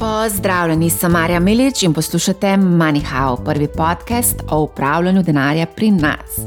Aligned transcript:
Pozdravljeni, 0.00 0.90
sem 0.90 1.12
Marja 1.12 1.40
Milič 1.40 1.82
in 1.82 1.92
poslušate 1.92 2.46
MoneyHow, 2.46 3.44
prvi 3.44 3.68
podcast 3.68 4.36
o 4.50 4.60
upravljanju 4.60 5.22
denarja 5.22 5.66
pri 5.66 5.90
nas. 5.90 6.38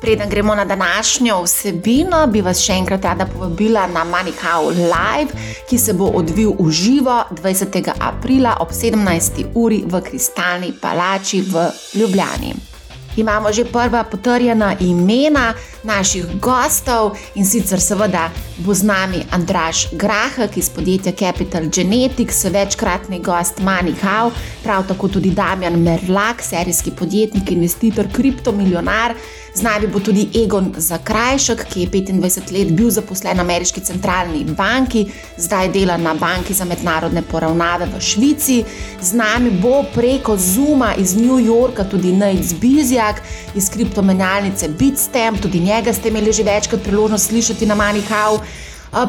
Preden 0.00 0.30
gremo 0.30 0.54
na 0.54 0.64
današnjo 0.64 1.42
vsebino, 1.42 2.26
bi 2.26 2.40
vas 2.40 2.62
še 2.64 2.72
enkrat 2.72 3.04
rada 3.04 3.26
povabila 3.26 3.86
na 3.86 4.04
MoneyHow 4.04 4.70
Live, 4.70 5.36
ki 5.68 5.78
se 5.78 5.92
bo 5.92 6.08
odvil 6.14 6.54
v 6.58 6.70
živo 6.70 7.18
20. 7.30 7.92
aprila 8.00 8.56
ob 8.60 8.72
17. 8.72 9.44
uri 9.54 9.82
v 9.86 10.00
Kristalni 10.00 10.72
palači 10.80 11.40
v 11.40 11.68
Ljubljani. 11.94 12.75
Imamo 13.16 13.52
že 13.52 13.64
prva 13.64 14.04
potrjena 14.04 14.76
imena 14.80 15.54
naših 15.82 16.40
gostov 16.40 17.16
in 17.34 17.46
sicer 17.46 17.80
seveda 17.80 18.30
bo 18.58 18.74
z 18.74 18.82
nami 18.82 19.22
Andraš 19.30 19.88
Grahek 19.92 20.56
iz 20.56 20.70
podjetja 20.70 21.12
Capital 21.12 21.68
Genetics, 21.72 22.44
večkratni 22.44 23.20
gost 23.20 23.58
Manihau, 23.58 24.30
prav 24.62 24.86
tako 24.88 25.08
tudi 25.08 25.30
Damjan 25.30 25.80
Merlak, 25.80 26.42
serijski 26.42 26.90
podjetnik, 26.90 27.50
investitor, 27.50 28.06
kriptomilionar. 28.12 29.14
Z 29.56 29.62
nami 29.62 29.86
bo 29.88 30.00
tudi 30.04 30.28
Egon 30.36 30.74
Zakrajšek, 30.76 31.62
ki 31.72 31.80
je 31.80 31.88
25 31.88 32.52
let 32.52 32.72
bil 32.76 32.90
zaposlen 32.92 33.38
na 33.40 33.44
ameriški 33.46 33.80
centralni 33.80 34.42
banki, 34.44 35.06
zdaj 35.40 35.70
dela 35.72 35.96
na 35.96 36.12
banki 36.14 36.52
za 36.52 36.66
mednarodne 36.68 37.22
poravnave 37.24 37.88
v 37.88 38.00
Švici. 38.00 38.58
Z 39.00 39.16
nami 39.16 39.50
bo 39.50 39.80
preko 39.94 40.36
Zuma 40.36 40.92
iz 41.00 41.16
New 41.16 41.40
Yorka 41.40 41.88
tudi 41.88 42.12
Nate 42.12 42.52
Bizjak 42.60 43.22
iz 43.54 43.70
kriptomenjalnice 43.72 44.68
Bitstamp, 44.68 45.40
tudi 45.40 45.64
njega 45.64 45.92
ste 45.92 46.12
imeli 46.12 46.32
že 46.32 46.44
večkrat 46.44 46.82
priložnost 46.84 47.32
slišati 47.32 47.66
na 47.66 47.74
Manihau. 47.74 48.40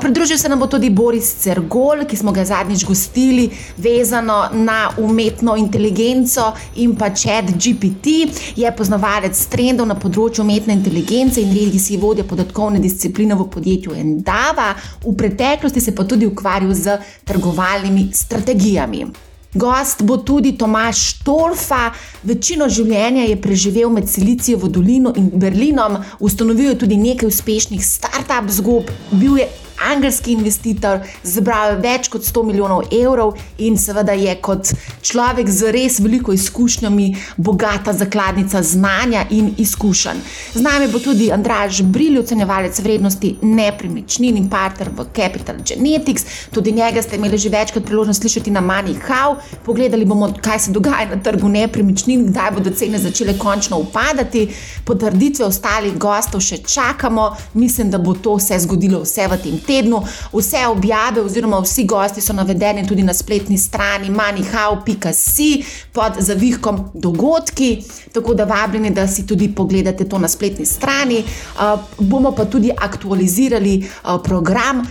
Pridružil 0.01 0.37
se 0.37 0.49
nam 0.49 0.59
bo 0.59 0.67
tudi 0.67 0.89
Boris 0.89 1.29
Cergol, 1.43 2.05
ki 2.09 2.17
smo 2.17 2.31
ga 2.31 2.45
zadnjič 2.45 2.85
gostili, 2.85 3.49
vezano 3.77 4.49
na 4.53 4.89
umetno 4.97 5.55
inteligenco 5.55 6.51
in 6.75 6.95
pa 6.95 7.09
čat 7.09 7.51
GPT. 7.55 8.07
Je 8.55 8.71
poznavalec 8.75 9.37
trendov 9.51 9.87
na 9.87 9.95
področju 9.95 10.43
umetne 10.43 10.73
inteligence 10.73 11.41
in 11.41 11.53
redi 11.53 11.79
si 11.79 11.97
vodja 11.97 12.25
podatkovne 12.27 12.81
discipline 12.83 13.35
v 13.35 13.47
podjetju 13.53 13.95
Endava. 13.95 14.73
V 15.05 15.15
preteklosti 15.15 15.81
se 15.81 15.95
pa 15.95 16.03
tudi 16.03 16.25
ukvarjal 16.25 16.73
z 16.73 16.99
trgovalnimi 17.25 18.09
strategijami. 18.13 19.07
Gost 19.53 20.03
bo 20.03 20.17
tudi 20.17 20.51
Tomaš 20.57 21.23
Torfa. 21.23 21.91
Večino 22.23 22.67
življenja 22.69 23.23
je 23.29 23.37
preživel 23.41 23.89
med 23.89 24.09
Silicijevo 24.09 24.67
dolino 24.67 25.13
in 25.17 25.31
Berlinom, 25.33 25.97
ustanovil 26.19 26.73
je 26.73 26.81
tudi 26.83 26.97
nekaj 26.97 27.31
uspešnih 27.31 27.81
start-up 27.85 28.51
zgodb, 28.51 28.91
bil 29.11 29.39
je 29.39 29.47
angelski 29.85 30.31
investitor, 30.31 30.99
zbral 31.23 31.75
je 31.75 31.81
več 31.83 32.09
kot 32.09 32.25
100 32.25 32.43
milijonov 32.45 32.87
evrov 32.91 33.35
in 33.57 33.77
seveda 33.77 34.13
je 34.17 34.35
kot 34.41 34.71
človek 35.01 35.49
z 35.49 35.71
res 35.71 35.99
veliko 35.99 36.33
izkušnjami, 36.33 37.07
bogata 37.37 37.93
zakladnica 37.93 38.63
znanja 38.63 39.25
in 39.29 39.53
izkušenj. 39.57 40.21
Z 40.53 40.61
nami 40.61 40.87
bo 40.91 40.99
tudi 40.99 41.31
Andraž 41.31 41.81
Brilj, 41.81 42.19
ocenjevalec 42.19 42.79
vrednosti 42.79 43.35
nepremičnin 43.41 44.37
in 44.37 44.49
partner 44.49 44.89
v 44.89 45.07
Capital 45.15 45.61
Genetics. 45.65 46.25
Tudi 46.51 46.71
njega 46.71 47.01
ste 47.01 47.15
imeli 47.15 47.37
že 47.37 47.49
večkrat 47.49 47.85
priložnost 47.85 48.21
slišati 48.21 48.51
na 48.51 48.61
Money 48.61 48.95
How. 49.07 49.35
Pogledali 49.65 50.05
bomo, 50.05 50.33
kaj 50.41 50.59
se 50.59 50.71
dogaja 50.71 51.05
na 51.09 51.21
trgu 51.23 51.49
nepremičnin, 51.49 52.27
kdaj 52.31 52.51
bodo 52.51 52.71
cene 52.71 52.99
začele 52.99 53.37
končno 53.37 53.79
upadati. 53.79 54.47
Potrditve 54.85 55.45
ostalih 55.45 55.97
gostov 55.97 56.41
še 56.41 56.57
čakamo. 56.57 57.29
Mislim, 57.53 57.91
da 57.91 57.97
bo 57.97 58.13
to 58.13 58.35
vse 58.35 58.59
zgodilo 58.59 59.01
vse 59.03 59.27
v 59.27 59.37
tem 59.43 59.59
tednu. 59.67 60.01
Vse 60.33 60.67
objave 60.67 61.21
oziroma 61.21 61.59
vsi 61.59 61.83
gosti 61.83 62.21
so 62.21 62.33
navedeni 62.33 62.87
tudi 62.87 63.03
na 63.03 63.13
spletni 63.13 63.57
strani 63.57 64.09
manihau.si 64.09 65.63
pod 65.93 66.13
zavihkom 66.19 66.91
dogodki, 66.93 67.83
tako 68.13 68.33
da 68.33 68.43
vabljeni, 68.43 68.89
da 68.89 69.07
si 69.07 69.27
tudi 69.27 69.49
pogledate 69.55 70.09
to 70.09 70.19
na 70.19 70.27
spletni 70.27 70.65
strani. 70.65 71.23
Uh, 71.55 71.79
bomo 71.99 72.31
pa 72.31 72.45
tudi 72.45 72.71
aktualizirali 72.77 73.77
uh, 74.03 74.21
program. 74.23 74.85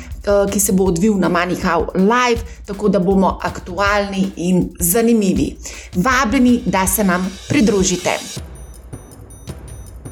Ki 0.52 0.58
se 0.60 0.72
bo 0.72 0.88
odvil 0.90 1.14
na 1.22 1.28
Manihau 1.28 1.84
Live, 1.94 2.42
tako 2.66 2.88
da 2.88 2.98
bomo 2.98 3.38
aktualni 3.42 4.24
in 4.36 4.64
zanimivi. 4.80 5.56
Vabljeni, 5.94 6.62
da 6.66 6.86
se 6.86 7.04
nam 7.04 7.30
pridružite. 7.48 8.18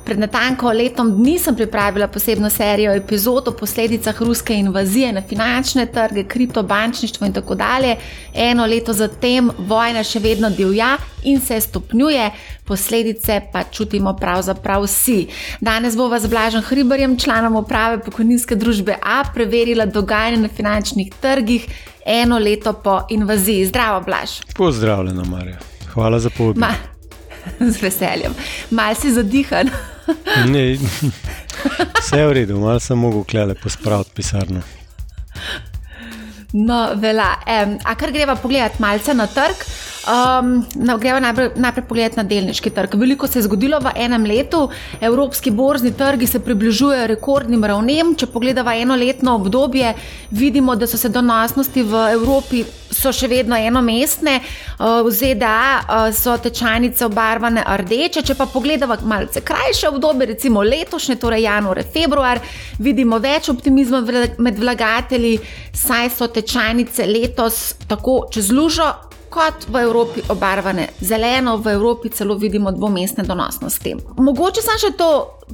Pred 0.04 0.18
natanko 0.18 0.68
letom 0.72 1.08
dni 1.16 1.38
sem 1.38 1.56
pripravila 1.56 2.08
posebno 2.12 2.50
serijo 2.50 2.92
epizod 2.92 3.48
o 3.48 3.52
posledicah 3.52 4.22
ruske 4.22 4.54
invazije 4.54 5.12
na 5.12 5.22
finančne 5.22 5.86
trge, 5.86 6.24
kriptobančništvo 6.24 7.26
in 7.26 7.32
tako 7.32 7.54
dalje. 7.54 7.96
Eno 8.34 8.66
leto 8.66 8.92
zatem 8.92 9.50
vojna 9.58 10.02
še 10.04 10.20
vedno 10.20 10.50
divja 10.50 10.96
in 11.22 11.40
se 11.40 11.60
stopnjuje, 11.60 12.30
posledice 12.64 13.40
pa 13.52 13.62
čutimo 13.64 14.12
pravzaprav 14.16 14.84
vsi. 14.84 15.26
Danes 15.60 15.96
bova 15.96 16.20
z 16.20 16.28
Blažem 16.28 16.62
Hribarjem, 16.62 17.16
članom 17.18 17.56
uprave 17.56 18.02
pokojninske 18.04 18.56
družbe 18.56 18.98
A, 19.02 19.22
preverila 19.34 19.86
dogajanje 19.86 20.36
na 20.36 20.48
finančnih 20.48 21.12
trgih 21.20 21.66
eno 22.06 22.38
leto 22.38 22.72
po 22.72 23.00
invaziji. 23.10 23.66
Zdravo, 23.66 24.04
Blaž. 24.04 24.40
Pozdravljena, 24.56 25.24
Marja. 25.24 25.58
Hvala 25.94 26.20
za 26.20 26.30
povabilo. 26.30 26.66
Z 27.72 27.82
veseljem. 27.82 28.34
Mal 28.70 28.94
si 28.94 29.12
zadihan. 29.12 29.93
Ne, 30.46 30.64
vse 32.00 32.18
je 32.18 32.26
v 32.28 32.32
redu, 32.32 32.58
malo 32.60 32.80
sem 32.80 32.98
mogel 32.98 33.24
klele 33.24 33.54
pospraviti 33.54 34.10
pisarno. 34.14 34.60
No, 36.54 36.94
vela. 36.94 37.32
Um, 37.50 37.78
a 37.82 37.96
kar 37.98 38.12
greva 38.14 38.36
pogledati 38.38 38.78
malce 38.82 39.14
na 39.14 39.26
trg? 39.26 39.64
Um, 40.04 40.60
no, 40.74 40.98
gremo 40.98 41.18
najprej, 41.20 41.48
najprej 41.56 41.84
pogledati 41.88 42.20
na 42.20 42.22
delniški 42.22 42.70
trg. 42.70 42.94
Veliko 43.00 43.26
se 43.26 43.40
je 43.40 43.46
zgodilo 43.48 43.80
v 43.82 43.90
enem 43.96 44.26
letu, 44.28 44.68
evropski 45.00 45.50
borzni 45.50 45.90
trgi 45.96 46.26
se 46.30 46.38
približujejo 46.44 47.08
rekordnim 47.10 47.64
ravnem. 47.64 48.14
Če 48.14 48.30
pogledamo 48.30 48.70
enoletno 48.70 49.34
obdobje, 49.34 49.94
vidimo, 50.30 50.76
da 50.76 50.86
so 50.86 51.00
se 51.00 51.08
donosnosti 51.08 51.82
v 51.82 52.06
Evropi 52.12 52.62
še 52.94 53.28
vedno 53.30 53.56
enomestne, 53.56 54.38
v 54.78 55.10
ZDA 55.10 56.10
so 56.14 56.36
tečajnice 56.38 57.06
obarvane 57.06 57.64
rdeče. 57.82 58.22
Če 58.24 58.36
pa 58.38 58.46
pogledamo 58.50 58.96
malce 59.08 59.42
krajše 59.44 59.88
obdobje, 59.92 60.30
recimo 60.34 60.62
letošnje, 60.62 61.16
torej 61.20 61.46
januar, 61.46 61.82
februar, 61.94 62.40
vidimo 62.78 63.18
več 63.22 63.48
optimizma 63.52 64.02
med 64.38 64.60
vlagatelji, 64.60 65.38
saj 65.74 66.12
so 66.14 66.30
tečajnice 66.32 67.06
letos 67.10 67.60
tako 67.88 68.24
čez 68.32 68.52
lužo 68.54 68.88
kot 69.34 69.66
v 69.68 69.82
Evropi 69.82 70.22
obarvane 70.30 70.88
zeleno, 71.02 71.56
v 71.58 71.74
Evropi 71.74 72.10
celo 72.14 72.36
vidimo 72.38 72.70
dvomestne 72.72 73.24
donosnosti. 73.26 73.96
Mogoče 74.22 74.62
sem 74.62 74.78
še 74.78 74.92
to, 74.98 75.08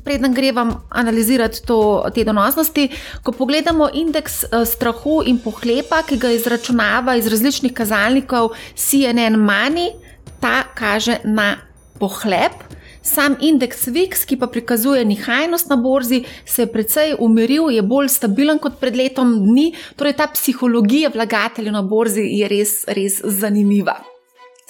preden 0.05 0.37
grem 0.37 0.75
analizirati 0.91 1.65
to, 1.65 1.81
te 2.15 2.25
donosnosti. 2.29 2.89
Ko 3.25 3.33
pogledamo 3.33 3.89
indeks 3.97 4.43
uh, 4.45 4.67
strahu 4.69 5.21
in 5.25 5.41
pohlepa, 5.41 6.03
ki 6.05 6.21
ga 6.21 6.35
izračunava 6.37 7.17
iz 7.17 7.31
različnih 7.31 7.73
kazalnikov 7.73 8.53
CNN 8.77 9.41
Money, 9.41 9.95
ta 10.41 10.63
kaže 10.77 11.21
na 11.25 11.55
pohlep. 12.01 12.80
Sam 13.03 13.37
indeks 13.41 13.87
VIX, 13.87 14.25
ki 14.25 14.37
pa 14.37 14.47
prikazuje 14.47 15.05
nihajnost 15.05 15.71
na 15.71 15.77
borzi, 15.77 16.25
se 16.45 16.63
je 16.63 16.73
precej 16.73 17.15
umiril, 17.19 17.71
je 17.71 17.83
bolj 17.83 18.09
stabilen 18.13 18.59
kot 18.59 18.77
pred 18.81 18.97
letom 18.97 19.33
dni. 19.47 19.73
Torej, 19.97 20.19
ta 20.21 20.29
psihologija 20.35 21.11
vlagateljev 21.15 21.73
na 21.73 21.83
borzi 21.83 22.27
je 22.29 22.49
res, 22.49 22.85
res 22.89 23.21
zanimiva. 23.25 23.97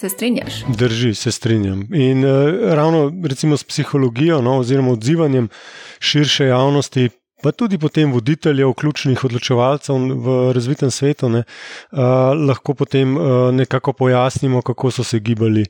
Se 0.01 0.09
strinjaš? 0.09 0.63
Drži, 0.77 1.13
se 1.15 1.31
strinjam. 1.31 1.83
In 1.93 2.25
uh, 2.25 2.73
ravno 2.73 3.11
recimo 3.23 3.57
s 3.57 3.63
psihologijo, 3.63 4.41
no, 4.41 4.57
oziroma 4.57 4.91
odzivanjem 4.91 5.49
širše 5.99 6.45
javnosti, 6.45 7.09
pa 7.41 7.51
tudi 7.51 7.77
potem 7.77 8.11
voditeljev, 8.13 8.73
ključnih 8.73 9.25
odločevalcev 9.25 9.95
v 9.95 10.37
razvitem 10.55 10.91
svetu, 10.91 11.29
ne, 11.29 11.43
uh, 11.43 11.99
lahko 12.47 12.73
potem 12.73 13.17
uh, 13.17 13.51
nekako 13.53 13.93
pojasnimo, 13.93 14.61
kako 14.61 14.91
so 14.91 15.03
se 15.03 15.19
gibali 15.19 15.65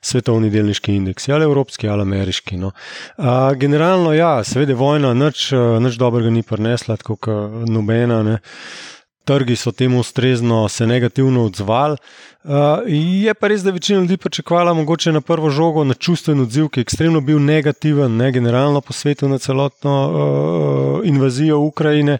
svetovni 0.00 0.50
delniški 0.50 0.94
indeksi, 0.94 1.32
ali 1.32 1.44
evropski 1.44 1.88
ali 1.88 2.02
ameriški. 2.02 2.56
No. 2.56 2.72
Uh, 3.18 3.52
generalno, 3.58 4.12
ja, 4.14 4.44
seveda, 4.44 4.74
vojna 4.74 5.14
nič, 5.14 5.50
nič 5.80 5.96
dobrega 5.98 6.30
ni 6.30 6.42
prinesla, 6.42 6.96
kot 6.96 7.26
nobena. 7.68 8.22
Ne. 8.22 8.38
Trgi 9.26 9.56
so 9.58 9.72
temu 9.72 10.00
ustrezno 10.00 10.68
se 10.68 10.86
negativno 10.86 11.44
odzvali, 11.44 11.96
Uh, 12.46 12.52
je 12.86 13.34
pa 13.34 13.48
res, 13.50 13.64
da 13.66 13.72
je 13.72 13.74
večina 13.74 14.00
ljudi 14.00 14.16
pričakovala 14.16 14.74
mogoče 14.74 15.12
na 15.12 15.20
prvo 15.20 15.50
žogo 15.50 15.82
na 15.84 15.94
čustven 15.94 16.40
odziv, 16.40 16.68
ki 16.70 16.78
je 16.78 16.82
ekstremno 16.86 17.20
bil 17.20 17.40
negativen, 17.42 18.16
ne 18.16 18.30
generalno 18.32 18.80
po 18.80 18.92
svetu 18.92 19.28
na 19.28 19.38
celotno 19.38 19.94
uh, 20.06 21.08
invazijo 21.08 21.58
Ukrajine. 21.58 22.18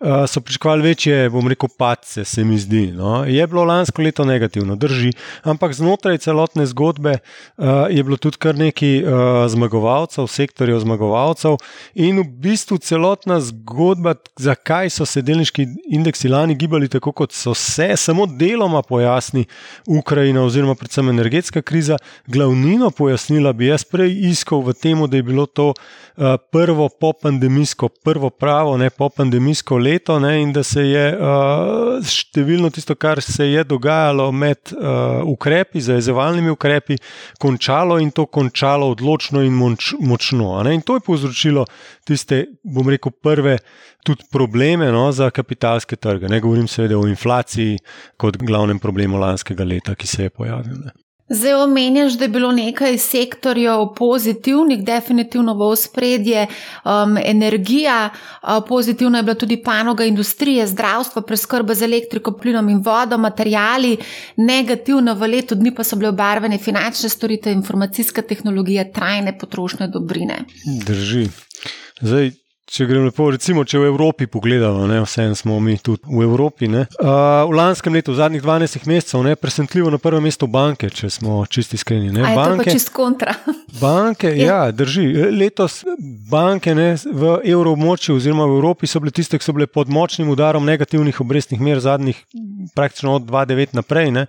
Uh, 0.00 0.24
so 0.28 0.40
pričakovali 0.40 0.82
večje, 0.82 1.30
bom 1.30 1.48
rekel, 1.48 1.68
pace, 1.78 2.24
se 2.24 2.44
mi 2.44 2.58
zdi. 2.58 2.86
No. 2.92 3.24
Je 3.24 3.46
bilo 3.46 3.64
lansko 3.64 4.02
leto 4.02 4.24
negativno, 4.24 4.76
drži, 4.76 5.12
ampak 5.42 5.72
znotraj 5.72 6.18
celotne 6.18 6.66
zgodbe 6.66 7.18
uh, 7.56 7.66
je 7.90 8.02
bilo 8.02 8.16
tudi 8.16 8.36
kar 8.36 8.56
nekaj 8.56 9.02
uh, 9.02 9.10
zmagovalcev, 9.48 10.26
sektorjev 10.26 10.80
zmagovalcev 10.80 11.56
in 11.94 12.20
v 12.20 12.24
bistvu 12.24 12.78
celotna 12.78 13.40
zgodba, 13.40 14.14
zakaj 14.36 14.90
so 14.90 15.04
se 15.06 15.22
delniški 15.22 15.66
indeksi 15.88 16.28
lani 16.28 16.45
lani 16.46 16.54
gibali 16.54 16.88
tako, 16.88 17.12
kot 17.12 17.32
so 17.32 17.54
se, 17.54 17.96
samo 17.96 18.26
deloma 18.26 18.82
pojasni 18.82 19.44
Ukrajina 19.86 20.42
oziroma 20.42 20.74
predvsem 20.74 21.08
energetska 21.08 21.62
kriza. 21.62 21.98
Glavnino 22.26 22.90
pojasnila 22.90 23.52
bi 23.52 23.66
jaz 23.66 23.84
prej 23.84 24.14
iskal 24.30 24.62
v 24.62 24.74
tem, 24.74 25.02
da 25.10 25.16
je 25.16 25.22
bilo 25.22 25.46
to 25.46 25.72
uh, 25.72 26.36
prvo 26.52 26.88
popandemijsko, 26.88 27.88
prvo 27.88 28.30
pravo, 28.30 28.76
ne 28.76 28.90
popandemijsko 28.90 29.78
leto 29.78 30.18
ne, 30.18 30.42
in 30.42 30.52
da 30.52 30.62
se 30.62 30.84
je 30.86 31.06
uh, 31.16 32.06
številno 32.06 32.70
tisto, 32.70 32.94
kar 32.94 33.22
se 33.22 33.48
je 33.50 33.64
dogajalo 33.64 34.30
med 34.32 34.70
uh, 34.76 35.24
ukrepi, 35.26 35.82
zajezevalnimi 35.82 36.54
ukrepi, 36.54 37.00
končalo 37.42 37.98
in 37.98 38.12
to 38.14 38.26
končalo 38.26 38.92
odločno 38.94 39.42
in 39.42 39.52
moč, 39.56 39.94
močno. 39.98 40.54
In 40.70 40.84
to 40.86 41.00
je 41.00 41.04
povzročilo 41.06 41.66
tiste, 42.06 42.44
bom 42.62 42.86
rekel, 42.92 43.10
prve 43.10 43.58
tudi 44.06 44.28
probleme 44.32 44.90
no, 44.92 45.08
za 45.12 45.30
kapitalske 45.30 45.96
trge. 45.96 46.30
Ne 46.30 46.40
govorim 46.40 46.68
seveda 46.70 46.98
o 46.98 47.08
inflaciji 47.10 47.78
kot 48.16 48.38
glavnem 48.38 48.78
problemu 48.78 49.18
lanskega 49.18 49.66
leta, 49.66 49.94
ki 49.94 50.06
se 50.06 50.28
je 50.28 50.30
pojavil. 50.30 50.78
Ne. 50.84 50.94
Zdaj 51.28 51.54
omenjaš, 51.54 52.12
da 52.12 52.24
je 52.24 52.28
bilo 52.28 52.52
nekaj 52.54 52.98
sektorjev 53.02 53.80
pozitivnih, 53.96 54.84
definitivno 54.84 55.54
v 55.58 55.62
ospredje, 55.72 56.46
um, 56.84 57.16
energija, 57.18 58.10
uh, 58.12 58.62
pozitivna 58.68 59.18
je 59.18 59.22
bila 59.26 59.34
tudi 59.34 59.56
panoga 59.62 60.04
industrije, 60.04 60.66
zdravstvo, 60.66 61.22
preskrba 61.26 61.74
z 61.74 61.82
elektriko, 61.82 62.36
plinom 62.38 62.68
in 62.68 62.78
vodo, 62.78 63.18
materijali, 63.18 63.96
negativno 64.36 65.14
v 65.14 65.32
letu 65.34 65.58
dni 65.58 65.74
pa 65.74 65.84
so 65.84 65.98
bile 65.98 66.14
obarvane 66.14 66.58
finančne 66.62 67.10
storitve, 67.10 67.52
informacijska 67.52 68.22
tehnologija, 68.22 68.86
trajne 68.92 69.38
potrošne 69.38 69.88
dobrine. 69.88 70.44
Drži. 70.86 71.26
Zdaj, 72.00 72.30
Če 72.66 72.82
gremo 72.82 73.06
lepo, 73.06 73.28
recimo, 73.30 73.62
če 73.62 73.78
v 73.78 73.86
Evropi 73.92 74.26
pogledamo, 74.26 74.88
vse 75.04 75.28
smo 75.38 75.60
mi 75.62 75.76
tudi 75.78 76.02
v 76.10 76.24
Evropi. 76.26 76.66
Ne? 76.66 76.80
V 76.98 77.54
lanskem 77.54 77.94
letu, 77.94 78.10
v 78.10 78.18
zadnjih 78.18 78.42
12 78.42 78.88
mesecev, 78.90 79.22
je 79.22 79.38
presenetljivo 79.38 79.92
na 79.94 80.00
prvem 80.02 80.26
mestu 80.26 80.48
banke, 80.50 80.90
če 80.90 81.06
smo 81.14 81.44
čisti 81.46 81.78
iskreni. 81.78 82.10
Banke, 82.10 82.72
čist 82.74 82.90
kontra. 82.90 83.36
banke, 83.84 84.32
ja, 84.34 84.72
drži. 84.74 85.04
Letos 85.30 85.84
banke 86.26 86.74
ne, 86.74 86.96
v 87.06 87.36
evroobmočju 87.46 88.16
oziroma 88.18 88.48
v 88.50 88.58
Evropi 88.58 88.90
so 88.90 88.98
bile 88.98 89.14
tiste, 89.14 89.38
ki 89.38 89.46
so 89.46 89.54
bile 89.54 89.70
pod 89.70 89.86
močnim 89.86 90.34
udarom 90.34 90.66
negativnih 90.66 91.22
obrestnih 91.22 91.62
mer 91.62 91.78
zadnjih 91.78 92.18
praktično 92.74 93.14
od 93.20 93.30
2009 93.30 93.78
naprej. 93.78 94.10
Ne? 94.10 94.26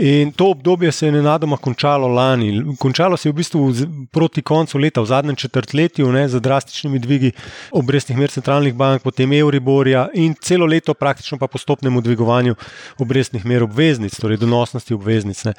In 0.00 0.32
to 0.32 0.48
obdobje 0.56 0.94
se 0.96 1.10
je 1.10 1.18
nenadoma 1.18 1.60
končalo 1.60 2.08
lani. 2.08 2.56
Končalo 2.80 3.20
se 3.20 3.28
je 3.28 3.36
v 3.36 3.40
bistvu 3.44 3.68
proti 4.08 4.40
koncu 4.40 4.80
leta, 4.80 5.04
v 5.04 5.12
zadnjem 5.12 5.36
četrtletju, 5.44 6.08
ne, 6.16 6.24
z 6.32 6.40
drastičnimi 6.40 7.04
dvigi 7.04 7.36
obrestnih 7.72 8.18
mer 8.18 8.30
centralnih 8.30 8.74
bank, 8.74 9.02
potem 9.02 9.32
Euriborja 9.32 10.08
in 10.14 10.34
celo 10.40 10.66
leto 10.66 10.94
praktično 10.94 11.38
pa 11.38 11.46
postopnemu 11.46 12.00
dvigovanju 12.00 12.54
obrestnih 12.98 13.44
mer 13.46 13.62
obveznic, 13.62 14.16
torej 14.20 14.36
donosnosti 14.36 14.94
obveznic. 14.94 15.44
Ne. 15.44 15.54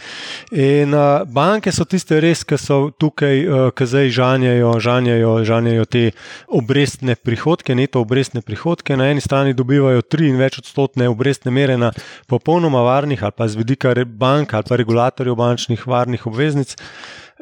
In 0.51 0.93
uh, 0.93 1.23
banke 1.25 1.71
so 1.71 1.85
tiste 1.85 2.19
res, 2.21 2.43
ki 2.47 2.57
so 2.61 2.79
tukaj, 2.91 3.43
uh, 3.45 3.67
ki 3.75 3.85
zdaj 3.85 4.09
žanjajo, 4.17 4.73
žanjajo, 4.79 5.33
žanjajo 5.43 5.85
te 5.85 6.03
obrestne 6.47 7.15
prihodke, 7.15 7.75
neto 7.75 8.01
obrestne 8.01 8.41
prihodke. 8.41 8.97
Na 8.97 9.11
eni 9.11 9.21
strani 9.21 9.53
dobivajo 9.57 10.01
tri 10.01 10.31
in 10.31 10.39
več 10.39 10.59
odstotne 10.61 11.09
obrestne 11.11 11.51
mere 11.51 11.77
na 11.77 11.91
popolnoma 12.27 12.81
varnih 12.85 13.23
ali 13.23 13.35
pa 13.37 13.47
z 13.47 13.55
vidika 13.59 13.93
bank 14.05 14.53
ali 14.53 14.63
pa 14.69 14.75
regulatorjev 14.75 15.35
bančnih 15.35 15.87
varnih 15.87 16.27
obveznic 16.27 16.75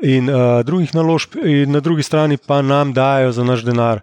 in 0.02 0.30
uh, 0.30 0.64
drugih 0.66 0.96
naložb, 0.96 1.36
in 1.44 1.72
na 1.72 1.80
drugi 1.80 2.04
strani 2.04 2.38
pa 2.38 2.62
nam 2.62 2.94
dajo 2.94 3.32
za 3.32 3.44
naš 3.44 3.64
denar 3.64 4.00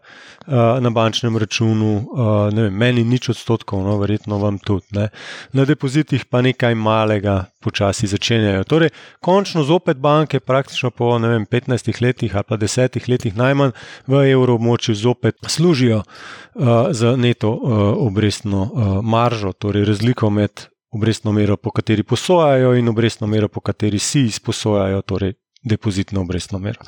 uh, 0.47 0.55
na 0.81 0.91
bančnem 0.91 1.37
računu, 1.37 1.97
uh, 1.97 2.55
vem, 2.55 2.75
meni 2.75 3.05
nič 3.05 3.29
odstotkov, 3.29 3.85
no, 3.85 3.99
verjetno 4.01 4.39
vam 4.39 4.59
tudi. 4.59 4.87
Ne. 4.91 5.09
Na 5.53 5.65
depozitih 5.65 6.25
pa 6.25 6.43
nekaj 6.43 6.75
malega 6.75 7.45
počasi 7.61 8.07
začenjajo. 8.07 8.65
Torej, 8.65 8.91
končno 9.21 9.65
zopet 9.65 9.97
banke, 9.97 10.41
praktično 10.41 10.91
po 10.91 11.19
vem, 11.19 11.47
15 11.47 12.03
letih 12.03 12.37
ali 12.37 12.45
pa 12.49 12.57
10 12.57 13.09
letih 13.09 13.37
najmanj 13.37 13.71
v 14.07 14.25
evroobmočju 14.33 14.95
zopet 14.95 15.37
služijo 15.47 16.03
uh, 16.03 16.89
za 16.91 17.17
neto 17.17 17.53
uh, 17.53 17.71
obrestno 18.07 18.63
uh, 18.63 19.05
maržo, 19.05 19.53
torej 19.53 19.85
razliko 19.85 20.31
med. 20.31 20.69
Obrestno 20.93 21.33
mero, 21.33 21.57
po 21.57 21.71
kateri 21.71 22.03
posojajo, 22.03 22.75
in 22.77 22.89
obrestno 22.89 23.27
mero, 23.27 23.49
po 23.49 23.63
kateri 23.65 23.99
si 23.99 24.27
izposojajo, 24.29 25.01
torej 25.03 25.33
depozitno 25.63 26.21
obrestno 26.21 26.59
mero. 26.59 26.81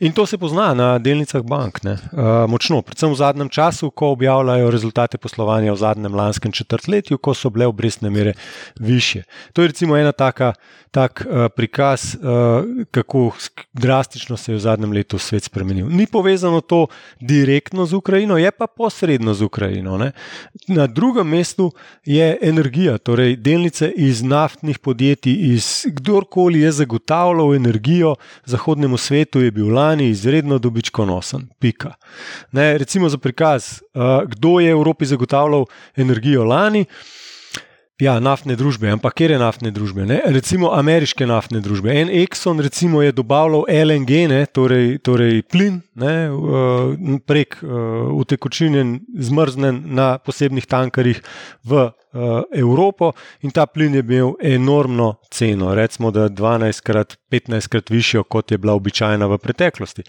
In 0.00 0.12
to 0.12 0.26
se 0.26 0.38
pozna 0.38 0.74
na 0.74 0.98
delnicah 0.98 1.42
bank, 1.42 1.82
ne, 1.82 1.92
uh, 1.92 2.50
močno, 2.50 2.80
predvsem 2.82 3.12
v 3.12 3.16
zadnjem 3.16 3.48
času, 3.48 3.90
ko 3.90 4.14
objavljajo 4.16 4.70
rezultate 4.70 5.18
poslovanja 5.18 5.72
v 5.72 5.76
zadnjem 5.76 6.14
lanskem 6.14 6.52
četrtletju, 6.52 7.18
ko 7.18 7.34
so 7.34 7.50
bile 7.50 7.66
obrestne 7.66 8.10
mere 8.10 8.32
više. 8.80 9.22
To 9.52 9.62
je 9.62 9.68
recimo 9.68 9.96
ena 9.96 10.12
taka 10.12 10.52
tak 10.90 11.26
uh, 11.26 11.46
prikaz, 11.56 12.14
uh, 12.14 12.64
kako 12.90 13.30
drastično 13.72 14.36
se 14.36 14.52
je 14.52 14.56
v 14.56 14.60
zadnjem 14.60 14.92
letu 14.92 15.18
svet 15.18 15.44
spremenil. 15.44 15.88
Ni 15.90 16.06
povezano 16.06 16.60
to 16.60 16.86
direktno 17.20 17.86
z 17.86 17.94
Ukrajino, 17.94 18.38
je 18.38 18.50
pa 18.50 18.66
posredno 18.66 19.34
z 19.34 19.42
Ukrajino. 19.42 19.98
Ne. 19.98 20.12
Na 20.68 20.86
drugem 20.86 21.28
mestu 21.28 21.72
je 22.04 22.38
energija, 22.42 22.98
torej 22.98 23.36
delnice 23.36 23.92
iz 23.96 24.22
naftnih 24.22 24.78
podjetij, 24.78 25.36
iz 25.52 25.84
kdorkoli 25.92 26.60
je 26.60 26.72
zagotavljal 26.72 27.54
energijo 27.54 28.05
zahodnemu 28.44 28.96
svetu, 28.96 29.42
je 29.42 29.50
bil 29.50 29.72
lani 29.74 30.10
izredno 30.10 30.58
dobičkonosen. 30.58 31.48
Pika. 31.58 31.94
Ne, 32.52 32.78
recimo 32.78 33.08
za 33.08 33.18
prikaz, 33.18 33.80
uh, 33.94 34.24
kdo 34.28 34.60
je 34.60 34.70
Evropi 34.70 35.06
zagotavljal 35.06 35.64
energijo 35.96 36.44
lani. 36.44 36.84
Ja, 37.96 38.18
naftne 38.20 38.58
družbe, 38.60 38.90
ampak 38.92 39.14
kje 39.16 39.30
je 39.32 39.36
naftne 39.40 39.70
družbe? 39.72 40.04
Ne? 40.04 40.18
Recimo 40.28 40.68
ameriške 40.76 41.24
naftne 41.24 41.62
družbe. 41.64 41.94
En 41.96 42.10
Exxon 42.12 42.60
recimo, 42.60 43.00
je 43.00 43.14
dobavljal 43.16 43.64
LNG, 43.72 44.18
ne? 44.28 44.42
torej, 44.52 44.98
torej 45.00 45.40
plin, 45.48 45.78
ne? 45.96 46.28
prek 47.24 47.56
utekočinjen, 48.20 48.98
zmrznen 49.16 49.80
na 49.96 50.10
posebnih 50.20 50.68
tankarjih 50.68 51.22
v 51.64 51.86
Evropo 52.54 53.12
in 53.40 53.50
ta 53.50 53.66
plin 53.66 53.94
je 53.94 54.00
imel 54.00 54.32
enormno 54.42 55.14
ceno, 55.30 55.74
recimo 55.74 56.10
da 56.10 56.28
12krat, 56.28 57.16
15krat 57.30 57.90
višjo, 57.90 58.22
kot 58.24 58.50
je 58.50 58.58
bila 58.58 58.72
običajna 58.72 59.26
v 59.26 59.38
preteklosti. 59.38 60.02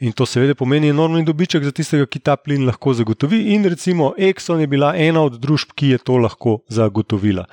In 0.00 0.12
to 0.12 0.26
seveda 0.26 0.54
pomeni 0.54 0.88
enormni 0.88 1.24
dobiček 1.24 1.64
za 1.64 1.72
tistega, 1.72 2.06
ki 2.06 2.18
ta 2.18 2.36
plin 2.36 2.66
lahko 2.66 2.94
zagotovi. 2.94 3.42
In 3.54 3.64
recimo 3.64 4.12
Exxon 4.18 4.60
je 4.60 4.66
bila 4.66 4.94
ena 4.96 5.22
od 5.22 5.40
družb, 5.40 5.74
ki 5.74 5.94
je 5.94 5.98
to 5.98 6.16
lahko 6.16 6.60
zagotovila. 6.68 7.46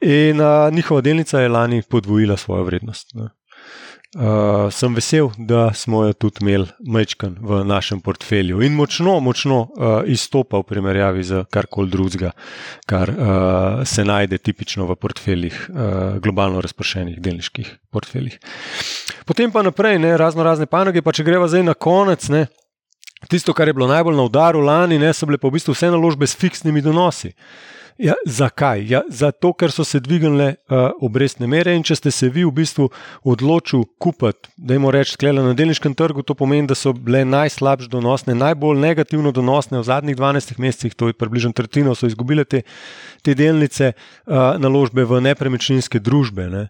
In 0.00 0.40
uh, 0.40 0.72
njihova 0.72 1.00
delnica 1.00 1.40
je 1.40 1.48
lani 1.48 1.82
podvojila 1.82 2.36
svojo 2.36 2.64
vrednost. 2.64 3.14
Ne. 3.14 3.39
Uh, 4.10 4.66
sem 4.74 4.94
vesel, 4.94 5.28
da 5.38 5.68
smo 5.70 6.00
jo 6.02 6.12
tudi 6.18 6.42
imeli 6.42 6.66
mečkan 6.82 7.36
v 7.38 7.60
našem 7.62 8.00
portfelju 8.02 8.58
in 8.66 8.74
močno, 8.74 9.20
močno 9.22 9.60
uh, 9.60 10.00
izstopa 10.02 10.58
v 10.58 10.66
primerjavi 10.66 11.22
z 11.22 11.44
karkoli 11.46 11.92
drugega, 11.92 12.32
kar 12.90 13.12
uh, 13.14 13.28
se 13.86 14.02
najde 14.04 14.40
tipično 14.42 14.88
v 14.88 14.96
portfeljih, 14.98 15.60
uh, 15.70 16.18
globalno 16.18 16.58
razpršenih 16.58 17.20
delniških 17.22 17.70
portfeljih. 17.94 18.40
Potem 19.30 19.54
pa 19.54 19.62
naprej, 19.62 20.00
ne, 20.02 20.16
razno 20.18 20.42
razne 20.42 20.66
panoge, 20.66 21.06
pa 21.06 21.14
če 21.14 21.22
greva 21.22 21.46
zdaj 21.46 21.68
na 21.70 21.78
konec. 21.78 22.26
Ne, 22.34 22.48
tisto, 23.30 23.54
kar 23.54 23.70
je 23.70 23.78
bilo 23.78 23.86
najbolj 23.86 24.18
na 24.18 24.26
udaru 24.26 24.58
lani, 24.66 24.98
ne, 24.98 25.14
so 25.14 25.30
bile 25.30 25.38
pa 25.38 25.46
v 25.46 25.60
bistvu 25.60 25.76
vse 25.76 25.94
naložbe 25.94 26.26
s 26.26 26.34
fiksnimi 26.34 26.82
donosi. 26.82 27.30
Ja, 28.00 28.14
zakaj? 28.24 28.86
Ja, 28.88 29.02
zato, 29.12 29.50
ker 29.52 29.68
so 29.68 29.84
se 29.84 29.98
dvignile 30.00 30.54
uh, 30.54 30.86
obrestne 31.04 31.44
mere 31.44 31.74
in 31.76 31.82
če 31.84 31.98
ste 31.98 32.12
se 32.14 32.30
vi 32.32 32.46
v 32.48 32.52
bistvu 32.56 32.86
odločili 33.28 33.84
kupiti, 34.00 34.48
da 34.56 34.72
jim 34.72 34.86
rečem, 34.88 35.18
sklele 35.18 35.44
na 35.44 35.52
delniškem 35.52 35.92
trgu, 35.98 36.24
to 36.24 36.32
pomeni, 36.32 36.64
da 36.70 36.78
so 36.78 36.94
bile 36.96 37.26
najslabše 37.28 37.90
donosne, 37.92 38.38
najbolj 38.40 38.80
negativno 38.80 39.34
donosne 39.36 39.82
v 39.82 39.84
zadnjih 39.84 40.16
12 40.16 40.56
mesecih, 40.56 40.96
to 40.96 41.12
je 41.12 41.18
približno 41.20 41.52
tretjino, 41.52 41.92
so 41.92 42.08
izgubile 42.08 42.48
te, 42.48 42.62
te 43.20 43.36
delnice 43.36 43.92
uh, 43.92 44.56
naložbe 44.56 45.04
v 45.04 45.20
nepremičninske 45.28 46.00
družbe. 46.00 46.48
Ne. 46.48 46.66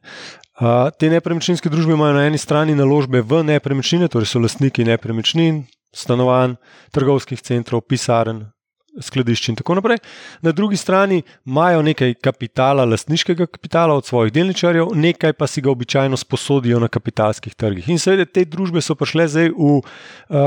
Uh, 0.58 0.90
te 0.90 1.14
nepremičninske 1.14 1.70
družbe 1.70 1.94
imajo 1.94 2.18
na 2.18 2.26
eni 2.26 2.42
strani 2.42 2.74
naložbe 2.74 3.22
v 3.22 3.44
nepremičnine, 3.54 4.10
torej 4.10 4.34
so 4.34 4.42
lastniki 4.42 4.82
nepremičnin, 4.82 5.62
stanovanj, 5.94 6.58
trgovskih 6.90 7.38
centrov, 7.38 7.86
pisarn, 7.86 8.48
skladišč 9.00 9.48
in 9.52 9.58
tako 9.60 9.76
naprej. 9.78 10.00
Na 10.42 10.52
drugi 10.52 10.76
strani 10.76 11.22
imajo 11.46 11.82
nekaj 11.82 12.14
kapitala, 12.24 12.84
lastniškega 12.84 13.46
kapitala 13.46 13.94
od 13.94 14.06
svojih 14.06 14.32
delničarjev, 14.32 14.94
nekaj 14.94 15.32
pa 15.32 15.46
si 15.46 15.60
ga 15.60 15.70
običajno 15.70 16.16
sposodijo 16.16 16.80
na 16.80 16.88
kapitalskih 16.88 17.54
trgih. 17.54 17.88
In 17.88 17.98
seveda 17.98 18.24
te 18.24 18.44
družbe 18.44 18.82
so 18.82 18.94
prišle 18.98 19.28
zdaj 19.28 19.52
v, 19.54 19.78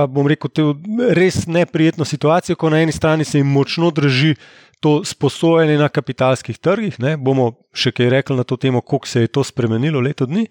bom 0.09 0.27
rekel, 0.27 0.75
res 1.15 1.45
neprijetno 1.47 2.05
situacijo, 2.05 2.59
ko 2.59 2.69
na 2.69 2.83
eni 2.83 2.91
strani 2.91 3.25
se 3.25 3.39
jim 3.39 3.47
močno 3.47 3.91
drži 3.91 4.35
to 4.83 4.99
sposojanje 5.07 5.77
na 5.79 5.87
kapitalskih 5.89 6.57
trgih. 6.59 6.99
Ne? 6.99 7.15
Bomo 7.15 7.53
še 7.71 7.93
kaj 7.95 8.09
rekli 8.11 8.35
na 8.35 8.43
to 8.43 8.57
temo, 8.59 8.81
kako 8.83 9.07
se 9.07 9.21
je 9.23 9.29
to 9.31 9.43
spremenilo 9.47 10.01
leto 10.03 10.27
dni, 10.27 10.43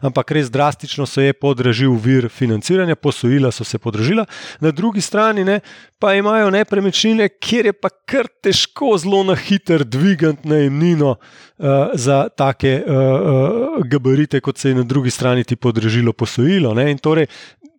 ampak 0.00 0.32
res 0.32 0.48
drastično 0.50 1.04
se 1.06 1.28
je 1.28 1.34
podražil 1.36 1.92
vir 2.00 2.30
financiranja, 2.32 2.96
posojila 2.96 3.52
so 3.52 3.64
se 3.68 3.78
podražila. 3.78 4.24
Na 4.64 4.72
drugi 4.72 5.04
strani 5.04 5.44
ne, 5.44 5.58
pa 6.00 6.14
imajo 6.16 6.48
nepremičnine, 6.54 7.28
kjer 7.28 7.68
je 7.70 7.74
pa 7.76 7.92
kar 8.08 8.30
težko 8.42 8.96
zelo 8.98 9.20
na 9.28 9.36
hiter 9.36 9.84
dvigati 9.84 10.48
najemnino 10.48 11.12
uh, 11.12 11.92
za 11.92 12.24
take 12.32 12.78
uh, 12.80 12.88
uh, 12.88 13.84
gabarite, 13.84 14.40
kot 14.40 14.58
se 14.58 14.72
je 14.72 14.80
na 14.80 14.88
drugi 14.88 15.12
strani 15.12 15.44
ti 15.44 15.60
podražilo 15.60 16.16
posojilo. 16.16 16.72
Ne? 16.74 16.88
In 16.90 17.04
torej 17.04 17.28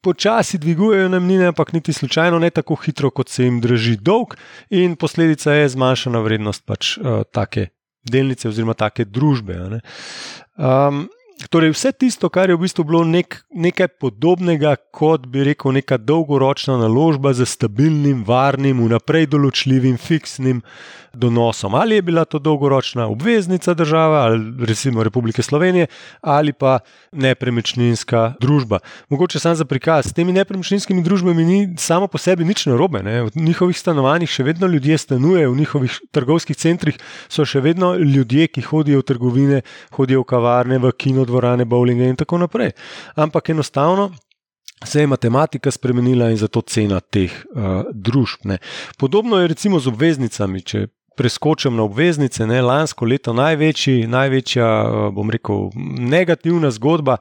počasi 0.06 0.60
dvigujejo 0.62 1.10
najmnine, 1.10 1.50
ampak 1.54 1.74
niti 1.74 1.94
slučajno 1.94 2.40
ne 2.40 2.52
tako 2.54 2.78
hitro, 2.86 3.10
kot 3.10 3.30
se 3.34 3.48
jim 3.48 3.58
drži 3.62 3.98
dolg, 3.98 4.36
in 4.70 4.96
posledica 4.96 5.56
je 5.58 5.72
zmanjšana 5.74 6.22
vrednost 6.22 6.66
pač 6.66 6.98
uh, 6.98 7.24
take 7.34 7.72
delnice 8.06 8.50
oziroma 8.50 8.76
take 8.78 9.06
družbe. 9.10 9.58
Um, 10.56 11.08
torej, 11.50 11.74
vse 11.76 11.92
tisto, 11.92 12.30
kar 12.30 12.50
je 12.50 12.56
v 12.56 12.64
bistvu 12.64 12.86
bilo 12.88 13.04
nek, 13.04 13.42
nekaj 13.52 13.90
podobnega, 14.00 14.76
kot 14.96 15.28
bi 15.28 15.44
rekel, 15.44 15.76
neka 15.76 15.98
dolgoročna 15.98 16.78
naložba 16.80 17.34
z 17.36 17.48
stabilnim, 17.50 18.24
varnim, 18.28 18.80
vnaprej 18.86 19.28
določljivim, 19.34 19.98
fiksnim 20.00 20.62
donosom. 21.16 21.76
Ali 21.76 21.96
je 21.96 22.02
bila 22.02 22.26
to 22.26 22.40
dolgoročna 22.40 23.08
obveznica 23.08 23.74
države, 23.74 24.18
ali 24.18 24.66
recimo 24.66 25.04
Republike 25.04 25.44
Slovenije, 25.44 25.88
ali 26.22 26.54
pa 26.54 26.80
nepremičninska 27.12 28.34
družba. 28.42 28.80
Mogoče 29.10 29.40
samo 29.40 29.56
za 29.56 29.66
prikaz, 29.66 30.06
s 30.08 30.14
temi 30.14 30.32
nepremičninskimi 30.32 31.04
družbami 31.04 31.46
ni 31.46 31.60
samo 31.78 32.08
po 32.08 32.18
sebi 32.18 32.46
nič 32.46 32.66
narobe. 32.66 33.04
Ne? 33.04 33.22
V 33.24 33.32
njihovih 33.36 33.80
stanovanjih 33.80 34.30
še 34.30 34.44
vedno 34.44 34.68
ljudje 34.68 34.98
stanujejo, 34.98 35.52
v 35.52 35.58
njihovih 35.58 36.00
trgovskih 36.12 36.58
centrih 36.58 37.00
so 37.30 37.46
še 37.46 37.62
vedno 37.62 37.96
ljudje, 37.96 38.48
ki 38.48 38.62
hodijo 38.62 39.00
v 39.00 39.08
trgovine, 39.08 39.62
hodijo 39.96 40.24
v 40.24 40.30
kavarne, 40.30 40.80
v 40.80 40.92
kinodvorane, 41.26 41.66
bowlinge 41.66 42.10
in 42.10 42.16
tako 42.16 42.38
naprej. 42.38 42.72
Ampak 43.16 43.50
enostavno. 43.50 44.12
Se 44.86 45.00
je 45.00 45.08
matematika 45.08 45.72
spremenila 45.72 46.30
in 46.30 46.38
zato 46.38 46.62
cena 46.62 47.00
teh 47.00 47.32
uh, 47.32 47.86
družb. 47.94 48.44
Ne. 48.44 48.58
Podobno 48.98 49.40
je 49.40 49.48
recimo 49.48 49.80
z 49.80 49.88
obveznicami. 49.88 50.62
Če 50.62 50.88
preskočim 51.16 51.76
na 51.76 51.84
obveznice. 51.84 52.46
Ne, 52.48 52.62
lansko 52.62 53.06
leto 53.06 53.34
največji, 53.34 54.08
največja, 54.08 54.68
eh, 54.68 55.12
bom 55.16 55.32
rekel, 55.32 55.70
negativna 56.00 56.72
zgodba 56.72 57.18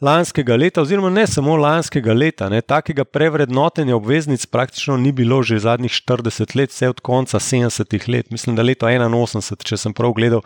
lanskega 0.00 0.56
leta, 0.56 0.82
oziroma 0.82 1.10
ne 1.10 1.26
samo 1.26 1.56
lanskega 1.56 2.12
leta, 2.14 2.48
ne, 2.48 2.60
takega 2.62 3.04
prevrednotenja 3.04 3.96
obveznic 3.96 4.46
praktično 4.46 4.96
ni 4.96 5.12
bilo 5.12 5.42
že 5.42 5.58
zadnjih 5.58 5.92
40 5.92 6.56
let, 6.56 6.70
vse 6.70 6.88
od 6.88 7.00
konca 7.00 7.38
70 7.38 8.08
let. 8.08 8.30
Mislim, 8.30 8.56
da 8.56 8.62
leto 8.62 8.86
81, 8.86 9.64
če 9.64 9.76
sem 9.76 9.94
prav 9.94 10.12
gledal, 10.14 10.40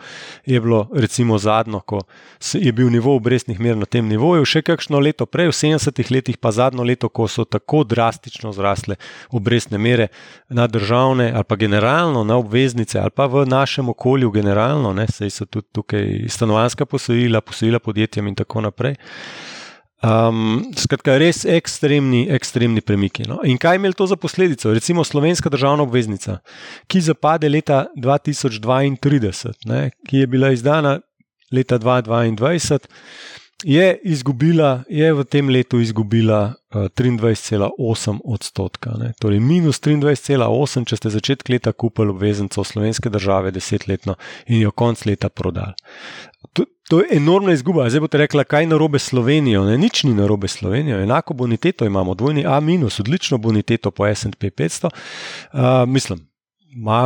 je 0.45 0.61
bilo 0.61 0.87
recimo 0.93 1.37
zadnjo, 1.37 1.79
ko 1.79 2.01
je 2.53 2.71
bil 2.71 2.89
nivo 2.89 3.15
obrestnih 3.15 3.59
mer 3.59 3.77
na 3.77 3.85
tem 3.85 4.07
nivoju, 4.09 4.45
še 4.45 4.63
kakšno 4.65 4.99
leto 4.99 5.25
prej, 5.25 5.51
v 5.51 5.57
70 5.77 6.11
letih, 6.11 6.37
pa 6.37 6.51
zadnjo 6.51 6.83
leto, 6.83 7.09
ko 7.09 7.27
so 7.27 7.45
tako 7.45 7.83
drastično 7.83 8.53
zrasle 8.53 8.97
obrestne 9.29 9.77
mere 9.77 10.07
na 10.49 10.67
državne 10.67 11.31
ali 11.35 11.43
pa 11.43 11.55
generalno 11.55 12.23
na 12.23 12.37
obveznice 12.37 12.99
ali 12.99 13.11
pa 13.13 13.25
v 13.25 13.45
našem 13.45 13.89
okolju 13.89 14.31
generalno, 14.31 14.93
ne, 14.93 15.07
sej 15.07 15.29
so 15.29 15.45
tudi 15.45 15.67
tukaj 15.71 16.29
stanovanska 16.29 16.85
posojila, 16.85 17.41
posojila 17.41 17.79
podjetjem 17.79 18.27
in 18.27 18.35
tako 18.35 18.61
naprej. 18.61 18.95
Um, 20.03 20.65
skratka, 20.75 21.15
res 21.15 21.45
ekstremni, 21.47 22.25
ekstremni 22.35 22.81
premiki. 22.83 23.23
No. 23.29 23.37
In 23.47 23.55
kaj 23.61 23.77
je 23.77 23.79
imelo 23.79 23.95
to 23.95 24.07
za 24.11 24.17
posledico? 24.19 24.73
Recimo 24.75 25.03
slovenska 25.07 25.49
državna 25.49 25.85
obveznica, 25.87 26.41
ki 26.91 27.01
zapade 27.01 27.47
leta 27.49 27.85
2032, 27.95 29.53
ne, 29.71 29.85
ki 30.07 30.25
je 30.25 30.27
bila 30.27 30.51
izdana 30.51 30.97
leta 31.55 31.79
2022, 31.79 32.91
je, 33.63 33.99
izgubila, 34.03 34.83
je 34.89 35.13
v 35.13 35.23
tem 35.23 35.49
letu 35.49 35.79
izgubila 35.79 36.53
uh, 36.75 36.81
23,8 36.91 38.19
odstotka. 38.23 38.95
Ne. 38.99 39.13
Torej, 39.19 39.39
minus 39.39 39.81
23,8, 39.81 40.85
če 40.89 40.99
ste 40.99 41.13
začetek 41.13 41.49
leta 41.49 41.71
kupili 41.71 42.13
obveznico 42.13 42.63
slovenske 42.63 43.09
države, 43.09 43.51
desetletno 43.51 44.15
in 44.47 44.61
jo 44.61 44.71
konc 44.71 45.05
leta 45.05 45.29
prodali. 45.29 45.73
To, 46.53 46.65
to 46.89 46.99
je 46.99 47.17
enormna 47.17 47.53
izguba. 47.53 47.87
Zdaj 47.89 48.03
boste 48.03 48.19
rekli, 48.19 48.43
kaj 48.43 48.67
narobe 48.67 48.99
s 48.99 49.09
Slovenijo. 49.13 49.63
Ne, 49.65 49.77
nič 49.77 50.03
ni 50.03 50.13
narobe 50.13 50.47
s 50.47 50.59
Slovenijo, 50.59 50.99
enako 50.99 51.33
boniteto 51.33 51.85
imamo, 51.85 52.13
dvojni 52.13 52.45
A, 52.45 52.59
minus, 52.59 52.99
odlično 52.99 53.37
boniteto 53.37 53.91
po 53.91 54.05
SP 54.11 54.51
500. 54.51 54.91
Uh, 55.53 55.89
mislim, 55.89 56.27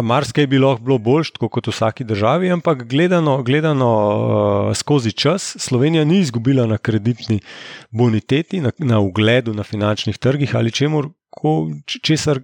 marsikaj 0.02 0.48
bi 0.48 0.60
lahko 0.60 0.84
bilo 0.84 0.98
boljš, 0.98 1.32
kot 1.40 1.68
v 1.68 1.74
vsaki 1.74 2.06
državi, 2.08 2.52
ampak 2.52 2.86
gledano, 2.88 3.42
gledano 3.44 3.90
uh, 3.90 4.76
skozi 4.76 5.12
čas, 5.12 5.56
Slovenija 5.60 6.06
ni 6.06 6.20
izgubila 6.20 6.66
na 6.68 6.78
kreditni 6.78 7.40
boniteti, 7.92 8.62
na, 8.62 8.72
na 8.78 9.00
ugledu 9.00 9.54
na 9.54 9.64
finančnih 9.64 10.18
trgih 10.18 10.56
ali 10.56 10.72
čemu, 10.72 11.04
česar 12.02 12.40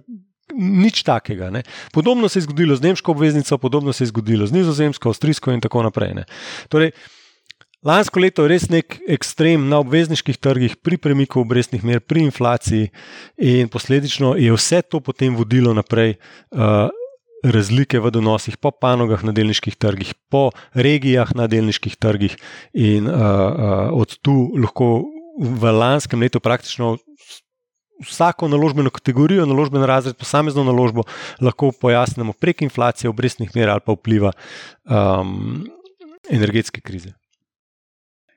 nič 0.54 1.02
takega. 1.02 1.50
Ne. 1.50 1.62
Podobno 1.92 2.28
se 2.28 2.38
je 2.38 2.42
zgodilo 2.48 2.76
z 2.76 2.82
nemško 2.82 3.12
obveznico, 3.12 3.58
podobno 3.58 3.92
se 3.92 4.04
je 4.04 4.12
zgodilo 4.12 4.46
z 4.46 4.52
nizozemsko, 4.52 5.08
avstrijsko 5.08 5.52
in 5.52 5.60
tako 5.60 5.82
naprej. 5.82 6.14
Torej, 6.68 6.90
lansko 7.82 8.20
leto 8.20 8.44
je 8.44 8.52
res 8.52 8.68
nek 8.68 8.98
ekstrem 9.08 9.68
na 9.68 9.80
obvezniških 9.80 10.36
trgih, 10.36 10.76
pri 10.76 10.96
premiku 10.96 11.40
obrestnih 11.40 11.84
mer, 11.84 12.00
pri 12.00 12.26
inflaciji, 12.28 12.90
in 13.38 13.68
posledično 13.68 14.36
je 14.36 14.52
vse 14.52 14.82
to 14.82 15.00
potem 15.00 15.36
vodilo 15.36 15.74
naprej. 15.74 16.18
Uh, 16.50 16.92
Razlike 17.44 18.00
v 18.00 18.10
donosih 18.10 18.56
po 18.56 18.70
panogah 18.72 19.20
na 19.20 19.32
delniških 19.36 19.76
trgih, 19.76 20.14
po 20.32 20.50
regijah 20.72 21.28
na 21.36 21.44
delniških 21.46 21.96
trgih, 22.00 22.36
in 22.72 23.04
uh, 23.04 23.12
uh, 23.12 23.92
od 23.92 24.16
tu 24.24 24.48
lahko 24.56 25.04
v 25.36 25.72
lanskem 25.72 26.24
letu 26.24 26.40
praktično 26.40 26.96
vsako 28.02 28.48
naložbeno 28.48 28.90
kategorijo, 28.90 29.46
naložbeno 29.46 29.86
razred, 29.86 30.16
posamezno 30.16 30.64
naložbo 30.64 31.04
lahko 31.40 31.72
pojasnimo 31.80 32.32
prek 32.32 32.62
inflacije, 32.62 33.10
obrestnih 33.10 33.52
mer 33.54 33.70
ali 33.70 33.84
pa 33.84 33.92
vpliva 33.92 34.32
um, 34.84 35.66
energetske 36.30 36.80
krize. 36.80 37.12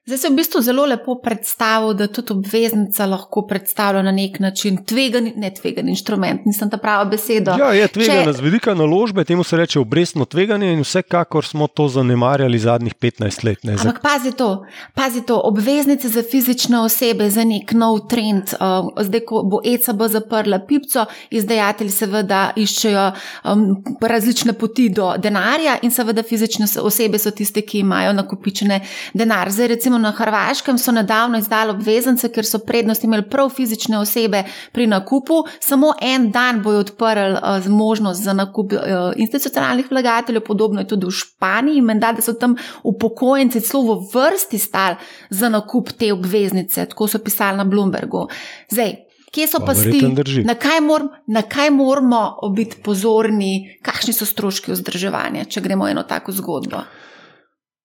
Zdaj 0.08 0.18
se 0.18 0.30
v 0.30 0.36
bistvu 0.36 0.62
zelo 0.62 0.86
lepo 0.86 1.18
predstavlja, 1.20 1.94
da 1.94 2.06
tudi 2.08 2.32
obveznica 2.32 3.06
lahko 3.06 3.42
predstavlja 3.48 4.02
na 4.02 4.12
nek 4.12 4.40
način 4.40 4.78
tvegan, 4.86 5.26
ne 5.36 5.50
tvegan 5.54 5.90
inštrument, 5.90 6.46
nisem 6.46 6.70
ta 6.72 6.78
prava 6.78 7.04
beseda. 7.06 7.58
Ja, 7.60 7.74
je 7.76 7.88
tvegana 7.92 8.32
Če... 8.32 8.38
z 8.38 8.46
velika 8.46 8.74
naložbe, 8.74 9.26
temu 9.28 9.44
se 9.44 9.58
reče 9.60 9.80
obrestno 9.80 10.26
tveganje 10.26 10.70
in 10.74 10.84
vsekakor 10.86 11.46
smo 11.46 11.68
to 11.68 11.88
zanemarjali 11.88 12.60
zadnjih 12.60 12.96
15 12.96 13.44
let. 13.46 13.64
Ne, 13.64 13.74
Ampak 13.74 14.00
pazi 14.02 14.32
to, 14.32 14.48
pazi 14.96 15.26
to, 15.28 15.42
obveznice 15.44 16.08
za 16.10 16.24
fizične 16.32 16.80
osebe, 16.80 17.28
za 17.30 17.44
nek 17.44 17.76
nov 17.76 18.00
trend. 18.08 18.56
Um, 18.62 18.94
zdaj, 19.04 19.26
ko 19.28 19.44
bo 19.44 19.60
ECB 19.66 20.08
zaprla 20.08 20.62
pipco, 20.70 21.04
izdajatelji 21.30 21.92
seveda 21.92 22.46
iščejo 22.56 23.06
um, 23.44 23.68
različne 24.00 24.56
poti 24.56 24.88
do 24.88 25.12
denarja 25.20 25.76
in 25.84 25.92
seveda 25.92 26.24
fizične 26.24 26.72
osebe 26.80 27.20
so 27.20 27.36
tiste, 27.36 27.68
ki 27.68 27.84
imajo 27.84 28.16
nakopičene 28.24 28.82
denar. 29.14 29.52
Zdaj, 29.52 29.74
recimo, 29.76 29.97
recimo 29.98 30.04
na 30.04 30.12
Hrvaškem 30.12 30.78
so 30.78 30.92
nedavno 30.92 31.38
izdali 31.38 31.72
obveznice, 31.72 32.30
ker 32.30 32.46
so 32.46 32.60
prednost 32.60 33.04
imeli 33.04 33.24
prav 33.30 33.50
fizične 33.50 34.00
osebe 34.00 34.44
pri 34.72 34.88
nakupu. 34.88 35.44
Samo 35.60 35.94
en 36.02 36.32
dan 36.32 36.62
bojo 36.62 36.80
odprli 36.80 37.34
uh, 37.34 37.68
možnost 37.68 38.24
za 38.24 38.34
nakup 38.34 38.74
uh, 38.74 38.80
institucionalnih 39.16 39.92
vlagateljev, 39.92 40.44
podobno 40.44 40.82
je 40.82 40.88
tudi 40.88 41.06
v 41.06 41.12
Španiji. 41.12 41.82
Menda, 41.82 42.12
da 42.12 42.22
so 42.22 42.34
tam 42.34 42.56
upokojenci 42.84 43.62
celo 43.62 43.96
v 43.96 44.08
vrsti 44.14 44.60
stali 44.60 44.96
za 45.30 45.50
nakup 45.50 45.92
te 45.92 46.14
obveznice, 46.14 46.86
tako 46.86 47.08
so 47.08 47.20
pisali 47.20 47.58
na 47.58 47.64
Bloombergu. 47.64 48.28
Zdaj, 48.72 48.96
Kje 49.32 49.48
so 49.48 49.60
pa 49.60 49.74
sti, 49.76 50.00
na 50.48 50.56
kaj, 50.56 50.80
mor, 50.82 51.04
na 51.28 51.42
kaj 51.44 51.70
moramo 51.76 52.50
biti 52.56 52.80
pozorni, 52.84 53.76
kakšni 53.84 54.14
so 54.16 54.26
stroški 54.26 54.72
vzdrževanja, 54.72 55.44
če 55.52 55.62
gremo 55.62 55.88
eno 55.88 56.06
tako 56.08 56.32
zgodbo? 56.32 56.86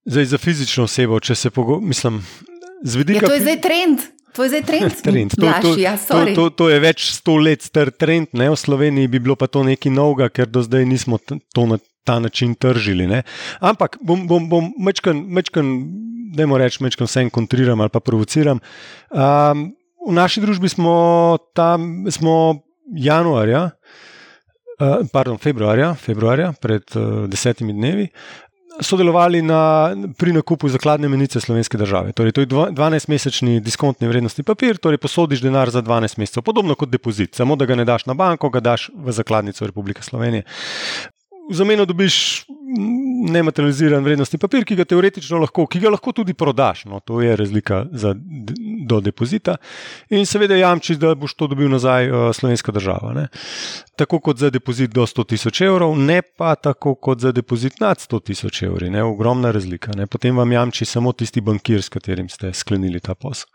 Zdaj, 0.04 0.24
za 0.24 0.38
fizično 0.38 0.84
osebo, 0.84 1.20
če 1.20 1.34
se 1.34 1.50
pogovarjam, 1.50 2.18
z 2.82 2.96
vidika. 2.98 3.26
Ja, 3.26 3.28
to 3.28 3.34
je 3.34 3.40
zdaj 3.40 3.60
trend. 3.62 3.98
To 4.32 4.42
je 4.42 4.48
zdaj 4.48 4.62
trend. 4.62 4.96
trend. 5.06 5.34
To, 5.38 5.46
Laž, 5.46 5.62
to, 5.62 5.72
ja, 5.78 5.94
to, 5.96 6.24
to, 6.34 6.44
to 6.50 6.68
je 6.72 6.80
več 6.82 7.10
sto 7.12 7.36
let 7.36 7.62
star 7.62 7.92
trend, 7.94 8.32
ne? 8.32 8.48
v 8.50 8.58
Sloveniji 8.58 9.10
bi 9.12 9.20
bilo 9.22 9.36
pa 9.38 9.46
to 9.46 9.62
nekaj 9.66 9.92
novega, 9.92 10.32
ker 10.32 10.48
do 10.48 10.64
zdaj 10.64 10.88
nismo 10.88 11.20
to 11.22 11.66
na 11.68 11.78
ta 12.02 12.18
način 12.18 12.54
tržili. 12.54 13.06
Ne? 13.06 13.22
Ampak 13.60 14.00
bom, 14.02 14.26
bom, 14.26 14.48
bom 14.50 14.72
mečkan, 14.80 15.22
mečkan, 15.28 15.68
da 16.34 16.48
mo 16.50 16.58
rečem, 16.58 16.86
mečkan 16.88 17.06
vsem 17.06 17.30
kontriram 17.30 17.80
ali 17.80 17.92
pa 17.92 18.02
provociram. 18.02 18.58
Um, 19.12 19.70
v 20.02 20.14
naši 20.16 20.42
družbi 20.42 20.66
smo 20.72 21.38
tam, 21.54 22.08
smo 22.10 22.64
januarja. 22.90 23.70
Uh, 24.82 25.04
pardon, 25.12 25.38
februarja, 25.38 25.92
februarja, 25.94 26.50
pred 26.58 26.82
uh, 26.98 27.28
desetimi 27.30 27.76
dnevi, 27.76 28.08
sodelovali 28.80 29.42
na, 29.42 29.92
pri 30.18 30.32
nakupu 30.32 30.68
zakladne 30.68 31.08
menice 31.08 31.40
slovenske 31.40 31.78
države. 31.78 32.12
Torej, 32.12 32.32
to 32.32 32.40
je 32.40 32.46
12-mesečni 32.46 33.60
diskontni 33.60 34.08
vrednostni 34.08 34.44
papir, 34.44 34.78
torej 34.78 34.98
posodiš 34.98 35.42
denar 35.42 35.70
za 35.70 35.82
12 35.82 36.18
mesecev, 36.18 36.42
podobno 36.42 36.74
kot 36.74 36.90
depozit, 36.90 37.34
samo 37.34 37.56
da 37.56 37.66
ga 37.66 37.76
ne 37.76 37.84
daš 37.84 38.06
na 38.06 38.14
banko, 38.14 38.50
ga 38.50 38.60
daš 38.60 38.90
v 38.94 39.12
zakladnico 39.12 39.66
Republike 39.66 40.02
Slovenije. 40.02 40.44
v 41.50 41.54
zameno 41.54 41.84
dobiš 41.84 42.44
nematerializiran 43.30 44.04
vrednostni 44.04 44.38
papir, 44.38 44.64
ki 44.64 44.76
ga 44.78 44.86
teoretično 44.88 45.40
lahko, 45.42 45.66
ki 45.66 45.80
ga 45.82 45.90
lahko 45.92 46.12
tudi 46.12 46.34
prodaš. 46.34 46.84
No, 46.88 47.00
to 47.00 47.20
je 47.20 47.36
razlika 47.36 47.84
za, 47.92 48.14
do 48.86 49.00
depozita. 49.00 49.56
In 50.10 50.26
seveda 50.26 50.56
jamči, 50.56 50.96
da 51.00 51.14
boš 51.14 51.34
to 51.34 51.48
dobil 51.50 51.70
nazaj 51.72 52.10
uh, 52.10 52.28
slovenska 52.34 52.72
država. 52.72 53.12
Ne. 53.16 53.26
Tako 53.96 54.20
kot 54.20 54.38
za 54.38 54.50
depozit 54.50 54.90
do 54.94 55.06
100 55.06 55.26
tisoč 55.34 55.60
evrov, 55.66 55.96
ne 55.98 56.22
pa 56.22 56.54
tako 56.54 56.94
kot 56.94 57.20
za 57.20 57.32
depozit 57.32 57.80
nad 57.80 57.98
100 57.98 58.22
tisoč 58.30 58.62
evri. 58.62 58.90
Ne. 58.90 59.04
Ogromna 59.04 59.50
razlika. 59.50 59.92
Ne. 59.96 60.06
Potem 60.06 60.36
vam 60.36 60.52
jamči 60.52 60.84
samo 60.84 61.12
tisti 61.12 61.40
bankir, 61.40 61.82
s 61.82 61.88
katerim 61.92 62.28
ste 62.28 62.52
sklenili 62.52 63.00
ta 63.00 63.14
posel. 63.14 63.48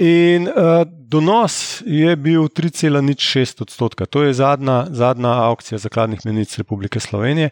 In 0.00 0.48
uh, 0.48 0.82
donos 0.88 1.82
je 1.86 2.16
bil 2.16 2.48
3,06 2.48 3.62
odstotka. 3.62 4.06
To 4.06 4.22
je 4.22 4.32
zadnja, 4.34 4.86
zadnja 4.90 5.34
aukcija 5.50 5.78
zakladnih 5.78 6.24
menic 6.24 6.58
Republike 6.58 7.00
Slovenije. 7.00 7.50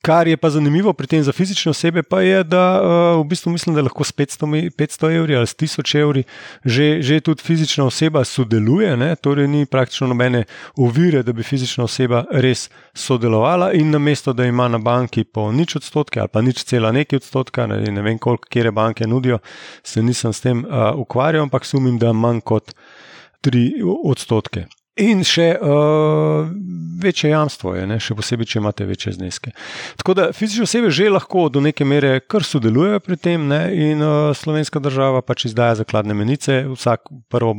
Kar 0.00 0.28
je 0.28 0.36
pa 0.36 0.48
zanimivo 0.50 0.92
pri 0.92 1.06
tem 1.06 1.22
za 1.22 1.32
fizične 1.32 1.70
osebe, 1.70 2.02
pa 2.02 2.22
je, 2.24 2.44
da 2.44 2.80
uh, 2.80 3.20
v 3.20 3.28
bistvu 3.28 3.52
mislim, 3.52 3.74
da 3.76 3.82
lahko 3.84 4.04
s 4.04 4.12
500, 4.16 4.70
500 4.72 5.10
evri 5.16 5.36
ali 5.36 5.46
s 5.46 5.54
1000 5.56 6.00
evri 6.00 6.22
že, 6.64 7.02
že 7.02 7.20
tudi 7.20 7.42
fizična 7.42 7.84
oseba 7.84 8.24
sodeluje, 8.24 8.96
ne? 8.96 9.16
torej 9.16 9.48
ni 9.48 9.66
praktično 9.66 10.06
nobene 10.06 10.44
ovire, 10.76 11.22
da 11.22 11.32
bi 11.32 11.42
fizična 11.42 11.84
oseba 11.84 12.24
res 12.30 12.70
sodelovala 12.94 13.72
in 13.72 13.90
namesto, 13.90 14.32
da 14.32 14.44
ima 14.44 14.68
na 14.68 14.78
banki 14.78 15.24
po 15.24 15.52
nič 15.52 15.76
odstotke 15.76 16.20
ali 16.20 16.28
pa 16.32 16.40
nič 16.40 16.64
cela 16.64 16.92
nekaj 16.92 17.16
odstotka, 17.16 17.66
ne, 17.66 17.84
ne 17.92 18.02
vem 18.02 18.18
koliko 18.18 18.48
kere 18.48 18.72
banke 18.72 19.06
nudijo, 19.06 19.38
se 19.82 20.02
nisem 20.02 20.32
s 20.32 20.40
tem 20.40 20.64
uh, 20.64 20.96
ukvarjal, 20.96 21.42
ampak 21.42 21.64
sumim, 21.64 21.98
da 21.98 22.12
manj 22.12 22.40
kot 22.40 22.72
3 23.44 23.84
odstotke. 23.84 24.64
In 25.00 25.22
še 25.24 25.54
uh, 25.56 26.48
večje 27.00 27.30
jamstvo 27.30 27.74
je, 27.74 27.86
ne? 27.88 27.96
še 28.02 28.14
posebej, 28.18 28.48
če 28.52 28.58
imate 28.60 28.86
večje 28.88 29.14
zneske. 29.16 29.52
Tako 30.00 30.16
da 30.18 30.26
fizične 30.36 30.66
osebe 30.68 30.90
že 30.92 31.08
lahko 31.10 31.46
do 31.52 31.62
neke 31.64 31.86
mere 31.88 32.20
kar 32.20 32.44
sodelujejo 32.44 33.00
pri 33.04 33.16
tem, 33.16 33.48
ne? 33.48 33.60
in 33.72 34.04
uh, 34.04 34.30
slovenska 34.36 34.82
država 34.82 35.22
pač 35.24 35.46
izdaja 35.50 35.80
zakladne 35.80 36.16
menice. 36.16 36.62
Vsak 36.68 37.08
prvo 37.32 37.54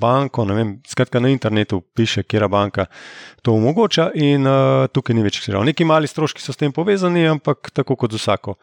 banko, 0.00 0.46
ne 0.50 0.58
vem, 0.58 0.74
skratka 0.88 1.22
na 1.22 1.30
internetu 1.30 1.80
piše, 1.94 2.24
kera 2.26 2.50
banka 2.50 2.88
to 3.42 3.54
omogoča, 3.54 4.10
in 4.18 4.46
uh, 4.48 4.86
tukaj 4.92 5.16
ni 5.16 5.24
več 5.26 5.40
težav. 5.44 5.64
Neki 5.70 5.86
mali 5.88 6.10
stroški 6.10 6.42
so 6.42 6.54
s 6.54 6.60
tem 6.60 6.74
povezani, 6.74 7.28
ampak 7.30 7.70
tako 7.74 7.96
kot 8.00 8.16
z 8.16 8.22
vsako 8.22 8.58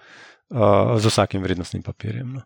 z 0.98 1.06
vsakim 1.06 1.44
vrednostnim 1.44 1.84
papirjem. 1.84 2.34
No. 2.34 2.42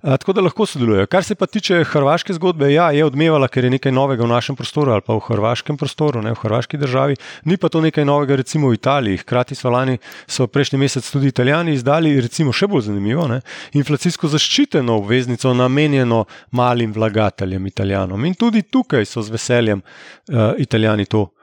Tako 0.00 0.32
da 0.32 0.40
lahko 0.40 0.66
sodelujejo. 0.66 1.06
Kar 1.06 1.24
se 1.24 1.34
pa 1.34 1.46
tiče 1.46 1.84
hrvaške 1.84 2.32
zgodbe, 2.32 2.72
ja, 2.72 2.90
je 2.90 3.04
odmevala, 3.04 3.48
ker 3.48 3.64
je 3.64 3.70
nekaj 3.70 3.92
novega 3.92 4.24
v 4.24 4.30
našem 4.30 4.56
prostoru 4.56 4.92
ali 4.92 5.04
pa 5.04 5.14
v 5.14 5.20
hrvaškem 5.26 5.76
prostoru, 5.76 6.22
ne 6.24 6.32
v 6.32 6.40
hrvaški 6.40 6.80
državi. 6.80 7.16
Ni 7.44 7.56
pa 7.60 7.68
to 7.68 7.80
nekaj 7.84 8.04
novega, 8.08 8.40
recimo 8.40 8.72
v 8.72 8.80
Italiji. 8.80 9.20
Hkrati 9.20 9.54
so 9.54 9.70
lani, 9.70 9.98
so 10.26 10.46
prejšnji 10.46 10.80
mesec 10.80 11.10
tudi 11.12 11.28
Italijani 11.28 11.76
izdali, 11.76 12.16
recimo 12.20 12.56
še 12.56 12.70
bolj 12.72 12.88
zanimivo, 12.88 13.28
ne, 13.28 13.42
inflacijsko 13.76 14.32
zaščiteno 14.32 14.96
obveznico 14.96 15.52
namenjeno 15.54 16.24
malim 16.56 16.92
vlagateljem, 16.96 17.66
Italijanom. 17.66 18.24
In 18.24 18.34
tudi 18.34 18.62
tukaj 18.62 19.04
so 19.04 19.22
z 19.22 19.36
veseljem 19.36 19.82
uh, 19.82 20.54
Italijani 20.56 21.04
to 21.04 21.20
uh, 21.20 21.35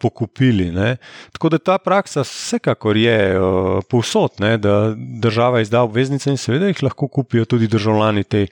pokupili. 0.00 0.70
Ne. 0.72 0.96
Tako 1.32 1.48
da 1.48 1.58
ta 1.58 1.78
praksa 1.78 2.22
vsekakor 2.22 2.96
je 2.96 3.40
uh, 3.40 3.82
povsod, 3.90 4.30
ne, 4.38 4.56
da 4.58 4.94
država 4.96 5.60
izda 5.60 5.82
obveznice 5.82 6.30
in 6.30 6.36
seveda 6.36 6.66
jih 6.66 6.82
lahko 6.82 7.08
kupijo 7.08 7.44
tudi 7.44 7.68
državljani 7.68 8.24
te, 8.24 8.46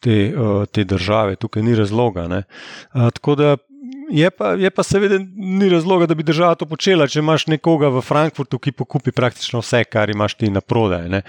te, 0.00 0.34
uh, 0.36 0.66
te 0.66 0.84
države. 0.84 1.36
Tukaj 1.36 1.62
ni 1.62 1.74
razloga. 1.74 2.24
Uh, 2.24 3.10
tako 3.10 3.34
da 3.34 3.56
je 4.10 4.30
pa, 4.30 4.52
je 4.58 4.70
pa 4.70 4.82
seveda 4.82 5.18
ni 5.36 5.68
razloga, 5.68 6.06
da 6.06 6.14
bi 6.14 6.22
država 6.26 6.54
to 6.54 6.66
počela, 6.66 7.06
če 7.08 7.22
imaš 7.22 7.46
nekoga 7.50 7.88
v 7.94 8.02
Frankfurtu, 8.04 8.58
ki 8.58 8.72
pokupi 8.76 9.12
praktično 9.12 9.62
vse, 9.62 9.82
kar 9.88 10.10
imaš 10.10 10.34
ti 10.40 10.50
na 10.50 10.60
prodaj. 10.60 11.08
Ne? 11.12 11.22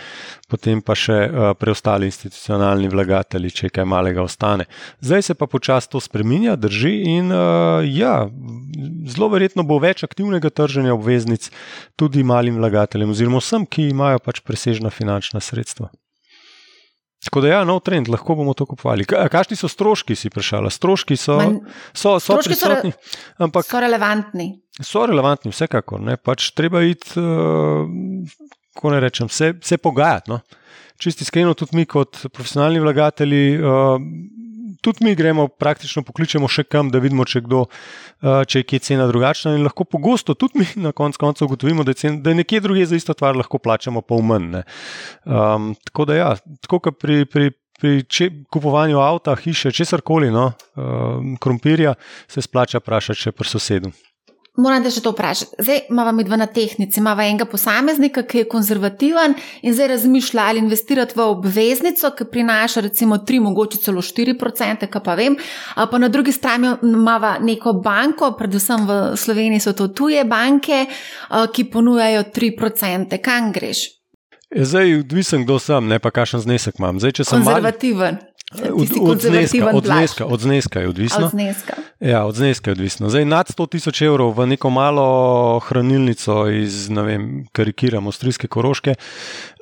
Potem 0.51 0.81
pa 0.81 0.95
še 0.97 1.17
uh, 1.27 1.51
preostali 1.59 2.09
institucionalni 2.09 2.89
vlagatelji, 2.91 3.53
če 3.61 3.71
kaj 3.77 3.87
malega 3.87 4.23
ostane. 4.25 4.67
Zdaj 5.01 5.29
se 5.29 5.37
pa 5.37 5.47
počasi 5.47 5.91
to 5.93 6.01
spremenja, 6.03 6.57
drži 6.59 6.93
in 7.15 7.31
uh, 7.31 7.85
ja, 7.87 8.27
zelo 9.07 9.31
verjetno 9.31 9.65
bo 9.67 9.79
več 9.81 10.05
aktivnega 10.07 10.49
trženja 10.49 10.95
obveznic 10.97 11.49
tudi 11.99 12.25
malim 12.27 12.59
vlagateljem, 12.61 13.13
oziroma 13.15 13.41
vsem, 13.43 13.65
ki 13.65 13.91
imajo 13.91 14.21
pač 14.25 14.41
presežna 14.45 14.93
finančna 14.93 15.43
sredstva. 15.43 15.91
Tako 17.21 17.41
da, 17.41 17.51
ja, 17.51 17.59
nov 17.67 17.83
trend, 17.85 18.09
lahko 18.09 18.33
bomo 18.39 18.55
to 18.57 18.65
kupovali. 18.65 19.05
Kakšni 19.05 19.57
so 19.59 19.69
stroški, 19.69 20.15
si 20.17 20.31
vprašala? 20.31 20.71
Stroški 20.73 21.17
so, 21.19 21.37
Man, 21.37 21.59
so, 21.93 22.15
so 22.17 22.33
stroški 22.33 22.55
prisotni, 22.55 22.93
so, 22.97 23.27
ampak 23.45 23.67
so 23.67 23.81
relevantni. 23.83 24.47
So 24.81 25.05
relevantni, 25.05 25.53
vsekakor. 25.53 26.01
Ne? 26.01 26.17
Pač 26.17 26.49
treba 26.57 26.81
iti, 26.81 27.13
uh, 27.21 27.85
ko 28.73 28.93
ne 28.93 29.03
rečem, 29.03 29.29
se, 29.29 29.53
se 29.61 29.77
pogajati. 29.77 30.33
No? 30.33 30.41
Čisti 31.01 31.27
iskreno, 31.27 31.53
tudi 31.57 31.77
mi, 31.77 31.85
kot 31.89 32.23
profesionalni 32.33 32.81
vlagatelji, 32.81 33.45
uh, 33.61 34.01
tudi 34.81 35.05
mi 35.05 35.15
gremo, 35.15 35.47
praktično 35.47 36.03
pokličemo 36.07 36.49
še 36.51 36.65
kam, 36.67 36.89
da 36.93 37.01
vidimo, 37.03 37.25
če, 37.27 37.43
kdo, 37.45 37.63
uh, 37.67 38.41
če 38.49 38.61
je 38.61 38.67
kje 38.67 38.81
cena 38.89 39.07
drugačna. 39.09 39.55
In 39.57 39.65
lahko 39.65 39.85
pogosto 39.87 40.35
tudi 40.35 40.61
mi 40.63 40.67
na 40.83 40.93
koncu 40.95 41.21
koncev 41.21 41.49
ugotovimo, 41.49 41.85
da 41.87 41.95
je, 41.95 42.01
cen, 42.03 42.19
da 42.25 42.33
je 42.33 42.41
nekje 42.41 42.61
drugje 42.65 42.91
za 42.91 42.99
isto 42.99 43.15
stvar 43.17 43.37
lahko 43.39 43.61
plačamo 43.61 44.01
pol 44.01 44.25
manj. 44.25 44.61
Um, 45.25 45.73
tako 45.87 46.09
da, 46.09 46.19
ja, 46.19 46.31
tako 46.61 46.83
kot 46.87 47.01
pri. 47.01 47.25
pri 47.25 47.51
Pri 47.81 48.03
če, 48.05 48.27
kupovanju 48.53 48.99
avta, 49.01 49.33
hiše, 49.33 49.71
česar 49.73 50.03
koli, 50.05 50.27
no, 50.29 50.51
um, 50.77 51.31
krompirja, 51.41 51.95
se 52.29 52.43
splača 52.45 52.77
vprašati 52.77 53.23
še 53.23 53.33
pri 53.33 53.49
sosedu. 53.49 53.89
Moram 54.61 54.83
te 54.83 54.91
še 54.93 55.01
to 55.01 55.13
vprašati. 55.15 55.57
Zdaj 55.59 55.79
imamo 55.89 56.11
mi 56.15 56.23
dva 56.27 56.37
na 56.37 56.47
tehnici, 56.47 56.99
imamo 56.99 57.23
enega 57.25 57.47
posameznika, 57.49 58.23
ki 58.29 58.43
je 58.43 58.49
konzervativen 58.51 59.33
in 59.61 59.73
zdaj 59.73 59.87
razmišlja 59.95 60.47
ali 60.51 60.61
investirati 60.61 61.17
v 61.17 61.25
obveznico, 61.33 62.11
ki 62.17 62.27
prinaša 62.31 62.85
recimo 62.85 63.17
3, 63.17 63.39
mogoče 63.47 63.81
celo 63.81 64.03
4%, 64.05 64.89
kaj 64.91 65.03
pa 65.05 65.15
vem. 65.17 65.37
Pa 65.75 66.01
na 66.01 66.11
drugi 66.13 66.33
strani 66.35 66.75
imamo 66.83 67.37
neko 67.41 67.73
banko, 67.83 68.33
predvsem 68.37 68.85
v 68.87 68.99
Sloveniji 69.17 69.65
so 69.65 69.73
to 69.73 69.87
tuje 69.87 70.23
banke, 70.25 70.85
ki 71.53 71.67
ponujajo 71.71 72.27
3%. 72.35 73.17
Kam 73.21 73.51
greš? 73.55 73.87
Zdaj, 74.51 74.95
odvisen, 74.99 75.45
kdo 75.45 75.59
sem, 75.63 75.87
ne 75.87 75.95
pa 76.03 76.11
kakšen 76.11 76.41
znesek 76.43 76.75
imam. 76.79 76.99
Zdaj, 76.99 77.23
konzervativen. 77.23 78.19
Mali... 78.19 78.30
Od, 78.51 78.87
od, 79.01 79.21
zneska, 79.21 79.71
od, 79.73 79.85
zneska, 79.85 80.25
od 80.25 80.39
zneska 80.39 80.79
je 80.79 80.87
odvisno. 80.87 81.25
Od 81.25 81.31
zneska. 81.31 81.73
Ja, 81.99 82.25
od 82.25 82.35
zneska 82.35 82.69
je 82.69 82.71
odvisno. 82.71 83.09
Zdaj, 83.09 83.25
nad 83.25 83.47
100 83.47 83.69
tisoč 83.69 84.01
evrov 84.01 84.33
v 84.35 84.47
neko 84.47 84.69
malo 84.69 85.59
hranilnico 85.59 86.49
iz, 86.49 86.89
ne 86.89 87.01
vem, 87.01 87.23
karikiramo, 87.51 88.09
avstrijske 88.11 88.47
koroške, 88.47 88.95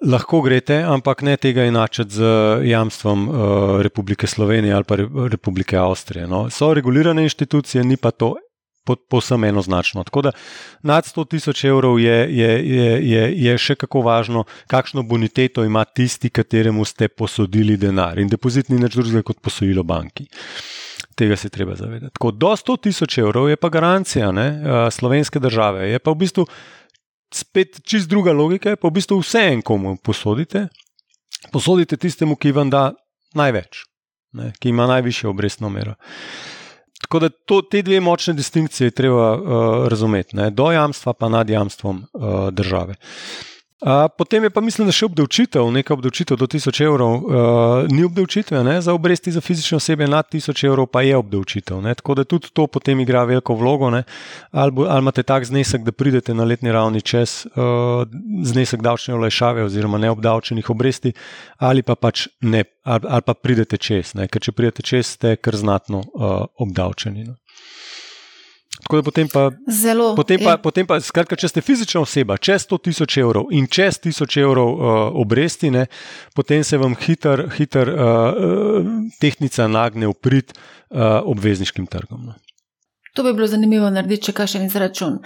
lahko 0.02 0.42
greste, 0.42 0.82
ampak 0.82 1.22
ne 1.22 1.38
tega 1.38 1.68
enačiti 1.70 2.18
z 2.18 2.24
jamstvom 2.64 3.30
uh, 3.30 3.36
Republike 3.82 4.28
Slovenije 4.28 4.74
ali 4.74 4.84
pa 4.84 4.98
Republike 5.30 5.78
Avstrije. 5.78 6.28
No. 6.28 6.50
So 6.50 6.74
regulirane 6.74 7.24
inštitucije, 7.24 7.84
ni 7.84 7.98
pa 7.98 8.12
to 8.12 8.36
povsem 8.96 9.44
enoznačno. 9.44 10.04
Tako 10.04 10.22
da 10.22 10.32
nad 10.82 11.06
100 11.06 11.28
tisoč 11.30 11.64
evrov 11.70 12.00
je, 12.00 12.18
je, 12.38 12.52
je, 13.10 13.28
je, 13.44 13.58
še 13.58 13.76
kako 13.76 14.02
važno, 14.02 14.46
kakšno 14.68 15.04
boniteto 15.04 15.64
ima 15.64 15.86
tisti, 15.86 16.30
kateremu 16.30 16.86
ste 16.86 17.08
posodili 17.08 17.78
denar. 17.78 18.20
In 18.20 18.32
depozit 18.32 18.70
ni 18.70 18.80
nič 18.80 18.96
drugega 18.96 19.24
kot 19.24 19.42
posojilo 19.42 19.84
banki. 19.84 20.28
Tega 21.16 21.36
se 21.36 21.50
treba 21.50 21.76
zavedati. 21.76 22.14
Tako, 22.16 22.32
do 22.32 22.54
100 22.56 22.78
tisoč 22.84 23.18
evrov 23.20 23.50
je 23.50 23.58
pa 23.60 23.70
garancija 23.70 24.32
ne, 24.32 24.50
slovenske 24.92 25.40
države. 25.40 25.90
Je 25.92 26.00
pa 26.00 26.12
v 26.12 26.22
bistvu 26.24 26.46
spet 27.34 27.82
čist 27.84 28.10
druga 28.10 28.34
logika, 28.34 28.74
je 28.74 28.80
pa 28.80 28.88
v 28.88 28.98
bistvu 28.98 29.20
vse 29.22 29.44
en, 29.54 29.62
komu 29.62 29.98
posodite. 29.98 30.68
Posodite 31.54 31.98
tistemu, 31.98 32.36
ki 32.36 32.52
vam 32.56 32.72
da 32.72 32.90
največ, 33.38 33.84
ne, 34.36 34.52
ki 34.60 34.74
ima 34.74 34.88
najvišjo 34.90 35.30
obrestno 35.30 35.70
mero. 35.70 35.96
Tako 37.02 37.20
da 37.20 37.30
to, 37.30 37.62
te 37.62 37.82
dve 37.82 38.00
močne 38.00 38.34
distinkcije 38.34 38.92
treba 38.92 39.34
uh, 39.34 39.88
razumeti, 39.88 40.36
ne? 40.36 40.50
do 40.50 40.72
jamstva 40.72 41.14
pa 41.14 41.30
nad 41.30 41.50
jamstvom 41.50 42.06
uh, 42.14 42.50
države. 42.50 42.96
Potem 44.18 44.44
je 44.44 44.50
pa 44.50 44.60
mislim, 44.62 44.90
da 44.90 44.92
še 44.92 45.08
obdavčitev, 45.08 45.70
nekaj 45.72 45.96
obdavčitev 45.96 46.38
do 46.38 46.48
1000 46.52 46.82
evrov, 46.84 47.14
uh, 47.16 47.86
ni 47.88 48.04
obdavčitve, 48.04 48.60
ne? 48.68 48.76
za 48.84 48.92
obresti 48.94 49.32
za 49.32 49.40
fizične 49.42 49.78
osebe 49.80 50.08
nad 50.08 50.28
1000 50.28 50.68
evrov 50.68 50.90
pa 50.92 51.06
je 51.08 51.16
obdavčitev. 51.16 51.80
Ne? 51.86 51.96
Tako 51.96 52.18
da 52.20 52.28
tudi 52.28 52.52
to 52.52 52.68
potem 52.68 53.00
igra 53.00 53.24
veliko 53.24 53.56
vlogo. 53.56 53.88
Ali, 53.88 54.72
bo, 54.76 54.84
ali 54.84 55.00
imate 55.00 55.24
tak 55.24 55.48
znesek, 55.48 55.88
da 55.88 55.96
pridete 55.96 56.36
na 56.36 56.44
letni 56.44 56.76
ravni 56.76 57.00
čez 57.02 57.46
uh, 57.56 58.04
znesek 58.44 58.84
davčne 58.84 59.16
olajšave 59.16 59.64
oziroma 59.64 59.98
neobdavčenih 59.98 60.70
obresti, 60.70 61.16
ali 61.58 61.80
pa 61.82 61.96
pač 61.96 62.28
ne, 62.42 62.66
ali, 62.84 63.08
ali 63.08 63.24
pa 63.24 63.34
pridete 63.34 63.80
čez, 63.80 64.12
ne? 64.20 64.28
ker 64.28 64.44
če 64.44 64.52
pridete 64.52 64.84
čez, 64.84 65.16
ste 65.16 65.38
kar 65.40 65.56
znatno 65.56 66.04
uh, 66.04 66.44
obdavčeni. 66.60 67.30
Ne? 67.32 67.39
Tako 68.84 68.96
da 68.96 69.04
potem 69.04 69.28
pa, 69.28 69.50
Zelo, 69.68 70.16
potem 70.16 70.40
pa, 70.44 70.58
potem 70.58 70.88
pa 70.88 71.00
skratka, 71.04 71.36
če 71.36 71.52
ste 71.52 71.62
fizična 71.62 72.02
oseba, 72.06 72.40
čez 72.40 72.64
100 72.66 72.80
tisoč 72.88 73.18
evrov 73.22 73.52
in 73.52 73.68
čez 73.68 74.00
1000 74.02 74.40
evrov 74.42 74.70
uh, 74.72 74.92
obresti, 75.20 75.72
ne, 75.74 75.86
potem 76.36 76.64
se 76.64 76.80
vam 76.80 76.96
hiter, 76.96 77.50
hiter 77.58 77.92
uh, 77.92 78.92
tehnica 79.20 79.68
nagne 79.68 80.10
v 80.10 80.16
prid 80.16 80.56
uh, 80.56 81.20
obvezniškim 81.28 81.92
trgom. 81.92 82.32
Ne. 82.32 82.49
To 83.20 83.24
bi 83.24 83.34
bilo 83.34 83.48
zanimivo 83.52 83.90
narediti, 83.92 84.30
če 84.30 84.34
kaj 84.38 84.48
še 84.48 84.60
ni 84.62 84.70
zračun. 84.72 85.18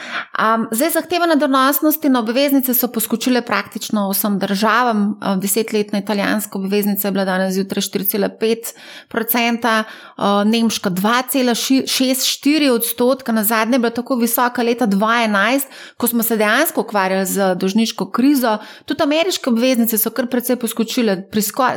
Um, 0.42 0.64
zdaj, 0.74 0.96
zahtevane 0.96 1.36
donosnosti 1.38 2.10
na 2.10 2.24
obveznice 2.24 2.74
so 2.74 2.88
poskočile 2.90 3.44
praktično 3.46 4.08
vsem 4.10 4.40
državam. 4.42 5.04
Um, 5.14 5.38
desetletna 5.44 6.02
italijanska 6.02 6.58
obveznica 6.58 7.06
je 7.06 7.12
bila 7.14 7.26
danes 7.28 7.54
zjutraj 7.54 7.86
4,5%, 7.86 9.74
uh, 9.78 10.42
nemška 10.50 10.90
2,64 10.90 12.72
odstotka, 12.74 13.30
na 13.32 13.44
zadnje 13.46 13.78
je 13.78 13.84
bila 13.86 13.94
tako 13.94 14.18
visoka 14.24 14.66
leta 14.66 14.88
2011, 14.90 15.70
ko 15.98 16.10
smo 16.10 16.26
se 16.26 16.40
dejansko 16.42 16.82
ukvarjali 16.82 17.30
z 17.30 17.54
dožniško 17.62 18.10
krizo. 18.10 18.58
Tudi 18.90 19.06
ameriške 19.06 19.54
obveznice 19.54 20.02
so 20.02 20.10
kar 20.10 20.26
precej 20.34 20.58
poskočile, 20.58 21.20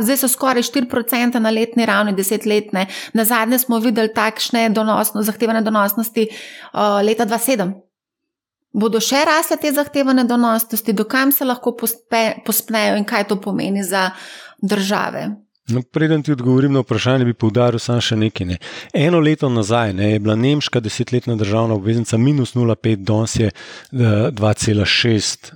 zdaj 0.01 0.17
so 0.25 0.33
skoraj 0.33 0.65
4% 0.73 1.45
na 1.45 1.53
letni 1.53 1.85
ravni, 1.85 2.17
desetletne. 2.17 2.89
Na 3.13 3.29
zadnje 3.29 3.61
smo 3.69 3.85
videli 3.85 4.09
takšne 4.09 4.71
donosno, 4.73 5.21
zahtevane 5.21 5.61
donosnosti 5.61 6.06
uh, 6.29 7.01
leta 7.03 7.27
2007. 7.27 7.75
Bodo 8.77 9.01
še 9.01 9.23
rasle 9.25 9.57
te 9.57 9.73
zahtevane 9.73 10.27
donosnosti, 10.29 10.92
dokam 10.92 11.33
se 11.33 11.47
lahko 11.49 11.73
pospe, 11.81 12.42
pospnejo 12.45 12.99
in 13.01 13.07
kaj 13.09 13.29
to 13.31 13.40
pomeni 13.40 13.85
za 13.85 14.11
države? 14.61 15.31
No, 15.69 15.83
preden 15.83 16.23
ti 16.23 16.33
odgovorim 16.33 16.73
na 16.73 16.81
vprašanje, 16.81 17.25
bi 17.25 17.35
poudaril 17.35 17.81
samo 17.83 18.01
še 18.05 18.14
nekaj. 18.21 18.47
Ne. 18.47 18.59
Eno 18.95 19.19
leto 19.19 19.49
nazaj 19.51 19.97
ne, 19.99 20.12
je 20.12 20.21
bila 20.23 20.37
nemška 20.38 20.81
desetletna 20.81 21.35
državna 21.37 21.75
obveznica 21.75 22.21
minus 22.23 22.55
0,5, 22.55 23.03
danes 23.03 23.35
je 23.40 23.51
2,6. 23.90 25.51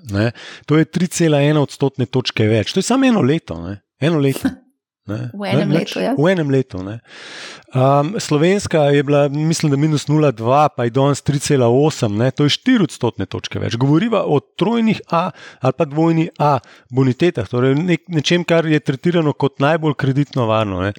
To 0.67 0.81
je 0.81 0.89
3,1 0.89 1.61
odstotne 1.61 2.09
točke 2.11 2.49
več. 2.51 2.75
To 2.75 2.83
je 2.83 2.89
samo 2.89 3.07
eno 3.07 3.23
leto. 3.23 3.61
Ne. 3.63 3.79
Eno 4.01 4.19
leto. 4.19 4.51
Ne? 5.11 5.21
V 5.35 5.51
enem 5.51 5.69
ne, 5.73 5.81
letu. 5.81 6.01
Ja. 6.03 6.15
V 6.19 6.31
enem 6.31 6.51
letu 6.55 6.81
um, 6.81 8.15
Slovenska 8.19 8.83
je 8.95 9.03
bila, 9.03 9.29
mislim, 9.29 9.71
da 9.71 9.77
minus 9.77 10.07
0,2, 10.09 10.69
pa 10.77 10.87
je 10.87 10.91
danes 10.91 11.23
3,8, 11.27 12.31
to 12.31 12.47
je 12.47 12.57
4 12.57 12.89
odstotne 12.89 13.27
točke 13.27 13.59
več. 13.59 13.77
Govoriva 13.77 14.25
o 14.27 14.41
trojnih 14.41 15.03
A 15.11 15.31
ali 15.61 15.75
pa 15.77 15.85
dvojni 15.85 16.29
A 16.39 16.59
bonitetah, 16.91 17.49
torej 17.49 17.75
nek, 17.79 18.07
nečem, 18.09 18.45
kar 18.45 18.67
je 18.67 18.81
tretirano 18.81 19.33
kot 19.33 19.61
najbolj 19.61 19.99
kreditno 19.99 20.47
varno. 20.47 20.81
Ne? 20.83 20.95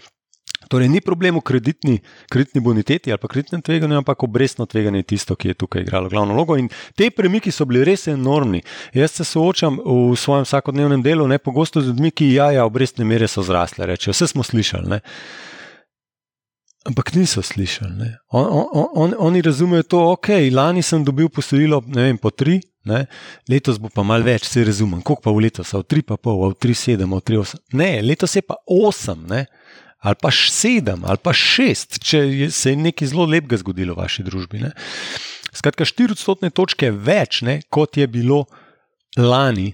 Torej, 0.71 0.88
ni 0.88 1.01
problem 1.03 1.36
v 1.36 1.43
kreditni, 1.43 1.97
kreditni 2.31 2.62
boniteti 2.63 3.12
ali 3.12 3.19
pa 3.19 3.27
kreditnem 3.27 3.62
tveganju, 3.62 3.97
ampak 3.99 4.23
obrestno 4.23 4.65
tveganje 4.65 5.01
je 5.03 5.07
tisto, 5.10 5.36
ki 5.36 5.51
je 5.51 5.57
tukaj 5.60 5.84
igralo 5.84 6.10
glavno 6.10 6.34
vlogo. 6.34 6.55
In 6.55 6.69
te 6.95 7.10
premiki 7.12 7.51
so 7.51 7.67
bili 7.67 7.84
res 7.84 8.07
enormni. 8.07 8.62
Jaz 8.95 9.17
se 9.19 9.27
soočam 9.27 9.81
v 9.84 10.15
svojem 10.15 10.47
vsakodnevnem 10.47 11.03
delu, 11.03 11.27
ne 11.27 11.41
pogosto 11.43 11.84
z 11.84 11.91
ljudmi, 11.91 12.13
ki 12.15 12.29
ja, 12.38 12.51
ja, 12.55 12.63
obrestne 12.65 13.03
mere 13.05 13.27
so 13.27 13.43
zrasle. 13.43 13.89
Rečejo, 13.89 14.15
vse 14.15 14.31
smo 14.31 14.47
slišali. 14.47 14.88
Ne. 14.95 15.01
Ampak 16.88 17.12
niso 17.19 17.43
slišali. 17.43 18.07
On, 18.31 18.47
on, 18.47 18.88
on, 18.95 19.15
oni 19.27 19.41
razumejo 19.43 19.84
to, 19.84 19.99
ok, 20.15 20.31
lani 20.55 20.81
sem 20.81 21.03
dobil 21.03 21.27
posojilo 21.29 21.81
vem, 21.86 22.15
po 22.17 22.31
tri, 22.31 22.62
ne? 22.88 23.03
letos 23.51 23.75
bo 23.77 23.91
pa 23.93 24.07
mal 24.07 24.23
več, 24.23 24.47
se 24.47 24.63
razumem. 24.65 25.03
Koliko 25.03 25.27
pa 25.27 25.36
v 25.36 25.43
letos, 25.49 25.75
v 25.75 25.84
tri 25.84 26.01
pa 26.01 26.15
pol, 26.15 26.47
v 26.47 26.57
tri 26.57 26.73
sedem, 26.73 27.12
v 27.12 27.21
tri 27.21 27.38
osem. 27.43 27.60
Ne, 27.75 27.99
letos 28.01 28.39
je 28.39 28.41
pa 28.41 28.55
osem. 28.65 29.27
Ne? 29.27 29.45
Ali 30.01 30.17
pa 30.21 30.31
sedem, 30.33 31.03
ali 31.05 31.21
pa 31.21 31.33
šest, 31.33 31.99
če 32.01 32.49
se 32.49 32.73
je 32.73 32.79
nekaj 32.79 33.11
zelo 33.11 33.27
lepega 33.29 33.59
zgodilo 33.61 33.93
v 33.93 34.01
vaši 34.01 34.25
družbi. 34.25 34.63
Ne. 34.63 34.71
Skratka, 35.53 35.85
štiri 35.85 36.15
odstotne 36.15 36.49
točke 36.49 36.89
več, 36.91 37.43
ne, 37.45 37.59
kot 37.69 37.99
je 37.99 38.07
bilo 38.09 38.45
lani, 39.19 39.71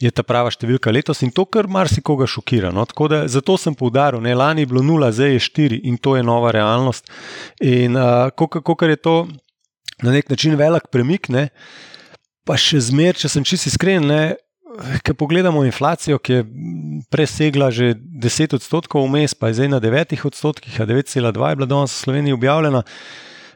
je 0.00 0.08
ta 0.14 0.24
prava 0.24 0.52
številka 0.52 0.92
letos 0.94 1.20
in 1.26 1.32
to 1.34 1.44
kar 1.44 1.68
marsikoga 1.68 2.28
šokira. 2.30 2.70
No. 2.72 2.86
Da, 2.88 3.24
zato 3.28 3.58
sem 3.60 3.76
poudaril, 3.76 4.22
da 4.24 4.36
lani 4.38 4.64
je 4.64 4.70
bilo 4.70 4.84
nula, 4.86 5.10
zdaj 5.12 5.34
je 5.34 5.44
štiri 5.44 5.80
in 5.90 5.98
to 6.00 6.16
je 6.16 6.24
nova 6.24 6.54
realnost. 6.56 7.10
In 7.60 7.98
kako 8.32 8.76
je 8.88 8.96
to 8.96 9.16
na 10.00 10.14
nek 10.14 10.30
način 10.32 10.56
velik 10.56 10.88
premik, 10.92 11.28
ne, 11.28 11.50
pa 12.48 12.56
še 12.56 12.80
zmeraj, 12.80 13.20
če 13.20 13.32
sem 13.34 13.44
čisto 13.44 13.68
iskren. 13.68 14.08
Ne, 14.08 14.22
Ker 15.02 15.14
pogledamo 15.18 15.64
inflacijo, 15.64 16.18
ki 16.22 16.32
je 16.32 16.44
presegla 17.10 17.70
že 17.74 17.94
10 17.98 18.54
odstotkov, 18.54 19.08
vmes 19.08 19.34
pa 19.34 19.50
je 19.50 19.58
zdaj 19.58 19.68
na 19.68 19.80
9 19.82 20.14
odstotkih, 20.26 20.80
a 20.80 20.86
9,2 20.86 21.26
je 21.26 21.56
bila 21.58 21.66
danes 21.66 21.90
v 21.90 22.02
Sloveniji 22.04 22.38
objavljena. 22.38 22.82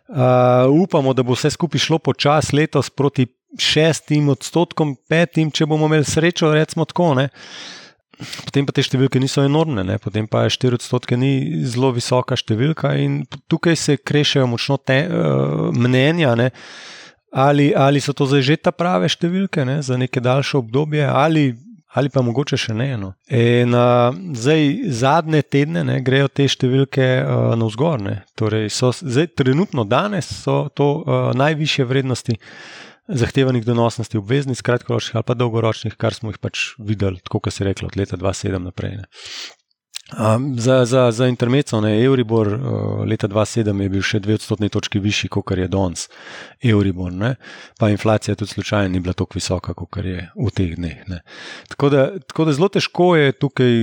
Uh, 0.05 0.69
upamo, 0.83 1.15
da 1.15 1.23
bo 1.23 1.33
vse 1.33 1.51
skupaj 1.55 1.81
šlo 1.81 1.99
počasi 1.99 2.57
letos 2.57 2.91
proti 2.91 3.27
6 3.57 4.11
odstotkom, 4.31 4.97
5, 5.11 5.55
če 5.55 5.67
bomo 5.67 5.87
imeli 5.87 6.05
srečo, 6.05 6.53
recimo 6.53 6.85
tako. 6.85 7.15
Ne. 7.15 7.29
Potem 8.45 8.67
pa 8.67 8.75
te 8.75 8.83
številke 8.83 9.23
niso 9.23 9.43
enormne, 9.43 9.85
ne. 9.87 9.99
potem 9.99 10.27
pa 10.31 10.45
je 10.45 10.57
4 10.59 10.79
odstotke 10.79 11.17
ni 11.17 11.63
zelo 11.67 11.93
visoka 11.95 12.37
številka 12.37 12.95
in 12.99 13.23
tukaj 13.51 13.79
se 13.79 13.97
krešajo 14.03 14.51
močno 14.51 14.79
te, 14.83 14.99
uh, 15.07 15.71
mnenja. 15.75 16.35
Ne 16.39 16.51
ali, 17.35 17.75
ali 17.77 18.01
so 18.01 18.13
to 18.13 18.27
zdaj 18.31 18.43
že 18.47 18.57
ta 18.63 18.71
prave 18.71 19.11
številke 19.11 19.67
ne, 19.67 19.81
za 19.83 19.99
neke 19.99 20.23
daljše 20.23 20.61
obdobje, 20.61 21.03
ali, 21.03 21.51
ali 21.91 22.13
pa 22.15 22.23
mogoče 22.23 22.59
še 22.61 22.77
ne. 22.79 22.89
No. 23.01 23.11
In, 23.27 23.75
uh, 23.75 24.15
zdaj, 24.39 24.95
zadnje 24.95 25.43
tedne 25.43 25.83
ne, 25.87 25.99
grejo 26.07 26.31
te 26.31 26.47
številke 26.47 27.09
uh, 27.25 27.51
navzgor. 27.59 28.07
Torej 28.39 28.71
so, 28.71 28.93
zdaj, 28.95 29.33
trenutno, 29.35 29.83
danes 29.83 30.31
so 30.31 30.69
to 30.79 30.91
uh, 31.03 31.33
najviše 31.35 31.87
vrednosti. 31.91 32.39
Zahtevanih 33.05 33.67
donosnosti 33.67 34.17
obveznic, 34.17 34.63
kratkoročnih 34.65 35.19
ali 35.19 35.27
pa 35.29 35.35
dolgoročnih, 35.37 35.99
kar 36.01 36.15
smo 36.17 36.33
jih 36.33 36.39
pač 36.41 36.71
videli, 36.81 37.21
tako 37.21 37.43
kot 37.45 37.53
se 37.53 37.61
je 37.61 37.67
reklo, 37.69 37.91
od 37.91 37.99
leta 38.01 38.17
2007 38.17 38.65
naprej. 38.71 39.03
Ne. 39.03 39.11
Um, 40.15 40.55
za 40.59 40.85
za, 40.85 41.11
za 41.11 41.27
intermezzo, 41.27 41.81
Euribor 42.05 42.49
uh, 42.49 43.05
leta 43.07 43.29
2007 43.29 43.83
je 43.83 43.89
bil 43.89 44.03
še 44.03 44.21
dve 44.21 44.37
odstotni 44.39 44.69
točki 44.69 45.01
višji, 45.03 45.31
kot 45.35 45.51
je 45.59 45.67
danes, 45.69 46.07
Euribor. 46.63 47.13
Ne? 47.13 47.35
Pa 47.79 47.91
inflacija 47.91 48.35
tudi 48.35 48.55
slučajno 48.55 48.89
ni 48.89 49.01
bila 49.01 49.13
tako 49.13 49.41
visoka, 49.41 49.75
kot 49.75 49.99
je 50.05 50.29
v 50.37 50.55
teh 50.55 50.77
dneh. 50.77 51.03
Tako 51.75 51.91
da, 51.91 52.07
tako 52.29 52.45
da 52.45 52.55
zelo 52.55 52.69
težko 52.69 53.17
je 53.17 53.33
tukaj 53.33 53.75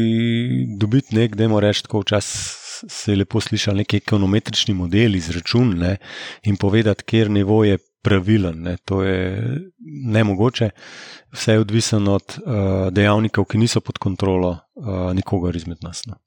dobiti 0.79 1.15
nek, 1.15 1.35
da 1.35 1.47
moramo 1.47 1.67
reči, 1.67 1.83
tako 1.83 2.05
včasih 2.05 2.61
se 2.87 3.11
je 3.11 3.15
lepo 3.15 3.41
slišati, 3.41 3.77
neki 3.77 3.97
ekonometrični 3.97 4.73
model 4.73 5.15
izračun 5.15 5.75
ne? 5.79 5.97
in 6.43 6.57
povedati, 6.57 7.03
kjer 7.03 7.29
nivo 7.29 7.63
je 7.63 7.77
pravilen. 8.01 8.61
Ne? 8.61 8.77
To 8.85 9.03
je 9.03 9.57
nemogoče. 10.05 10.69
Vse 11.31 11.53
je 11.53 11.59
odvisno 11.59 12.15
od 12.15 12.37
uh, 12.37 12.53
dejavnikov, 12.93 13.45
ki 13.45 13.57
niso 13.57 13.81
pod 13.81 13.97
kontrolo 13.97 14.49
uh, 14.51 15.13
nikogar 15.13 15.55
izmed 15.55 15.77
nas. 15.81 16.05
No. 16.05 16.17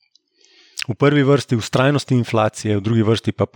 V 0.89 0.95
prvi 0.95 1.23
vrsti 1.23 1.57
ustrajnosti 1.57 2.15
inflacije, 2.15 2.77
v 2.77 2.85
drugi 2.85 3.03
vrsti 3.03 3.33
pa 3.33 3.47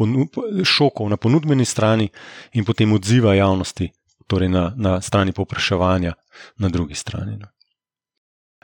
šokov 0.64 1.08
na 1.08 1.16
ponudbeni 1.16 1.64
strani 1.64 2.08
in 2.52 2.64
potem 2.64 2.92
odziva 2.92 3.34
javnosti, 3.34 3.90
torej 4.26 4.48
na, 4.48 4.72
na 4.76 5.00
strani 5.00 5.32
popraševanja, 5.32 6.14
na 6.58 6.68
drugi 6.68 6.94
strani. 6.94 7.36
No. 7.36 7.46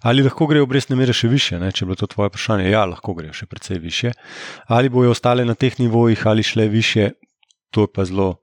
Ali 0.05 0.23
lahko 0.23 0.47
grejo 0.47 0.67
obrestne 0.67 0.97
mere 0.97 1.13
še 1.17 1.29
više, 1.33 1.59
ne? 1.61 1.71
če 1.73 1.85
je 1.85 1.87
bilo 1.89 1.97
to 1.97 2.07
tvoje 2.13 2.29
vprašanje? 2.29 2.69
Ja, 2.69 2.85
lahko 2.85 3.15
grejo 3.17 3.33
še 3.33 3.47
precej 3.49 3.79
više. 3.81 4.13
Ali 4.69 4.93
bojo 4.93 5.15
ostale 5.15 5.45
na 5.49 5.55
teh 5.55 5.79
nivojih 5.81 6.27
ali 6.27 6.45
šle 6.45 6.69
više, 6.69 7.11
to 7.73 7.87
je 7.87 7.93
pa 7.93 8.05
zelo 8.05 8.35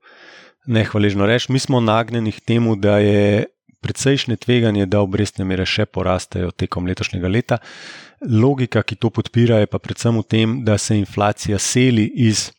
nehvaležno 0.66 1.26
reči. 1.26 1.52
Mi 1.52 1.58
smo 1.58 1.80
nagnjeni 1.80 2.32
k 2.32 2.40
temu, 2.40 2.76
da 2.76 2.98
je 2.98 3.44
precejšnje 3.82 4.36
tveganje, 4.36 4.86
da 4.86 5.02
obrestne 5.02 5.44
mere 5.44 5.66
še 5.66 5.86
porastejo 5.90 6.52
tekom 6.54 6.86
letošnjega 6.86 7.28
leta. 7.28 7.58
Logika, 8.22 8.84
ki 8.86 8.96
to 8.96 9.10
podpira, 9.10 9.58
je 9.62 9.70
pa 9.70 9.82
predvsem 9.82 10.18
v 10.20 10.26
tem, 10.26 10.58
da 10.64 10.78
se 10.78 10.98
inflacija 10.98 11.58
seli 11.58 12.06
iz. 12.28 12.50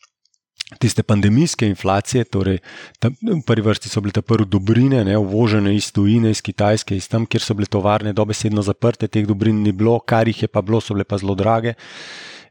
Tiste 0.80 1.04
pandemijske 1.06 1.68
inflacije, 1.68 2.24
torej 2.32 2.58
ta, 2.98 3.10
v 3.12 3.36
prvi 3.46 3.62
vrsti 3.62 3.90
so 3.92 4.00
bile 4.02 4.14
te 4.16 4.22
prve 4.24 4.48
dobrine, 4.48 5.02
ne, 5.06 5.14
uvožene 5.20 5.74
iz 5.76 5.90
tujine, 5.94 6.32
iz 6.32 6.40
Kitajske, 6.42 6.96
iz 6.96 7.06
tam, 7.08 7.28
kjer 7.30 7.44
so 7.44 7.54
bile 7.54 7.68
tovarne 7.70 8.14
dobesedno 8.16 8.64
zaprte, 8.64 9.06
teh 9.06 9.28
dobrin 9.28 9.60
ni 9.62 9.74
bilo, 9.76 9.98
kar 10.00 10.26
jih 10.26 10.46
je 10.46 10.48
pa 10.48 10.64
bilo, 10.64 10.80
so 10.80 10.96
bile 10.96 11.04
pa 11.06 11.20
zelo 11.20 11.36
drage 11.38 11.76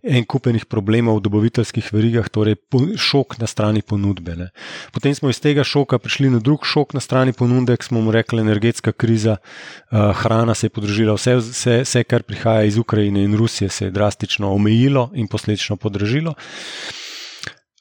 en 0.04 0.26
kupenih 0.28 0.66
problemov 0.68 1.18
v 1.18 1.24
dobaviteljskih 1.24 1.88
verigah, 1.96 2.28
torej 2.28 2.58
šok 3.00 3.38
na 3.40 3.48
strani 3.48 3.82
ponudbe. 3.82 4.36
Ne. 4.36 4.48
Potem 4.92 5.16
smo 5.16 5.32
iz 5.32 5.40
tega 5.40 5.64
šoka 5.64 5.98
prišli 5.98 6.30
na 6.34 6.42
drug 6.44 6.68
šok 6.68 6.94
na 6.94 7.00
strani 7.00 7.34
ponudbe, 7.34 7.78
ki 7.80 7.88
smo 7.88 8.04
mu 8.04 8.12
rekli 8.12 8.44
energetska 8.44 8.92
kriza, 8.92 9.38
uh, 9.40 10.12
hrana 10.20 10.56
se 10.56 10.68
je 10.68 10.76
podražila, 10.76 11.16
vse, 11.16 11.38
vse, 11.40 11.78
vse, 11.88 12.04
kar 12.04 12.28
prihaja 12.28 12.68
iz 12.68 12.78
Ukrajine 12.78 13.24
in 13.24 13.38
Rusije, 13.40 13.70
se 13.70 13.88
je 13.88 13.96
drastično 13.96 14.52
omejilo 14.52 15.10
in 15.16 15.28
posledično 15.28 15.80
podražilo. 15.80 16.36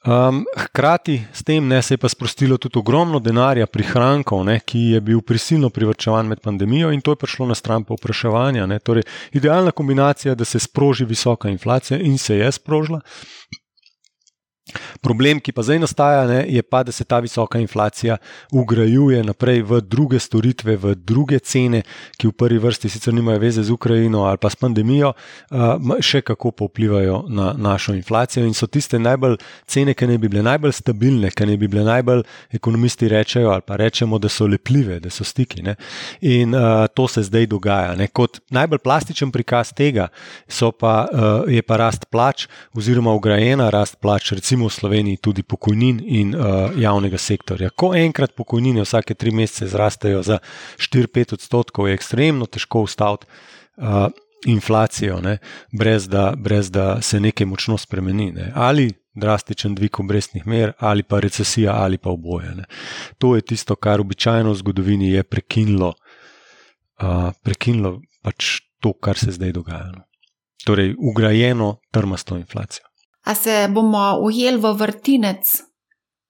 Um, 0.03 0.45
hkrati 0.59 1.23
s 1.33 1.45
tem 1.47 1.69
ne, 1.69 1.83
se 1.83 1.95
je 1.95 1.99
pa 1.99 2.09
sprostilo 2.09 2.57
tudi 2.59 2.79
ogromno 2.79 3.21
denarja, 3.23 3.69
prihrankov, 3.71 4.41
ne, 4.45 4.57
ki 4.67 4.81
je 4.97 5.01
bil 5.01 5.21
prisilno 5.23 5.71
privrčevan 5.71 6.27
med 6.27 6.41
pandemijo, 6.43 6.91
in 6.91 7.01
to 7.01 7.15
je 7.15 7.21
prišlo 7.23 7.47
na 7.47 7.55
stran 7.55 7.85
povpraševanja. 7.85 8.67
Torej, 8.83 9.07
idealna 9.33 9.71
kombinacija, 9.71 10.35
da 10.35 10.45
se 10.45 10.59
sproži 10.59 11.05
visoka 11.05 11.49
inflacija, 11.49 12.01
in 12.03 12.19
se 12.19 12.37
je 12.37 12.51
sprožila. 12.53 13.01
Problem, 15.03 15.40
ki 15.42 15.51
pa 15.51 15.64
zdaj 15.66 15.81
nastaja, 15.83 16.22
ne, 16.31 16.44
je 16.46 16.62
pa, 16.62 16.85
da 16.87 16.92
se 16.92 17.05
ta 17.05 17.18
visoka 17.18 17.59
inflacija 17.59 18.16
ugrajuje 18.53 19.25
naprej 19.25 19.62
v 19.66 19.81
druge 19.83 20.20
storitve, 20.22 20.77
v 20.77 20.94
druge 20.94 21.40
cene, 21.42 21.83
ki 22.16 22.31
v 22.31 22.35
prvi 22.38 22.61
vrsti 22.62 22.88
sicer 22.88 23.14
nimajo 23.14 23.40
veze 23.42 23.64
z 23.66 23.75
Ukrajino 23.75 24.22
ali 24.31 24.38
pa 24.38 24.51
s 24.51 24.57
pandemijo, 24.57 25.12
še 25.98 26.20
kako 26.22 26.53
vplivajo 26.68 27.25
na 27.29 27.51
našo 27.59 27.96
inflacijo 27.98 28.46
in 28.46 28.55
so 28.55 28.68
tiste 28.70 29.01
najbolj 29.03 29.35
cene, 29.66 29.96
ki 29.98 30.07
ne 30.07 30.20
bi 30.22 30.31
bile 30.31 30.44
najbolj 30.46 30.77
stabilne, 30.79 31.33
ki 31.35 31.51
ne 31.51 31.59
bi 31.59 31.66
bile 31.66 31.83
najbolj, 31.88 32.22
ekonomisti 32.55 33.11
rečejo 33.11 33.51
ali 33.51 33.66
pa 33.66 33.77
rečemo, 33.83 34.22
da 34.22 34.31
so 34.31 34.46
lepljive, 34.46 35.01
da 35.03 35.11
so 35.11 35.27
stiki. 35.27 35.62
Ne. 35.66 35.75
In 36.20 36.55
uh, 36.55 36.87
to 36.94 37.09
se 37.09 37.27
zdaj 37.27 37.51
dogaja. 37.51 37.96
Ne. 37.98 38.07
Kot 38.07 38.38
najbolj 38.55 38.79
plastičen 38.87 39.35
prikaz 39.35 39.75
tega 39.75 40.09
pa, 40.79 40.94
uh, 41.11 41.51
je 41.51 41.62
pa 41.62 41.77
rast 41.77 42.07
plač 42.11 42.46
oziroma 42.79 43.11
ugrajena 43.18 43.70
rast 43.70 43.98
plač, 43.98 44.31
recimo 44.33 44.52
v 44.61 44.73
Sloveniji. 44.73 44.93
Sloveniji 44.93 45.17
tudi 45.17 45.43
pokojnin 45.43 46.01
in 46.05 46.35
uh, 46.35 46.71
javnega 46.77 47.19
sektorja. 47.19 47.71
Ko 47.71 47.95
enkrat 47.95 48.35
pokojnine 48.37 48.83
vsake 48.85 49.15
tri 49.15 49.31
mesece 49.31 49.67
zrastejo 49.67 50.23
za 50.23 50.38
4-5 50.77 51.35
odstotkov, 51.35 51.88
je 51.88 51.95
ekstremno 51.95 52.47
težko 52.47 52.83
ustaviti 52.83 53.27
uh, 53.77 54.11
inflacijo, 54.47 55.21
ne, 55.21 55.38
brez, 55.73 56.09
da, 56.09 56.35
brez 56.37 56.71
da 56.71 57.01
se 57.03 57.21
nekaj 57.21 57.47
močno 57.47 57.79
spremeni. 57.79 58.33
Ne. 58.33 58.51
Ali 58.55 58.91
drastičen 59.15 59.75
dvig 59.75 60.01
obrestnih 60.01 60.47
mer, 60.47 60.73
ali 60.79 61.03
pa 61.03 61.21
recesija, 61.21 61.75
ali 61.75 61.99
pa 61.99 62.11
oboje. 62.11 62.55
Ne. 62.55 62.65
To 63.19 63.37
je 63.37 63.43
tisto, 63.43 63.77
kar 63.77 64.01
običajno 64.01 64.53
v 64.53 64.61
zgodovini 64.61 65.12
je 65.12 65.23
prekinilo, 65.23 65.95
uh, 67.01 67.33
prekinilo 67.43 68.01
pač 68.23 68.61
to, 68.81 68.93
kar 68.93 69.19
se 69.19 69.33
zdaj 69.33 69.53
dogaja. 69.53 69.93
No. 69.97 70.05
Torej, 70.65 70.95
ugrajeno 70.99 71.79
trmasto 71.91 72.37
inflacijo. 72.37 72.92
A 73.25 73.35
se 73.35 73.69
bomo 73.71 74.19
ujeli 74.23 74.59
v 74.59 74.73
vrtinec, 74.75 75.63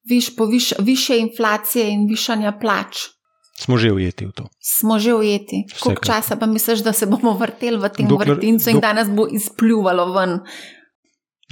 viš 0.09 0.37
po 0.37 0.47
viš, 0.47 0.73
više 0.79 1.19
inflacije 1.19 1.91
in 1.91 2.07
višanja 2.09 2.53
plač? 2.61 2.97
Smo 3.63 3.77
že 3.79 3.93
ujeti 3.93 4.27
v 4.27 4.33
to. 4.33 4.45
Smo 4.61 4.99
že 4.99 5.15
ujeti. 5.15 5.65
Koliko 5.81 6.05
časa 6.05 6.37
pa 6.37 6.47
misliš, 6.47 6.83
da 6.83 6.93
se 6.93 7.07
bomo 7.07 7.37
vrteli 7.39 7.79
v 7.79 7.89
tem 7.89 8.09
dokler, 8.09 8.35
vrtincu 8.35 8.71
in 8.71 8.77
dok, 8.77 8.83
da 8.83 8.93
nas 8.93 9.11
bo 9.11 9.27
izpljuvalo 9.31 10.13
ven? 10.13 10.41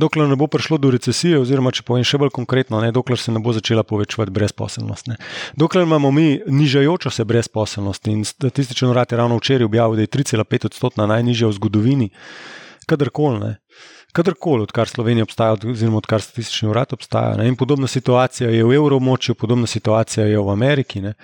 Dokler 0.01 0.29
ne 0.29 0.37
bo 0.37 0.49
prišlo 0.49 0.79
do 0.81 0.91
recesije, 0.91 1.39
oziroma 1.39 1.71
če 1.77 1.85
povem 1.85 2.05
še 2.07 2.19
bolj 2.19 2.33
konkretno, 2.33 2.81
ne, 2.81 2.89
dokler 2.93 3.21
se 3.21 3.33
ne 3.33 3.43
bo 3.45 3.53
začela 3.53 3.85
povečevati 3.85 4.33
brezposelnost. 4.33 5.11
Ne. 5.13 5.19
Dokler 5.61 5.85
imamo 5.85 6.11
mi 6.11 6.41
nižajočo 6.47 7.13
se 7.13 7.25
brezposelnost 7.25 8.09
in 8.09 8.25
statistični 8.25 8.89
urad 8.89 9.13
je 9.13 9.21
ravno 9.21 9.37
včeraj 9.37 9.69
objavil, 9.69 10.01
da 10.01 10.09
je 10.09 10.15
3,5 10.17 10.71
odstotna 10.73 11.07
najnižja 11.11 11.53
v 11.53 11.59
zgodovini, 11.61 12.09
kadarkoli 12.89 13.55
kadarkoli, 14.13 14.63
odkar 14.63 14.89
Slovenija 14.89 15.25
obstaja, 15.25 15.57
oziroma 15.71 15.99
odkar 15.99 16.23
statistični 16.23 16.69
urad 16.69 16.93
obstaja. 16.93 17.37
Ne? 17.37 17.49
In 17.49 17.57
podobna 17.57 17.87
situacija 17.87 18.51
je 18.51 18.65
v 18.65 18.75
evromočju, 18.75 19.35
podobna 19.35 19.67
situacija 19.67 20.27
je 20.27 20.39
v 20.39 20.51
Ameriki, 20.51 21.01
ne? 21.01 21.15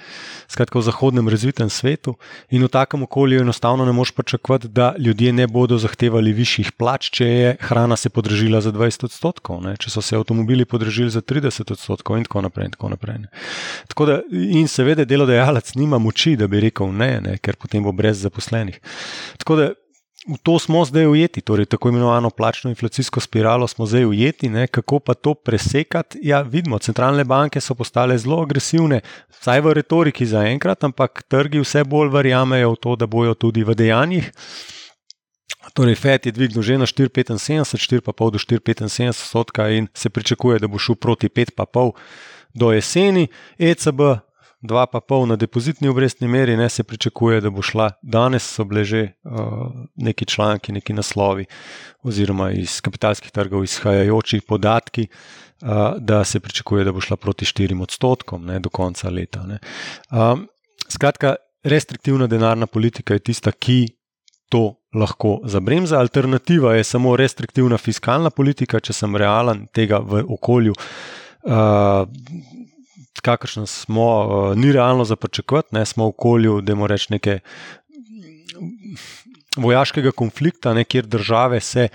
skratka 0.48 0.78
v 0.78 0.86
zahodnem 0.86 1.28
razvitem 1.28 1.70
svetu. 1.70 2.14
In 2.50 2.64
v 2.64 2.68
takem 2.68 3.02
okolju 3.02 3.40
enostavno 3.40 3.84
ne 3.84 3.92
moš 3.92 4.12
pričakovati, 4.12 4.68
da 4.68 4.94
ljudje 4.98 5.32
ne 5.32 5.46
bodo 5.46 5.78
zahtevali 5.78 6.32
višjih 6.32 6.72
plač, 6.72 7.10
če 7.10 7.26
je 7.26 7.56
hrana 7.60 7.96
se 7.96 8.10
podražila 8.10 8.60
za 8.60 8.72
20 8.72 9.08
odstotkov, 9.10 9.62
ne? 9.62 9.76
če 9.76 9.90
so 9.90 10.02
se 10.02 10.16
avtomobili 10.16 10.64
podražili 10.64 11.10
za 11.10 11.20
30 11.20 11.72
odstotkov 11.72 12.18
in 12.18 12.24
tako 12.28 12.44
naprej. 12.46 12.66
In, 12.66 12.76
tako 12.76 12.88
naprej, 12.88 13.24
tako 13.88 14.06
da, 14.06 14.20
in 14.30 14.68
seveda 14.68 15.04
delodajalec 15.04 15.74
nima 15.74 15.98
moči, 15.98 16.36
da 16.36 16.46
bi 16.46 16.60
rekel 16.60 16.92
ne, 16.92 17.20
ne? 17.20 17.38
ker 17.38 17.56
potem 17.56 17.82
bo 17.82 17.92
brez 17.92 18.22
zaposlenih. 18.22 18.80
Tako 19.38 19.56
da 19.56 19.72
v 20.26 20.36
to 20.42 20.58
smo 20.58 20.84
zdaj 20.84 21.06
ujeti, 21.06 21.40
torej 21.40 21.66
tako 21.66 21.88
imenovano 21.88 22.30
plačno 22.30 22.70
inflacijsko 22.70 23.20
spiralo 23.20 23.66
smo 23.68 23.86
zdaj 23.86 24.04
ujeti. 24.04 24.48
Ne? 24.48 24.66
Kako 24.66 24.98
pa 24.98 25.14
to 25.14 25.34
presekati? 25.34 26.18
Ja, 26.22 26.40
vidimo, 26.42 26.78
centralne 26.78 27.24
banke 27.24 27.60
so 27.60 27.74
postale 27.74 28.18
zelo 28.18 28.42
agresivne, 28.42 29.00
vsaj 29.40 29.60
v 29.60 29.74
retoriki 29.78 30.26
zaenkrat, 30.26 30.84
ampak 30.84 31.22
trgi 31.28 31.62
vse 31.62 31.84
bolj 31.84 32.10
verjamejo 32.10 32.72
v 32.74 32.80
to, 32.80 32.96
da 32.96 33.06
bojo 33.06 33.34
tudi 33.34 33.64
v 33.64 33.74
dejanjih. 33.74 34.32
Torej, 35.74 35.94
FED 35.94 36.26
je 36.26 36.32
dvignil 36.32 36.62
že 36.62 36.78
na 36.78 36.86
4,75, 36.86 38.02
4,5 38.02 38.30
do 38.30 38.38
4,75 38.38 39.08
odstotka 39.08 39.68
in 39.70 39.88
se 39.94 40.10
pričakuje, 40.10 40.58
da 40.58 40.66
bo 40.66 40.78
šel 40.78 40.94
proti 40.94 41.28
5,5 41.28 41.92
do 42.54 42.72
jeseni. 42.72 43.28
ECB 43.58 44.00
2,5 44.66 45.26
na 45.26 45.36
depozitni 45.36 45.88
obrestni 45.88 46.28
meri, 46.28 46.56
ne 46.56 46.68
se 46.68 46.84
pričakuje, 46.84 47.40
da 47.40 47.50
bo 47.50 47.62
šla. 47.62 47.90
Danes 48.02 48.46
so 48.54 48.64
bile 48.64 48.84
že 48.84 49.02
uh, 49.24 49.72
neki 49.96 50.26
članki, 50.26 50.72
neki 50.72 50.92
naslovi, 50.92 51.46
oziroma 52.02 52.50
iz 52.50 52.80
kapitalskih 52.80 53.30
trgov 53.30 53.64
izhajajoči 53.64 54.40
podatki, 54.48 55.06
uh, 55.62 55.96
da 55.98 56.24
se 56.24 56.40
pričakuje, 56.40 56.84
da 56.84 56.92
bo 56.92 57.00
šla 57.00 57.16
proti 57.16 57.44
4 57.44 57.82
odstotkom 57.82 58.46
ne, 58.46 58.60
do 58.60 58.68
konca 58.68 59.10
leta. 59.10 59.46
Um, 60.10 60.48
skratka, 60.88 61.36
restriktivna 61.64 62.26
denarna 62.26 62.66
politika 62.66 63.14
je 63.14 63.18
tista, 63.30 63.52
ki 63.52 63.86
to 64.48 64.74
lahko 64.94 65.40
zabremza. 65.44 65.98
Alternativa 65.98 66.74
je 66.74 66.84
samo 66.84 67.16
restriktivna 67.16 67.78
fiskalna 67.78 68.30
politika, 68.30 68.80
če 68.80 68.92
sem 68.92 69.16
realen 69.16 69.66
tega 69.74 69.98
v 69.98 70.22
okolju. 70.38 70.74
Uh, 71.46 72.06
kakršen 73.26 73.66
smo, 73.66 74.06
uh, 74.24 74.56
ni 74.56 74.70
realno 74.72 75.04
za 75.04 75.16
pričakovati, 75.16 75.74
ne 75.74 75.84
smo 75.86 76.06
v 76.06 76.14
okolju, 76.14 76.60
da 76.60 76.74
moramo 76.74 76.94
reči 76.94 77.12
neke 77.12 77.40
vojaškega 79.56 80.12
konflikta, 80.12 80.74
ne, 80.74 80.84
kjer 80.84 81.06
države 81.06 81.60
se 81.60 81.88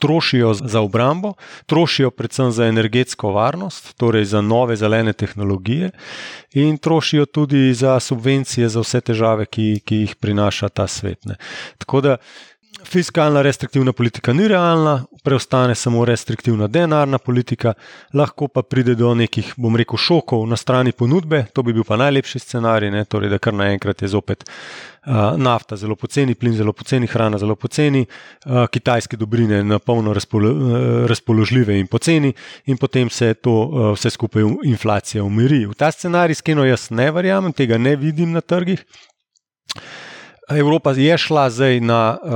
trošijo 0.00 0.54
za 0.54 0.80
obrambo, 0.80 1.34
trošijo 1.66 2.10
predvsem 2.10 2.50
za 2.50 2.66
energetsko 2.66 3.32
varnost, 3.32 3.92
torej 3.96 4.24
za 4.24 4.40
nove 4.40 4.76
zelene 4.76 5.12
tehnologije, 5.12 5.90
in 6.52 6.78
trošijo 6.78 7.26
tudi 7.26 7.74
za 7.74 8.00
subvencije 8.00 8.68
za 8.68 8.80
vse 8.80 9.00
težave, 9.00 9.46
ki, 9.46 9.80
ki 9.84 9.96
jih 9.96 10.16
prinaša 10.16 10.68
ta 10.68 10.86
svet. 10.86 11.24
Ne. 11.24 11.36
Tako 11.78 12.00
da 12.00 12.16
fiskalna 12.84 13.42
restriktivna 13.42 13.92
politika 13.92 14.32
ni 14.32 14.48
realna, 14.48 15.04
preostane 15.24 15.74
samo 15.74 16.04
restriktivna 16.04 16.66
denarna 16.66 17.18
politika, 17.18 17.74
lahko 18.14 18.48
pa 18.48 18.62
pride 18.62 18.94
do 18.94 19.14
nekih, 19.14 19.52
bom 19.56 19.76
rekel, 19.76 19.98
šokov 19.98 20.46
na 20.48 20.56
strani 20.56 20.92
ponudbe, 20.92 21.44
to 21.54 21.62
bi 21.62 21.74
bil 21.76 21.84
pa 21.84 21.98
najlepši 22.00 22.38
scenarij, 22.38 22.90
ne, 22.90 23.04
torej, 23.04 23.30
da 23.30 23.38
kar 23.38 23.54
naenkrat 23.54 24.02
je 24.02 24.08
zopet 24.08 24.44
uh, 24.46 25.36
nafta 25.36 25.76
zelo 25.76 25.96
poceni, 25.96 26.34
plin 26.34 26.56
zelo 26.56 26.72
poceni, 26.72 27.06
hrana 27.06 27.38
zelo 27.38 27.56
poceni, 27.56 28.04
uh, 28.46 28.66
kitajske 28.72 29.16
dobrine 29.16 29.62
na 29.64 29.78
polno 29.78 30.14
razpolo, 30.16 30.50
uh, 30.50 31.06
razpoložljive 31.10 31.78
in 31.78 31.86
poceni, 31.86 32.32
in 32.66 32.78
potem 32.78 33.10
se 33.10 33.34
to 33.34 33.56
uh, 33.62 33.90
vse 33.94 34.10
skupaj 34.10 34.46
inflacija 34.64 35.24
umiri. 35.24 35.66
V 35.66 35.74
ta 35.78 35.92
scenarij, 35.92 36.40
skeno 36.42 36.64
jaz 36.64 36.90
ne 36.90 37.10
verjamem, 37.10 37.52
tega 37.52 37.78
ne 37.78 37.96
vidim 37.96 38.32
na 38.32 38.40
trgih. 38.40 38.84
Evropa 40.56 40.92
je 40.96 41.18
šla 41.18 41.50
zdaj 41.50 41.80
na 41.80 42.18
uh, 42.18 42.30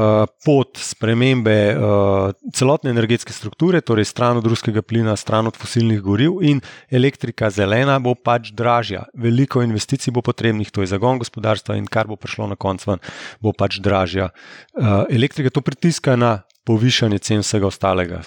pot 0.44 0.78
spremembe 0.78 1.56
uh, 1.74 2.30
celotne 2.54 2.90
energetske 2.90 3.32
strukture, 3.32 3.80
torej 3.80 4.04
stran 4.04 4.36
od 4.36 4.46
ruskega 4.46 4.82
plina, 4.82 5.16
stran 5.16 5.46
od 5.46 5.56
fosilnih 5.56 6.00
goriv, 6.00 6.38
in 6.42 6.60
elektrika 6.90 7.50
zelena 7.50 7.98
bo 7.98 8.14
pač 8.14 8.52
dražja. 8.54 9.04
Veliko 9.14 9.62
investicij 9.62 10.14
bo 10.14 10.22
potrebnih, 10.22 10.70
to 10.70 10.84
je 10.84 10.92
zagon 10.94 11.18
gospodarstva, 11.18 11.76
in 11.76 11.86
kar 11.86 12.06
bo 12.06 12.16
prišlo 12.16 12.46
na 12.52 12.56
koncu 12.56 12.90
ven, 12.90 13.02
bo 13.42 13.52
pač 13.52 13.80
dražja. 13.82 14.30
Uh, 14.74 15.04
elektrika 15.10 15.50
to 15.50 15.60
pritiska 15.60 16.16
na 16.16 16.42
povišanje 16.64 17.18
cen 17.18 17.42
vsega 17.42 17.66
ostalega. 17.66 18.22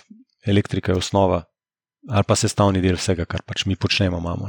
Elektrika 0.46 0.92
je 0.92 1.04
osnova 1.04 1.44
ali 2.08 2.24
pa 2.24 2.36
sestavni 2.40 2.80
del 2.80 2.96
vsega, 2.96 3.26
kar 3.28 3.42
pač 3.44 3.66
mi 3.68 3.76
počnemo. 3.76 4.18
Imamo, 4.18 4.48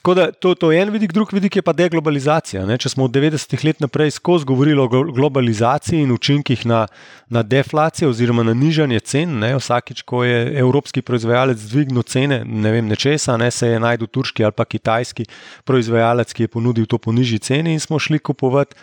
Tako 0.00 0.14
da 0.14 0.32
to, 0.32 0.54
to 0.54 0.72
je 0.72 0.80
en 0.82 0.90
vidik, 0.90 1.12
drugi 1.12 1.34
vidik 1.36 1.56
je 1.56 1.62
pa 1.62 1.74
deglobalizacija. 1.76 2.62
Ne? 2.64 2.78
Če 2.80 2.88
smo 2.88 3.04
od 3.04 3.12
90-ih 3.12 3.64
let 3.68 3.82
naprej 3.84 4.14
skozi 4.16 4.46
govorili 4.48 4.80
o 4.80 4.88
globalizaciji 4.88 6.00
in 6.00 6.14
učinkih 6.14 6.62
na, 6.66 6.86
na 7.28 7.42
deflacijo 7.42 8.08
oziroma 8.08 8.40
na 8.42 8.54
nižanje 8.56 9.00
cen, 9.00 9.34
ne? 9.42 9.52
vsakič, 9.58 10.00
ko 10.08 10.22
je 10.24 10.56
evropski 10.62 11.02
proizvajalec 11.04 11.60
dvignil 11.68 12.08
cene, 12.08 12.40
ne 12.48 12.72
vem, 12.72 12.88
nečesa, 12.88 13.36
ne 13.36 13.50
se 13.52 13.68
je 13.74 13.80
najdel 13.84 14.08
turški 14.08 14.44
ali 14.48 14.56
pa 14.56 14.64
kitajski 14.64 15.28
proizvajalec, 15.68 16.32
ki 16.32 16.48
je 16.48 16.54
ponudil 16.56 16.88
to 16.88 16.96
po 16.98 17.12
nižji 17.12 17.38
ceni 17.38 17.76
in 17.76 17.80
smo 17.84 18.00
šli 18.00 18.24
kupovati 18.24 18.80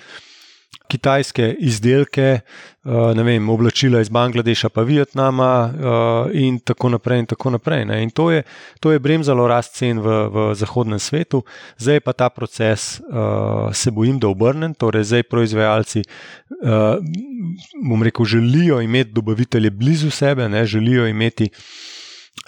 kitajske 0.90 1.56
izdelke, 1.60 2.40
ne 3.16 3.24
vem, 3.24 3.50
oblačila 3.50 4.00
iz 4.02 4.10
Bangladeša, 4.10 4.70
pa 4.70 4.82
Vietnama, 4.82 5.50
eh, 5.68 6.38
in 6.40 6.60
tako 6.60 6.90
naprej. 6.90 7.20
In, 7.20 7.26
tako 7.26 7.50
naprej, 7.50 7.86
in 8.04 8.10
to, 8.10 8.32
je, 8.32 8.44
to 8.80 8.92
je 8.92 9.00
bremzalo 9.00 9.48
rast 9.48 9.76
cen 9.76 10.00
v, 10.00 10.16
v 10.32 10.46
zahodnem 10.56 11.00
svetu, 11.00 11.44
zdaj 11.78 12.00
pa 12.00 12.14
ta 12.14 12.30
proces, 12.30 13.00
eh, 13.00 13.74
se 13.74 13.92
bojim, 13.92 14.20
da 14.20 14.28
obrnem. 14.28 14.74
Torej, 14.74 15.04
zdaj 15.04 15.24
proizvajalci, 15.24 16.04
bom 17.84 18.04
rekel, 18.04 18.26
želijo 18.26 18.82
imeti 18.82 19.12
dobavitelje 19.12 19.70
blizu 19.70 20.10
sebe, 20.10 20.50
ne, 20.50 20.66
želijo 20.66 21.08
imeti. 21.08 21.50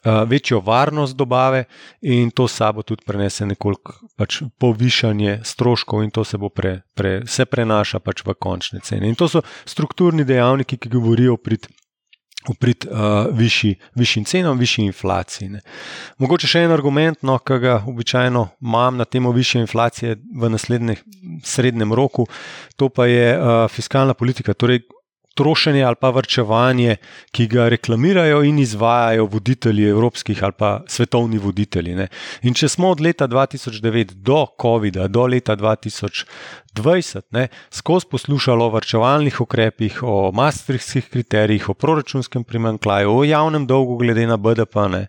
Eh, 0.03 0.25
večjo 0.25 0.59
varnost 0.59 1.15
dobave, 1.15 1.63
in 2.01 2.31
to 2.31 2.47
sabo 2.47 2.81
tudi 2.81 3.03
prenese 3.05 3.45
nekoliko 3.45 3.93
pač 4.15 4.41
povišanje 4.57 5.39
stroškov, 5.43 6.03
in 6.03 6.11
to 6.11 6.23
se, 6.23 6.37
pre, 6.55 6.81
pre, 6.93 7.21
se 7.27 7.45
prenaša 7.45 7.99
pač 7.99 8.23
v 8.25 8.33
končne 8.39 8.79
cene. 8.79 9.09
In 9.09 9.15
to 9.15 9.27
so 9.27 9.41
strukturni 9.65 10.23
dejavniki, 10.23 10.77
ki 10.77 10.89
govorijo 10.89 11.37
prid 11.37 11.67
uprit 12.47 12.85
uh, 12.85 13.27
višji, 13.35 13.75
višjim 13.99 14.25
cenam, 14.25 14.57
višji 14.57 14.85
inflaciji. 14.85 15.49
Ne. 15.49 15.59
Mogoče 16.23 16.47
še 16.47 16.61
en 16.63 16.71
argument, 16.71 17.19
no, 17.27 17.35
ki 17.43 17.57
ga 17.59 17.81
običajno 17.87 18.45
imam 18.63 18.95
na 18.97 19.05
temo 19.05 19.33
više 19.35 19.59
inflacije 19.59 20.15
v 20.39 20.49
naslednjem 20.49 20.95
srednjem 21.43 21.91
roku, 21.93 22.29
to 22.79 22.87
pa 22.89 23.09
je 23.11 23.35
uh, 23.35 23.67
fiskalna 23.67 24.15
politika. 24.15 24.53
Torej, 24.53 24.85
trošenje 25.39 25.83
ali 25.87 25.95
pa 25.99 26.11
vrčevanje, 26.15 26.97
ki 27.31 27.47
ga 27.47 27.69
reklamirajo 27.71 28.43
in 28.43 28.59
izvajajo 28.59 29.25
voditelji 29.31 29.87
evropskih 29.89 30.43
ali 30.43 30.57
pa 30.57 30.71
svetovni 30.87 31.39
voditelji. 31.39 31.95
Ne. 31.95 32.07
In 32.43 32.53
če 32.53 32.67
smo 32.69 32.91
od 32.91 33.01
leta 33.01 33.27
2009 33.27 34.17
do 34.27 34.45
COVID-a, 34.61 35.07
do 35.07 35.27
leta 35.27 35.55
2020, 35.55 36.25
ne, 37.31 37.47
skozi 37.71 38.05
poslušali 38.11 38.63
o 38.63 38.69
vrčevalnih 38.69 39.41
ukrepih, 39.41 40.03
o 40.03 40.31
maastrichtskih 40.31 41.09
kriterijih, 41.09 41.69
o 41.69 41.73
proračunskem 41.73 42.43
primankljaju, 42.43 43.17
o 43.17 43.23
javnem 43.23 43.67
dolgu 43.67 43.97
glede 43.97 44.27
na 44.27 44.37
BDP. 44.37 44.75
Ne. 44.89 45.07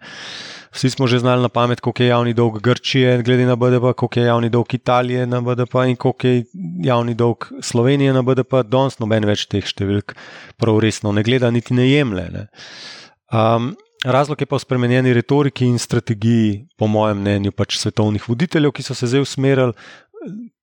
Vsi 0.71 0.91
smo 0.91 1.07
že 1.07 1.19
znali 1.19 1.43
na 1.43 1.49
pamet, 1.49 1.81
koliko 1.81 2.03
je 2.03 2.09
javni 2.09 2.35
dolg 2.35 2.61
Grčije, 2.63 3.23
glede 3.23 3.47
na 3.47 3.57
BDP, 3.57 3.95
koliko 3.97 4.21
je 4.21 4.27
javni 4.27 4.49
dolg 4.49 4.75
Italije 4.75 5.27
na 5.27 5.41
BDP 5.41 5.75
in 5.89 5.97
koliko 5.97 6.27
je 6.27 6.45
javni 6.85 7.15
dolg 7.15 7.45
Slovenije 7.61 8.13
na 8.13 8.23
BDP. 8.23 8.63
Danes 8.65 8.99
noben 8.99 9.27
več 9.27 9.47
teh 9.51 9.67
številk 9.67 10.15
prav 10.57 10.79
resno 10.81 11.13
ne 11.13 11.23
gleda, 11.23 11.51
niti 11.51 11.75
ne 11.75 11.89
jemlje. 11.91 12.29
Ne. 12.31 12.47
Um, 13.35 13.75
razlog 14.05 14.41
je 14.41 14.47
pa 14.47 14.57
v 14.57 14.63
spremenjeni 14.63 15.15
retoriki 15.15 15.67
in 15.67 15.79
strategiji, 15.79 16.69
po 16.79 16.87
mojem 16.87 17.19
mnenju, 17.19 17.53
pač 17.53 17.77
svetovnih 17.79 18.29
voditeljev, 18.29 18.73
ki 18.73 18.87
so 18.87 18.95
se 18.95 19.11
zdaj 19.11 19.27
usmerili 19.27 19.75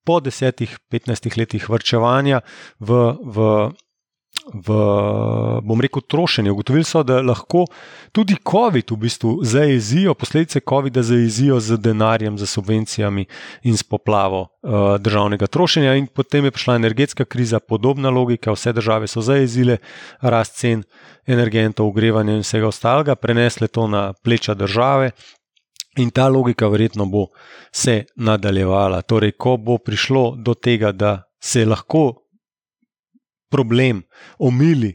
po 0.08 0.22
10-15 0.24 1.36
letih 1.36 1.68
vrčevanja 1.68 2.40
v. 2.80 3.04
v 3.20 3.44
v, 4.54 4.68
bom 5.62 5.80
rekel, 5.80 6.02
trošenje. 6.02 6.52
Ugotovili 6.52 6.84
so, 6.84 7.02
da 7.02 7.20
lahko 7.20 7.66
tudi 8.12 8.36
COVID 8.50 8.90
v 8.90 8.96
bistvu 8.96 9.32
zajezijo, 9.44 10.14
posledice 10.14 10.60
COVID-a 10.60 11.02
zajezijo 11.02 11.60
z 11.60 11.76
denarjem, 11.76 12.38
z 12.38 12.46
subvencijami 12.46 13.26
in 13.62 13.76
s 13.76 13.82
poplavo 13.82 14.40
uh, 14.40 14.96
državnega 15.00 15.46
trošenja. 15.46 15.94
In 15.94 16.06
potem 16.06 16.44
je 16.44 16.54
prišla 16.54 16.76
energetska 16.76 17.24
kriza, 17.24 17.60
podobna 17.60 18.10
logika, 18.10 18.52
vse 18.52 18.72
države 18.72 19.08
so 19.08 19.20
zajezile 19.20 19.78
rast 20.20 20.56
cen 20.56 20.84
energentov, 21.26 21.88
ogrevanja 21.88 22.38
in 22.38 22.44
vsega 22.46 22.68
ostalega, 22.68 23.16
prenesle 23.16 23.68
to 23.68 23.86
na 23.86 24.12
pleča 24.12 24.54
države. 24.54 25.10
In 25.98 26.10
ta 26.10 26.28
logika 26.28 26.68
verjetno 26.68 27.06
bo 27.06 27.26
se 27.72 28.04
nadaljevala. 28.16 29.02
Torej, 29.02 29.34
ko 29.38 29.56
bo 29.56 29.78
prišlo 29.78 30.36
do 30.38 30.54
tega, 30.54 30.92
da 30.92 31.22
se 31.42 31.64
lahko 31.66 32.12
problem 33.50 34.02
omili 34.38 34.94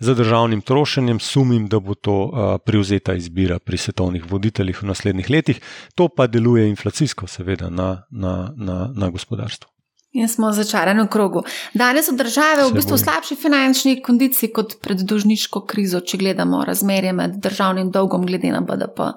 z 0.00 0.14
državnim 0.14 0.60
trošenjem, 0.60 1.20
sumim, 1.20 1.68
da 1.68 1.80
bo 1.80 1.94
to 1.94 2.14
uh, 2.24 2.56
prevzeta 2.64 3.14
izbira 3.14 3.58
pri 3.58 3.76
svetovnih 3.76 4.24
voditeljih 4.32 4.82
v 4.82 4.86
naslednjih 4.86 5.30
letih. 5.30 5.60
To 5.94 6.08
pa 6.08 6.26
deluje 6.26 6.68
inflacijsko, 6.68 7.26
seveda, 7.26 7.70
na, 7.70 8.02
na, 8.10 8.52
na, 8.56 8.90
na 8.94 9.10
gospodarstvo. 9.10 9.69
In 10.12 10.28
smo 10.28 10.50
začarani 10.52 11.04
v 11.04 11.08
krogu. 11.08 11.44
Danes 11.74 12.08
so 12.10 12.12
države 12.18 12.64
v 12.66 12.74
bistvu 12.74 12.96
v 12.96 13.02
slabši 13.04 13.36
finančni 13.38 14.00
kondiciji 14.02 14.50
kot 14.52 14.74
pred 14.82 15.04
dužniško 15.06 15.62
krizo, 15.70 16.00
če 16.00 16.18
gledamo 16.18 16.64
razmerje 16.66 17.12
med 17.12 17.38
državnim 17.38 17.92
dolgom 17.94 18.26
glede 18.26 18.50
na 18.50 18.60
BDP. 18.60 19.12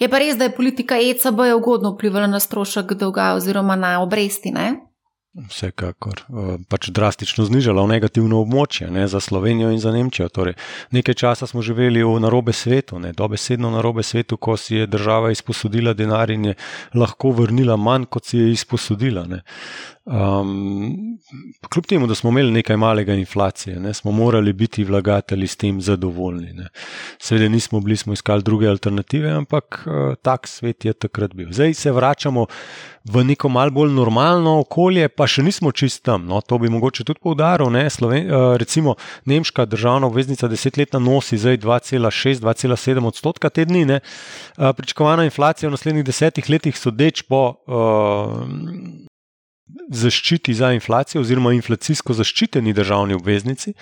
Je 0.00 0.08
pa 0.08 0.18
res, 0.18 0.40
da 0.40 0.48
je 0.48 0.56
politika 0.56 0.96
ECB 0.96 1.52
ugodno 1.56 1.92
vplivala 1.92 2.26
na 2.26 2.40
strošek 2.40 2.96
dolga 2.96 3.34
oziroma 3.36 3.76
na 3.76 3.98
obresti, 4.00 4.54
ne? 4.56 4.70
Vsekakor. 5.36 6.24
Pač 6.72 6.88
drastično 6.90 7.44
znižala 7.46 7.84
v 7.84 7.92
negativno 7.92 8.40
območje 8.42 8.88
ne, 8.90 9.04
za 9.06 9.20
Slovenijo 9.20 9.70
in 9.70 9.78
za 9.78 9.92
Nemčijo. 9.94 10.26
Torej, 10.32 10.56
nekaj 10.90 11.14
časa 11.14 11.46
smo 11.46 11.62
živeli 11.62 12.02
v 12.02 12.16
narobe 12.24 12.52
svetu, 12.56 12.98
ne, 12.98 13.12
dobesedno 13.12 13.70
narobe 13.70 14.02
svetu, 14.02 14.36
ko 14.36 14.56
si 14.56 14.80
je 14.80 14.88
država 14.90 15.30
izposodila 15.30 15.94
denar 15.94 16.32
in 16.34 16.50
je 16.50 16.54
lahko 16.94 17.30
vrnila 17.36 17.76
manj, 17.76 18.08
kot 18.10 18.24
si 18.24 18.40
je 18.40 18.50
izposodila. 18.56 19.26
Ne. 19.28 19.42
Um, 20.08 21.18
kljub 21.68 21.86
temu, 21.86 22.06
da 22.06 22.14
smo 22.14 22.30
imeli 22.30 22.50
nekaj 22.50 22.76
malega 22.76 23.14
inflacije, 23.14 23.80
ne, 23.80 23.94
smo 23.94 24.12
morali 24.12 24.52
biti 24.52 24.84
vlagatelji 24.84 25.46
s 25.46 25.56
tem 25.56 25.80
zadovoljni. 25.80 26.52
Ne. 26.52 26.68
Seveda 27.18 27.48
nismo 27.48 27.80
bili, 27.80 27.96
smo 27.96 28.12
iskali 28.12 28.42
druge 28.42 28.68
alternative, 28.68 29.30
ampak 29.30 29.84
uh, 29.86 30.14
tak 30.22 30.48
svet 30.48 30.84
je 30.84 30.92
takrat 30.92 31.34
bil. 31.34 31.48
Zdaj 31.52 31.74
se 31.74 31.92
vračamo 31.92 32.46
v 33.04 33.24
neko 33.24 33.48
malce 33.48 33.74
bolj 33.74 33.92
normalno 33.92 34.58
okolje, 34.60 35.08
pa 35.08 35.26
še 35.26 35.42
nismo 35.44 35.72
čist 35.72 36.02
tam. 36.02 36.24
No, 36.26 36.40
to 36.40 36.56
bi 36.58 36.70
mogoče 36.72 37.04
tudi 37.04 37.20
poudaril. 37.20 37.68
Sloven, 37.90 38.32
uh, 38.32 38.56
recimo, 38.56 38.96
nemška 39.24 39.66
državna 39.68 40.06
obveznica 40.06 40.48
desetletna 40.48 40.98
nosi 40.98 41.36
zdaj 41.36 41.58
2,6-2,7 41.58 43.06
odstotka 43.06 43.50
te 43.50 43.64
dni. 43.68 43.84
Uh, 43.84 44.72
pričakovana 44.72 45.28
inflacija 45.28 45.68
v 45.68 45.76
naslednjih 45.76 46.08
desetih 46.08 46.48
letih, 46.48 46.78
sodeč 46.78 47.22
po. 47.28 47.60
Uh, 47.66 49.04
zaščiti 49.88 50.54
za 50.54 50.72
inflacijo, 50.76 51.22
oziroma 51.22 51.52
inflacijsko 51.56 52.16
zaščiteni 52.16 52.72
državni 52.76 53.16
obveznici, 53.16 53.74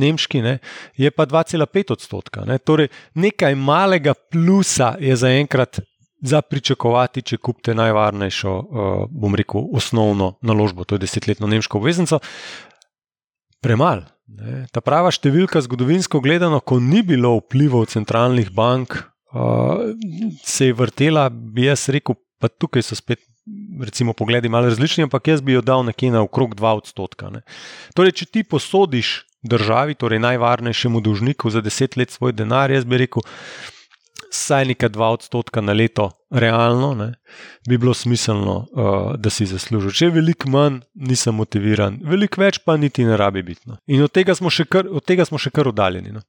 nemški, 0.00 0.42
ne, 0.42 0.58
je 0.98 1.10
pa 1.10 1.26
2,5 1.26 1.94
odstotka. 1.96 2.44
Ne. 2.48 2.58
Torej, 2.58 2.90
nekaj 3.14 3.56
malega 3.58 4.14
plusa 4.14 4.94
je 5.00 5.16
zaenkrat 5.16 5.80
za 6.20 6.42
pričakovati, 6.44 7.22
če 7.22 7.40
kupite 7.40 7.74
najvarnejšo, 7.74 8.54
uh, 8.54 9.04
bom 9.10 9.36
rekel, 9.38 9.64
osnovno 9.76 10.34
naložbo, 10.44 10.84
to 10.84 10.98
je 10.98 11.06
desetletno 11.06 11.48
nemško 11.48 11.80
obveznico. 11.80 12.20
Premal. 13.64 14.04
Ne. 14.30 14.64
Ta 14.70 14.82
prava 14.84 15.10
številka, 15.10 15.62
zgodovinsko 15.64 16.20
gledano, 16.22 16.60
ko 16.60 16.78
ni 16.80 17.02
bilo 17.02 17.32
vplivov 17.40 17.88
centralnih 17.90 18.52
bank, 18.54 19.00
uh, 19.32 19.90
se 20.44 20.70
je 20.70 20.76
vrtela, 20.76 21.28
bi 21.30 21.66
jaz 21.66 21.88
rekel, 21.90 22.18
pa 22.40 22.48
tukaj 22.48 22.84
so 22.84 22.96
spet 22.96 23.24
recimo, 23.80 24.12
pogledi 24.12 24.48
malo 24.48 24.68
različni, 24.68 25.06
ampak 25.08 25.28
jaz 25.28 25.40
bi 25.40 25.52
jo 25.52 25.62
dal 25.64 25.84
nekje 25.84 26.10
na 26.10 26.22
okrog 26.22 26.54
2 26.54 26.76
odstotka. 26.82 27.30
Ne. 27.30 27.42
Torej, 27.94 28.12
če 28.20 28.26
ti 28.26 28.44
posodiš 28.44 29.24
državi, 29.42 29.94
torej 29.94 30.20
najvarnejšemu 30.20 31.00
dolžniku 31.00 31.50
za 31.50 31.62
10 31.62 31.98
let 31.98 32.10
svoj 32.10 32.32
denar, 32.36 32.70
jaz 32.70 32.84
bi 32.84 33.00
rekel, 33.00 33.24
saj 34.30 34.64
nekaj 34.64 34.92
2 34.94 35.12
odstotka 35.16 35.60
na 35.60 35.72
leto, 35.72 36.10
realno, 36.30 36.94
ne, 36.94 37.14
bi 37.68 37.78
bilo 37.78 37.94
smiselno, 37.94 38.56
uh, 38.72 39.16
da 39.18 39.30
si 39.30 39.46
zaslužiš. 39.46 39.96
Če 39.96 40.10
je 40.10 40.16
veliko 40.20 40.50
manj, 40.50 40.80
nisem 40.94 41.34
motiviran, 41.34 41.98
veliko 42.06 42.42
več 42.42 42.60
pa 42.64 42.76
niti 42.76 43.04
ne 43.04 43.16
rabi 43.16 43.42
biti. 43.42 43.66
No. 43.66 43.80
In 43.90 44.04
od 44.06 44.12
tega 44.14 44.36
smo 44.38 44.52
še 44.52 44.68
kar, 44.70 44.86
tega 45.06 45.26
smo 45.26 45.40
še 45.40 45.50
kar 45.50 45.72
oddaljeni. 45.72 46.14
No. 46.14 46.22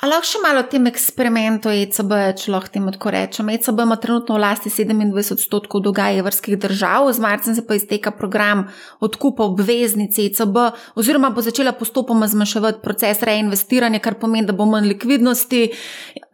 Ali 0.00 0.08
lahko 0.08 0.24
še 0.24 0.38
malo 0.40 0.62
o 0.62 0.66
tem 0.72 0.86
eksperimentu 0.88 1.68
ECB, 1.68 2.12
če 2.40 2.52
lahko 2.54 2.70
temu 2.72 2.94
tako 2.94 3.10
rečem? 3.12 3.50
ECB 3.52 3.82
ima 3.84 3.98
trenutno 4.00 4.38
v 4.38 4.40
lasti 4.40 4.72
27 4.72 5.34
odstotkov 5.36 5.82
dolga 5.84 6.06
evrskih 6.16 6.56
držav, 6.58 7.10
z 7.12 7.20
marcem 7.20 7.52
se 7.54 7.64
pa 7.66 7.76
izteka 7.76 8.14
program 8.16 8.64
odkupa 9.04 9.44
obveznic 9.44 10.16
ECB, 10.16 10.56
oziroma 10.96 11.28
bo 11.36 11.44
začela 11.44 11.74
postopoma 11.76 12.24
zmanjševati 12.24 12.80
proces 12.80 13.20
reinvestiranja, 13.28 14.00
kar 14.00 14.16
pomeni, 14.16 14.48
da 14.48 14.56
bo 14.56 14.64
manj 14.70 14.88
likvidnosti. 14.94 15.66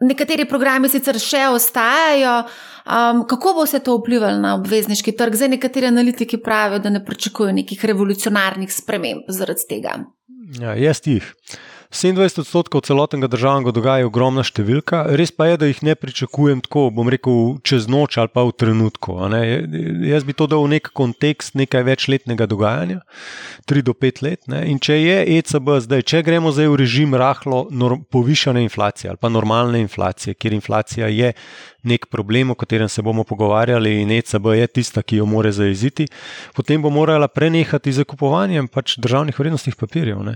Nekateri 0.07 0.47
programi 0.47 0.87
sicer 0.89 1.19
še 1.19 1.49
ostajajo. 1.51 2.37
Um, 2.89 3.25
kako 3.27 3.57
bo 3.59 3.65
se 3.69 3.83
to 3.83 3.97
vplivalo 3.99 4.39
na 4.39 4.55
obvezniški 4.55 5.11
trg? 5.19 5.35
Zdaj 5.35 5.51
nekateri 5.59 5.91
analitiki 5.91 6.39
pravijo, 6.41 6.79
da 6.79 6.95
ne 6.95 7.03
pričakujejo 7.05 7.59
nekih 7.59 7.83
revolucionarnih 7.91 8.71
sprememb 8.71 9.27
zaradi 9.27 9.67
tega. 9.75 9.99
Ja, 10.57 10.79
jaz 10.79 11.03
jih. 11.05 11.27
27 11.89 12.39
odstotkov 12.39 12.81
celotnega 12.85 13.25
državnega 13.27 13.71
dolga 13.73 13.95
je 13.97 14.05
ogromna 14.05 14.43
številka, 14.45 15.07
res 15.17 15.31
pa 15.33 15.47
je, 15.49 15.55
da 15.57 15.69
jih 15.71 15.79
ne 15.87 15.95
pričakujem 15.97 16.59
tako, 16.61 16.83
bom 16.93 17.09
rekel, 17.09 17.55
čez 17.65 17.87
noč 17.89 18.19
ali 18.21 18.29
pa 18.29 18.43
v 18.45 18.53
trenutku. 18.53 19.15
Jaz 20.05 20.27
bi 20.27 20.35
to 20.37 20.45
dal 20.45 20.67
v 20.67 20.75
nek 20.75 20.91
kontekst 20.93 21.57
nekaj 21.57 21.87
večletnega 21.87 22.45
dogajanja, 22.45 22.99
3 23.65 23.81
do 23.89 23.97
5 23.97 24.21
let. 24.21 24.45
Ne? 24.53 24.61
In 24.69 24.77
če 24.77 24.99
je 25.01 25.17
ECB 25.39 25.79
zdaj, 25.87 26.05
če 26.05 26.21
gremo 26.29 26.53
zdaj 26.53 26.69
v 26.69 26.77
režim 26.83 27.17
rahlo 27.17 27.65
povišene 28.13 28.61
inflacije 28.69 29.09
ali 29.09 29.17
pa 29.17 29.33
normalne 29.33 29.81
inflacije, 29.81 30.37
kjer 30.37 30.59
inflacija 30.61 31.09
je 31.09 31.33
nek 31.83 32.05
problem, 32.11 32.51
o 32.51 32.55
katerem 32.55 32.89
se 32.89 33.01
bomo 33.01 33.23
pogovarjali, 33.23 34.01
in 34.01 34.11
ECB 34.11 34.45
je 34.55 34.67
tista, 34.67 35.03
ki 35.03 35.21
jo 35.21 35.25
more 35.25 35.51
zaeziti, 35.51 36.07
potem 36.55 36.81
bo 36.81 36.89
morala 36.89 37.27
prenehati 37.27 37.93
z 37.93 38.05
kupovanjem 38.07 38.67
pač 38.67 38.97
državnih 38.99 39.39
vrednostnih 39.39 39.75
papirjev. 39.79 40.23
Ne. 40.25 40.35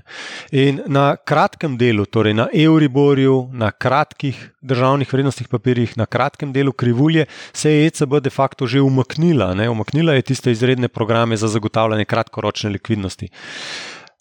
In 0.51 0.81
na 0.87 1.15
kratkem 1.15 1.77
delu, 1.77 2.05
torej 2.05 2.35
na 2.37 2.47
Euriborju, 2.53 3.49
na 3.53 3.71
kratkih 3.71 4.39
državnih 4.61 5.13
vrednostnih 5.13 5.47
papirjih, 5.51 5.97
na 5.99 6.05
kratkem 6.05 6.53
delu 6.53 6.71
krivulje, 6.71 7.25
se 7.53 7.71
je 7.71 7.87
ECB 7.87 8.19
de 8.23 8.29
facto 8.29 8.67
že 8.67 8.81
umaknila. 8.81 9.53
Ne. 9.53 9.69
Umaknila 9.69 10.13
je 10.13 10.29
tiste 10.31 10.51
izredne 10.51 10.87
programe 10.87 11.37
za 11.37 11.47
zagotavljanje 11.47 12.05
kratkoročne 12.05 12.69
likvidnosti 12.69 13.29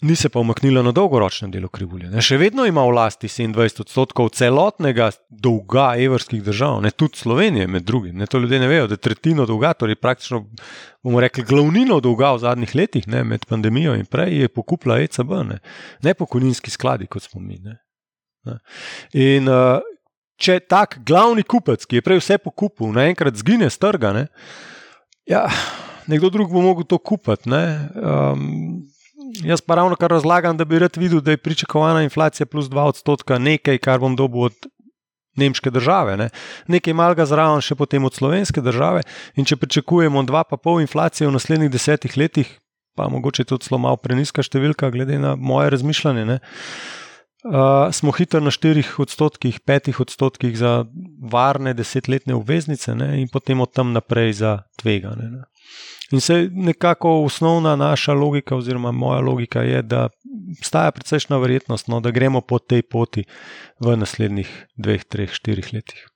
ni 0.03 0.17
se 0.17 0.29
pa 0.29 0.41
umaknila 0.41 0.83
na 0.83 0.93
dolgoročnem 0.93 1.51
delu 1.51 1.69
krivulje. 1.71 2.09
Ne, 2.11 2.23
še 2.25 2.37
vedno 2.41 2.65
ima 2.67 2.83
v 2.83 2.95
lasti 2.97 3.29
27 3.31 3.85
odstotkov 3.85 4.33
celotnega 4.35 5.13
dolga 5.31 5.93
evrskih 6.03 6.43
držav, 6.43 6.81
ne 6.83 6.91
tudi 6.91 7.21
Slovenije, 7.21 7.69
med 7.71 7.87
drugim. 7.87 8.17
Ne, 8.19 8.27
to 8.27 8.41
ljudje 8.43 8.59
ne 8.59 8.71
vejo, 8.71 8.89
da 8.91 8.99
tretjino 8.99 9.47
dolga, 9.47 9.73
torej 9.79 10.01
praktično 10.03 10.43
bomo 11.03 11.23
rekli 11.23 11.45
glavnino 11.47 12.01
dolga 12.03 12.33
v 12.35 12.43
zadnjih 12.43 12.75
letih, 12.75 13.07
ne, 13.07 13.23
med 13.25 13.47
pandemijo 13.47 13.95
in 13.99 14.09
prej, 14.11 14.43
je 14.43 14.51
pokupila 14.51 14.99
ECB, 15.05 15.37
ne, 15.47 15.61
ne 16.03 16.15
pokojninski 16.19 16.75
skladi, 16.75 17.07
kot 17.07 17.29
smo 17.29 17.41
mi. 17.41 17.61
Ne. 17.63 17.79
Ne. 18.51 18.59
In 19.15 19.47
uh, 19.47 19.79
če 20.43 20.59
tak 20.67 20.99
glavni 21.07 21.47
kupec, 21.47 21.87
ki 21.87 22.01
je 22.01 22.07
prej 22.09 22.19
vse 22.19 22.41
pokupil, 22.43 22.91
naenkrat 22.97 23.39
zgine 23.39 23.71
z 23.71 23.79
trga, 23.79 24.11
ne, 24.19 24.27
ja, 25.31 25.45
nekdo 26.11 26.33
drug 26.35 26.51
bo 26.51 26.65
mogel 26.65 26.91
to 26.91 26.99
kupiti. 26.99 27.55
Um, 27.95 28.83
jaz 29.45 29.61
pa 29.61 29.75
ravno 29.75 29.97
kar 29.97 30.11
razlagam, 30.11 30.57
da 30.57 30.65
bi 30.65 30.79
rad 30.79 30.97
videl, 30.97 31.21
da 31.21 31.31
je 31.31 31.41
pričakovana 31.41 32.03
inflacija 32.03 32.47
plus 32.47 32.67
2 32.67 32.89
odstotka 32.93 33.39
nekaj, 33.39 33.79
kar 33.79 34.01
bom 34.01 34.17
dobil 34.17 34.51
od. 34.51 34.53
Nemške 35.33 35.71
države, 35.73 36.13
ne? 36.17 36.27
nekaj 36.69 36.93
malega 36.93 37.25
zraven, 37.25 37.63
še 37.65 37.73
potem 37.73 38.05
od 38.05 38.13
slovenske 38.13 38.61
države. 38.61 39.01
In 39.41 39.47
če 39.49 39.57
pričakujemo 39.57 40.21
2,5 40.29 40.83
inflacije 40.85 41.25
v 41.25 41.33
naslednjih 41.33 41.71
desetih 41.73 42.19
letih, 42.21 42.51
pa 42.97 43.07
mogoče 43.09 43.47
tudi 43.49 43.65
zelo 43.65 43.79
malo 43.81 43.97
preniska 43.97 44.45
številka, 44.45 44.91
glede 44.93 45.17
na 45.17 45.33
moje 45.33 45.71
razmišljanje. 45.73 46.27
Ne? 46.29 46.37
Uh, 47.43 47.93
smo 47.93 48.13
hitro 48.13 48.41
na 48.41 48.51
4 48.51 49.01
odstotkih, 49.03 49.61
5 49.67 50.01
odstotkih 50.01 50.59
za 50.59 50.85
varne 51.31 51.75
desetletne 51.75 52.35
obveznice, 52.35 52.95
ne? 52.95 53.21
in 53.21 53.29
potem 53.33 53.61
od 53.61 53.73
tam 53.75 53.93
naprej 53.93 54.33
za 54.33 54.59
tvegane. 54.79 55.31
Ne? 55.31 55.43
In 56.13 56.21
se 56.21 56.49
nekako 56.53 57.25
osnovna 57.25 57.77
naša 57.77 58.13
logika, 58.13 58.57
oziroma 58.57 58.93
moja 58.93 59.21
logika 59.21 59.63
je, 59.63 59.83
da 59.83 60.09
obstaja 60.59 60.91
precejšna 60.91 61.39
verjetnost, 61.39 61.89
no, 61.89 62.01
da 62.01 62.11
gremo 62.11 62.41
po 62.41 62.59
tej 62.59 62.83
poti 62.83 63.25
v 63.81 63.97
naslednjih 63.97 64.67
2, 64.77 64.99
3, 65.11 65.29
4 65.47 65.75
letih. 65.75 66.07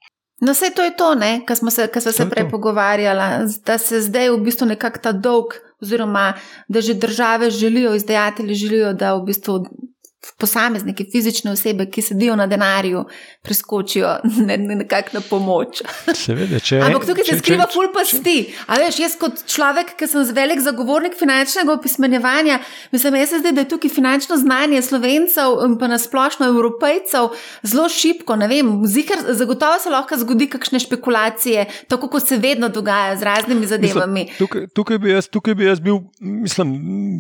No, 0.41 0.53
vse 0.53 0.70
to 0.77 0.85
je 0.85 0.97
to, 0.97 1.14
kar 1.47 1.57
smo 1.57 1.70
se, 1.70 1.89
se 2.12 2.31
prej 2.31 2.51
pogovarjali, 2.51 3.49
da 3.66 3.79
se 3.79 4.01
zdaj 4.01 4.31
v 4.31 4.41
bistvu 4.45 4.66
nekako 4.66 4.99
ta 4.99 5.12
dolg 5.12 5.57
oziroma 5.83 6.35
da 6.68 6.81
že 6.81 6.95
države 6.95 7.51
želijo, 7.51 7.95
izdajatelji 7.95 8.55
želijo, 8.55 8.93
da 8.93 9.14
v 9.14 9.24
bistvu 9.24 9.64
posamezniki, 10.39 11.07
fizične 11.12 11.51
osebe, 11.51 11.87
ki 11.91 12.03
sedijo 12.03 12.37
na 12.37 12.47
denarju, 12.47 13.05
preskočijo 13.47 14.17
ne, 14.49 14.59
ne, 14.59 14.79
nekako 14.83 15.19
na 15.19 15.23
pomoč. 15.31 15.83
Seveda, 16.15 16.61
če, 16.61 16.81
Ampak 16.87 17.07
tukaj 17.09 17.29
se 17.31 17.39
skriva 17.41 17.69
ful 17.73 17.89
pasti. 17.95 18.37
Veš, 18.69 19.01
jaz 19.03 19.17
kot 19.21 19.45
človek, 19.51 19.95
ki 19.99 20.09
sem 20.11 20.27
velik 20.37 20.63
zagovornik 20.65 21.17
finančnega 21.19 21.75
opismenjevanja, 21.77 22.59
mislim, 22.93 23.19
jaz 23.23 23.35
se 23.35 23.43
zdaj, 23.43 23.55
da 23.57 23.65
je 23.65 23.71
tukaj 23.75 23.93
finančno 23.95 24.39
znanje 24.41 24.83
slovencev 24.83 25.59
in 25.67 25.79
pa 25.81 25.91
nasplošno 25.91 26.49
evropejcev 26.53 27.31
zelo 27.63 27.89
šipko. 27.93 28.39
Zikr, 28.87 29.23
zagotovo 29.39 29.79
se 29.83 29.91
lahko 29.91 30.19
zgodi 30.19 30.49
kakšne 30.51 30.81
špekulacije, 30.83 31.67
tako 31.89 32.09
kot 32.13 32.29
se 32.29 32.37
vedno 32.37 32.69
dogaja 32.69 33.17
z 33.17 33.23
raznimi 33.23 33.67
zadevami. 33.67 34.21
Mislim, 34.21 34.39
tukaj, 34.39 34.67
tukaj, 34.75 34.99
bi 34.99 35.11
jaz, 35.11 35.29
tukaj 35.29 35.55
bi 35.55 35.65
jaz 35.65 35.81
bil, 35.81 36.01
mislim, 36.21 36.75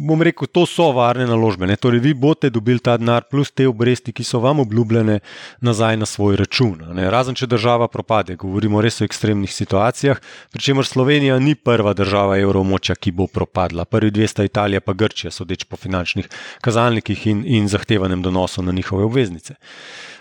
bom 0.06 0.22
rekel, 0.22 0.46
to 0.46 0.66
so 0.66 0.90
varne 0.96 1.26
naložbe. 1.26 1.66
Ne? 1.66 1.76
Torej, 1.76 2.00
vi 2.00 2.14
boste 2.14 2.50
dobili 2.50 2.82
ta 2.82 2.96
denar, 2.96 3.26
plus 3.30 3.50
te 3.50 3.68
obresti, 3.68 4.12
ki 4.12 4.24
so 4.24 4.40
vam 4.42 4.60
obljubljene, 4.64 5.20
nazaj 5.60 5.96
na 5.96 6.06
svoj 6.16 6.36
račun. 6.40 6.80
Ne? 6.96 7.10
Razen 7.12 7.36
če 7.36 7.48
država 7.50 7.88
propade, 7.92 8.38
govorimo 8.40 8.80
res 8.84 9.02
o 9.02 9.06
ekstremnih 9.06 9.52
situacijah, 9.52 10.20
pri 10.52 10.64
čemer 10.64 10.88
Slovenija 10.88 11.36
ni 11.42 11.54
prva 11.54 11.92
država 11.96 12.38
evromoča, 12.40 12.96
ki 12.96 13.12
bo 13.12 13.28
propadla. 13.28 13.84
Prvi 13.84 14.14
dve 14.16 14.28
sta 14.30 14.46
Italija, 14.46 14.80
pa 14.80 14.96
Grčija, 14.96 15.34
sodeč 15.34 15.66
po 15.68 15.76
finančnih 15.76 16.30
kazalnikih 16.64 17.26
in, 17.32 17.44
in 17.44 17.68
zahtevanem 17.68 18.24
donosu 18.24 18.64
na 18.64 18.72
njihove 18.72 19.04
obveznice. 19.04 19.58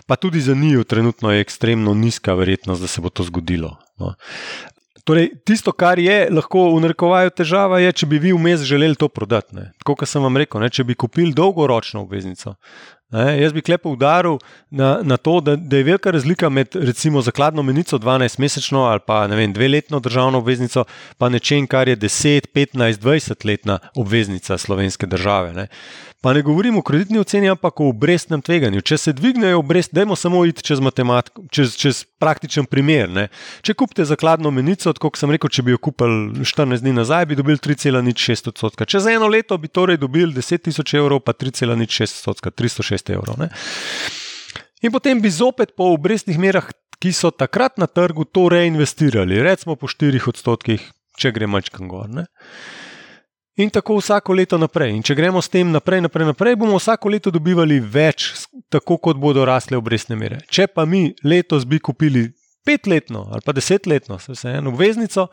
Pa 0.05 0.19
tudi 0.19 0.41
za 0.43 0.53
njih 0.53 0.83
trenutno 0.85 1.31
je 1.31 1.41
ekstremno 1.41 1.93
nizka 1.93 2.35
verjetnost, 2.35 2.81
da 2.81 2.91
se 2.91 3.01
bo 3.01 3.09
to 3.09 3.23
zgodilo. 3.23 3.77
No. 3.97 4.13
Torej, 5.05 5.29
tisto, 5.45 5.69
kar 5.71 5.99
je 6.01 6.27
lahko 6.33 6.63
v 6.73 6.81
narekovaju 6.81 7.29
težava, 7.29 7.77
je, 7.77 7.91
če 8.01 8.07
bi 8.09 8.17
vi 8.23 8.31
vmes 8.33 8.63
želeli 8.65 8.97
to 8.97 9.05
prodati. 9.07 9.53
Ne. 9.53 9.67
Tako 9.77 9.93
kot 10.01 10.09
sem 10.09 10.23
vam 10.25 10.37
rekel, 10.41 10.63
ne, 10.63 10.69
če 10.73 10.83
bi 10.83 10.97
kupili 10.97 11.33
dolgoročno 11.33 12.01
obveznico. 12.01 12.55
Ne, 13.14 13.41
jaz 13.41 13.53
bi 13.53 13.62
klepo 13.62 13.91
udaril 13.93 14.39
na, 14.70 14.99
na 15.03 15.18
to, 15.18 15.38
da, 15.41 15.56
da 15.56 15.78
je 15.78 15.84
velika 15.84 16.12
razlika 16.12 16.49
med 16.49 16.76
recimo 16.76 17.22
zakladno 17.22 17.64
menico 17.64 17.97
12-mesečno 17.97 18.82
ali 18.89 18.99
pa 19.08 19.28
ne 19.28 19.36
vem, 19.36 19.53
dveletno 19.53 19.99
državno 19.99 20.38
obveznico, 20.38 20.86
pa 21.18 21.30
nečem, 21.30 21.68
kar 21.68 21.88
je 21.88 21.97
10, 21.97 22.49
15, 22.56 22.99
20 22.99 23.45
letna 23.45 23.80
obveznica 23.95 24.58
slovenske 24.58 25.06
države. 25.06 25.53
Ne. 25.53 25.68
Pa 26.26 26.34
ne 26.34 26.41
govorim 26.41 26.78
o 26.78 26.82
kreditni 26.82 27.20
oceni, 27.20 27.49
ampak 27.49 27.80
o 27.80 27.91
obrestnem 27.91 28.41
tveganju. 28.41 28.82
Če 28.82 28.97
se 28.97 29.12
dvignejo 29.14 29.60
obresti, 29.60 29.93
dajmo 29.93 30.16
samo 30.18 30.39
iti 30.49 30.64
čez 30.66 30.80
matematiko, 30.82 31.43
čez, 31.53 31.76
čez 31.78 31.99
praktičen 32.18 32.66
primer. 32.66 33.12
Ne. 33.14 33.28
Če 33.62 33.76
kupite 33.78 34.08
zakladno 34.10 34.49
menico, 34.49 34.89
kot 34.97 35.20
sem 35.22 35.30
rekel, 35.30 35.51
če 35.53 35.62
bi 35.68 35.76
jo 35.76 35.82
kupili 35.86 36.41
14 36.41 36.82
dni 36.82 36.95
nazaj, 36.97 37.28
bi 37.30 37.38
dobili 37.38 37.62
3,06 37.62 38.49
odstotka. 38.49 38.88
Čez 38.89 39.06
eno 39.12 39.30
leto 39.30 39.60
bi 39.62 39.70
torej 39.70 39.99
dobili 40.01 40.34
10 40.34 40.66
tisoč 40.66 40.95
evrov, 40.97 41.22
pa 41.22 41.38
3,06 41.38 42.18
odstotka, 42.18 42.49
306 42.95 43.13
evrov. 43.15 43.39
Ne. 43.39 43.49
In 44.81 44.91
potem 44.91 45.21
bi 45.21 45.29
zopet 45.29 45.75
po 45.75 45.91
obrestnih 45.93 46.39
merah, 46.39 46.67
ki 46.99 47.11
so 47.11 47.31
takrat 47.31 47.77
na 47.81 47.87
trgu, 47.87 48.25
to 48.25 48.47
reinvestirali, 48.49 49.41
recimo 49.43 49.75
po 49.75 49.87
4 49.91 50.21
odstotkih, 50.31 50.81
če 51.19 51.31
gre 51.35 51.47
mačkam 51.47 51.89
gor. 51.91 52.07
Ne. 52.09 52.25
In 53.55 53.69
tako 53.71 54.01
vsako 54.01 54.35
leto 54.35 54.57
naprej. 54.59 54.91
In 54.97 55.03
če 55.05 55.15
gremo 55.15 55.39
s 55.39 55.47
tem 55.51 55.69
naprej, 55.71 56.01
naprej, 56.03 56.27
naprej, 56.27 56.57
bomo 56.59 56.75
vsako 56.75 57.11
leto 57.13 57.31
dobivali 57.31 57.79
več, 57.79 58.33
tako 58.71 58.97
kot 58.99 59.19
bodo 59.19 59.45
rasle 59.47 59.79
obrestne 59.79 60.17
mere. 60.19 60.41
Če 60.51 60.67
pa 60.67 60.83
mi 60.83 61.07
letos 61.23 61.63
bi 61.63 61.79
kupili 61.79 62.27
petletno 62.65 63.27
ali 63.31 63.45
pa 63.45 63.53
desetletno, 63.53 64.17
vse 64.17 64.57
eno 64.57 64.73
obveznico, 64.73 65.27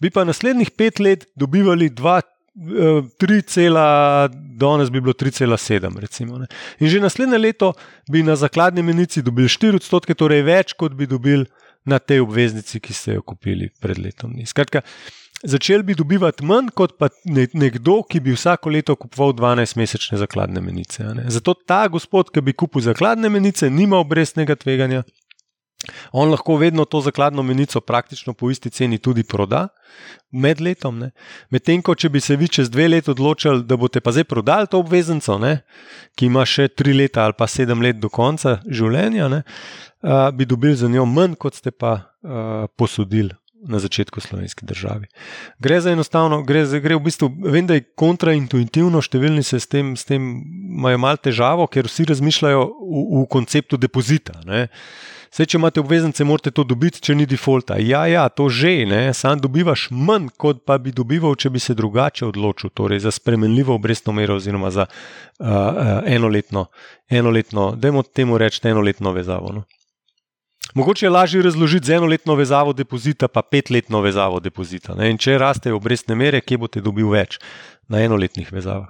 bi 0.00 0.08
pa 0.14 0.24
naslednjih 0.24 0.70
pet 0.78 1.02
let 1.02 1.26
dobivali 1.36 1.90
2. 1.90 2.20
3, 2.56 4.28
danes 4.56 4.90
bi 4.90 5.00
bilo 5.00 5.12
3,7. 5.12 5.98
Recimo, 6.00 6.40
in 6.80 6.88
že 6.88 7.00
naslednje 7.00 7.38
leto 7.38 7.72
bi 8.08 8.22
na 8.22 8.36
zakladni 8.36 8.82
menici 8.82 9.22
dobili 9.22 9.48
4 9.48 9.76
odstotke, 9.76 10.14
torej 10.14 10.42
več, 10.42 10.72
kot 10.72 10.96
bi 10.96 11.06
dobili 11.06 11.44
na 11.84 11.98
tej 11.98 12.24
obveznici, 12.24 12.80
ki 12.80 12.92
ste 12.96 13.18
jo 13.18 13.22
kupili 13.22 13.68
pred 13.80 13.98
letom. 14.00 14.32
Skratka, 14.46 14.80
začeli 15.44 15.84
bi 15.86 15.94
dobivati 15.94 16.44
manj 16.48 16.72
kot 16.74 16.96
pa 16.98 17.08
nekdo, 17.24 18.00
ki 18.08 18.20
bi 18.24 18.32
vsako 18.34 18.72
leto 18.72 18.96
kupoval 18.96 19.36
12-mesečne 19.36 20.18
zakladne 20.18 20.64
menice. 20.64 21.04
Zato 21.28 21.54
ta 21.54 21.84
gospod, 21.92 22.32
ki 22.32 22.40
bi 22.40 22.56
kupil 22.56 22.82
zakladne 22.88 23.28
menice, 23.30 23.70
nima 23.70 24.00
obrestnega 24.00 24.56
tveganja. 24.56 25.04
On 26.12 26.30
lahko 26.30 26.56
vedno 26.56 26.84
to 26.84 27.00
zakladno 27.00 27.42
menico 27.42 27.80
praktično 27.80 28.34
po 28.34 28.50
isti 28.50 28.70
ceni 28.70 28.98
tudi 28.98 29.22
proda 29.22 29.68
med 30.32 30.60
letom. 30.60 31.02
Medtem 31.50 31.82
ko 31.82 31.94
če 31.94 32.10
bi 32.12 32.20
se 32.20 32.36
vi 32.36 32.48
čez 32.48 32.70
dve 32.70 32.88
leti 32.88 33.10
odločili, 33.10 33.64
da 33.64 33.76
boste 33.76 34.00
pa 34.00 34.12
zdaj 34.12 34.24
prodali 34.24 34.70
to 34.70 34.80
obveznico, 34.82 35.38
ne, 35.38 35.60
ki 36.16 36.30
ima 36.30 36.44
še 36.46 36.68
tri 36.68 36.94
leta 36.96 37.24
ali 37.24 37.36
pa 37.38 37.46
sedem 37.46 37.82
let 37.82 38.00
do 38.00 38.10
konca 38.12 38.60
življenja, 38.66 39.28
ne, 39.32 39.42
bi 40.34 40.46
dobili 40.46 40.76
za 40.76 40.88
njo 40.88 41.06
manj, 41.06 41.36
kot 41.40 41.58
ste 41.58 41.70
pa 41.70 41.96
uh, 41.96 42.70
posodili 42.76 43.34
na 43.66 43.78
začetku 43.78 44.20
slovenski 44.20 44.66
državi. 44.66 45.06
Gre 45.58 45.80
za 45.80 45.90
enostavno, 45.90 46.42
gre, 46.42 46.64
za, 46.66 46.78
gre 46.78 46.94
v 46.94 47.02
bistvu, 47.08 47.30
vem, 47.50 47.66
da 47.66 47.78
je 47.78 47.86
kontraintuitivno, 47.98 49.00
številni 49.02 49.42
se 49.46 49.60
s 49.60 49.66
tem, 49.70 49.94
s 49.96 50.06
tem 50.06 50.22
imajo 50.78 51.00
malo 51.02 51.20
težavo, 51.22 51.66
ker 51.66 51.88
vsi 51.90 52.06
razmišljajo 52.12 52.62
v, 52.62 53.02
v 53.22 53.24
konceptu 53.32 53.80
depozita. 53.80 54.38
Vse, 55.36 55.44
če 55.52 55.58
imate 55.58 55.82
obveznice, 55.82 56.24
morate 56.24 56.48
to 56.48 56.62
dobiti, 56.64 57.02
če 57.04 57.12
ni 57.12 57.26
defaulta. 57.28 57.76
Ja, 57.76 58.06
ja, 58.08 58.22
to 58.32 58.46
že, 58.48 58.86
ne? 58.88 59.10
sam 59.12 59.36
dobivaš 59.36 59.90
manj, 59.92 60.30
kot 60.40 60.62
pa 60.64 60.78
bi 60.80 60.94
dobival, 60.96 61.34
če 61.36 61.50
bi 61.52 61.60
se 61.60 61.76
drugače 61.76 62.24
odločil, 62.30 62.72
torej 62.72 63.02
za 63.04 63.12
spremenljivo 63.12 63.76
obrestno 63.76 64.14
mero, 64.16 64.38
oziroma 64.40 64.70
za 64.72 64.86
uh, 64.88 65.44
uh, 65.44 65.92
enoletno, 66.08 66.70
enoletno, 67.12 67.66
da 67.76 67.92
imamo 67.92 68.08
temu 68.08 68.40
reči, 68.40 68.64
enoletno 68.64 69.12
vezavo. 69.12 69.52
No? 69.52 69.66
Mogoče 70.72 71.04
je 71.04 71.10
lažje 71.12 71.44
razložiti 71.44 71.92
z 71.92 72.00
enoletno 72.00 72.34
vezavo 72.34 72.72
depozita, 72.72 73.28
pa 73.28 73.44
petletno 73.44 74.00
vezavo 74.00 74.40
depozita. 74.40 74.96
Če 74.96 75.36
rastejo 75.36 75.76
obrestne 75.76 76.16
mere, 76.16 76.40
kje 76.40 76.64
boste 76.64 76.80
dobili 76.80 77.12
več 77.12 77.36
na 77.92 78.00
enoletnih 78.08 78.48
vezavah? 78.56 78.88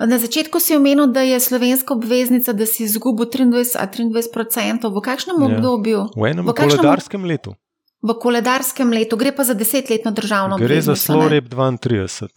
Na 0.00 0.18
začetku 0.18 0.58
si 0.60 0.74
omenil, 0.76 1.06
da 1.06 1.22
je 1.22 1.40
slovenska 1.40 1.94
obveznica, 1.94 2.52
da 2.52 2.66
si 2.66 2.84
izgubil 2.84 3.26
23-23%. 3.30 4.90
V 4.90 5.00
kakšnem 5.00 5.36
ja. 5.38 5.46
obdobju? 5.46 6.00
V 6.16 6.26
enem 6.26 6.46
v 6.46 6.54
kakšnem... 6.54 6.82
koledarskem 6.82 7.24
letu. 7.24 7.54
V 8.02 8.16
koledarskem 8.16 8.90
letu, 8.90 9.16
gre 9.20 9.30
pa 9.30 9.44
za 9.44 9.54
desetletno 9.54 10.10
državno 10.10 10.56
obveznico. 10.56 10.74
Gre 10.74 10.82
za 10.82 10.96
Sloreb 10.96 11.46
32. 11.52 12.28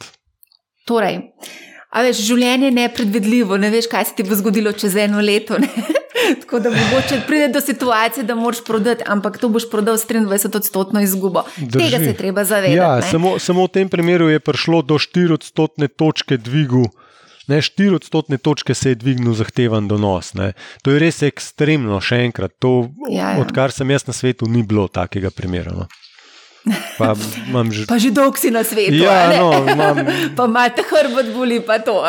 Torej, 0.84 1.32
veš, 1.96 2.20
življenje 2.28 2.68
je 2.68 2.78
nepredvidljivo, 2.78 3.58
ne 3.58 3.70
veš, 3.72 3.88
kaj 3.88 4.12
se 4.12 4.18
ti 4.18 4.26
bo 4.28 4.36
zgodilo 4.36 4.76
čez 4.76 4.98
eno 5.00 5.24
leto. 5.24 5.58
Tako 6.42 6.60
da 6.60 6.70
mogoče 6.70 7.22
pride 7.28 7.48
do 7.48 7.62
situacije, 7.62 8.24
da 8.24 8.36
moraš 8.36 8.64
prodati, 8.68 9.04
ampak 9.08 9.38
to 9.40 9.50
boš 9.50 9.70
prodal 9.72 9.98
s 9.98 10.08
23-odstotno 10.08 11.02
izgubo. 11.04 11.44
Drži. 11.58 11.80
Tega 11.80 12.04
se 12.04 12.14
treba 12.14 12.44
zavedati. 12.44 12.78
Ja, 12.78 13.02
samo, 13.02 13.40
samo 13.40 13.66
v 13.66 13.74
tem 13.80 13.90
primeru 13.90 14.30
je 14.30 14.40
prišlo 14.40 14.82
do 14.82 15.00
4-odstotne 15.00 15.88
točke 15.88 16.38
dvigu. 16.38 16.86
Ne, 17.52 17.60
4 17.62 17.96
odstotne 17.96 18.38
točke 18.38 18.76
se 18.76 18.94
je 18.94 18.96
dvignil 18.96 19.34
zahteven 19.36 19.88
donos. 19.88 20.34
Ne. 20.34 20.54
To 20.84 20.94
je 20.94 21.02
res 21.04 21.24
ekstremno, 21.28 22.00
še 22.00 22.24
enkrat. 22.30 22.56
To, 22.64 22.94
ja, 23.10 23.34
ja. 23.36 23.44
Odkar 23.44 23.76
sem 23.76 23.92
jaz 23.92 24.08
na 24.08 24.16
svetu, 24.16 24.48
ni 24.48 24.64
bilo 24.64 24.88
takega 24.88 25.32
primera. 25.34 25.76
No. 25.76 25.90
Pa, 26.96 27.12
že... 27.68 27.84
pa 27.84 28.00
že 28.00 28.14
dolg 28.16 28.40
si 28.40 28.48
na 28.48 28.64
svetu. 28.64 29.04
Ja, 29.04 29.36
no, 29.36 29.68
mam... 29.76 30.00
pa 30.38 30.48
imaš 30.48 30.80
hrbet, 30.88 31.34
boli 31.36 31.60
pa 31.60 31.84
to. 31.84 32.00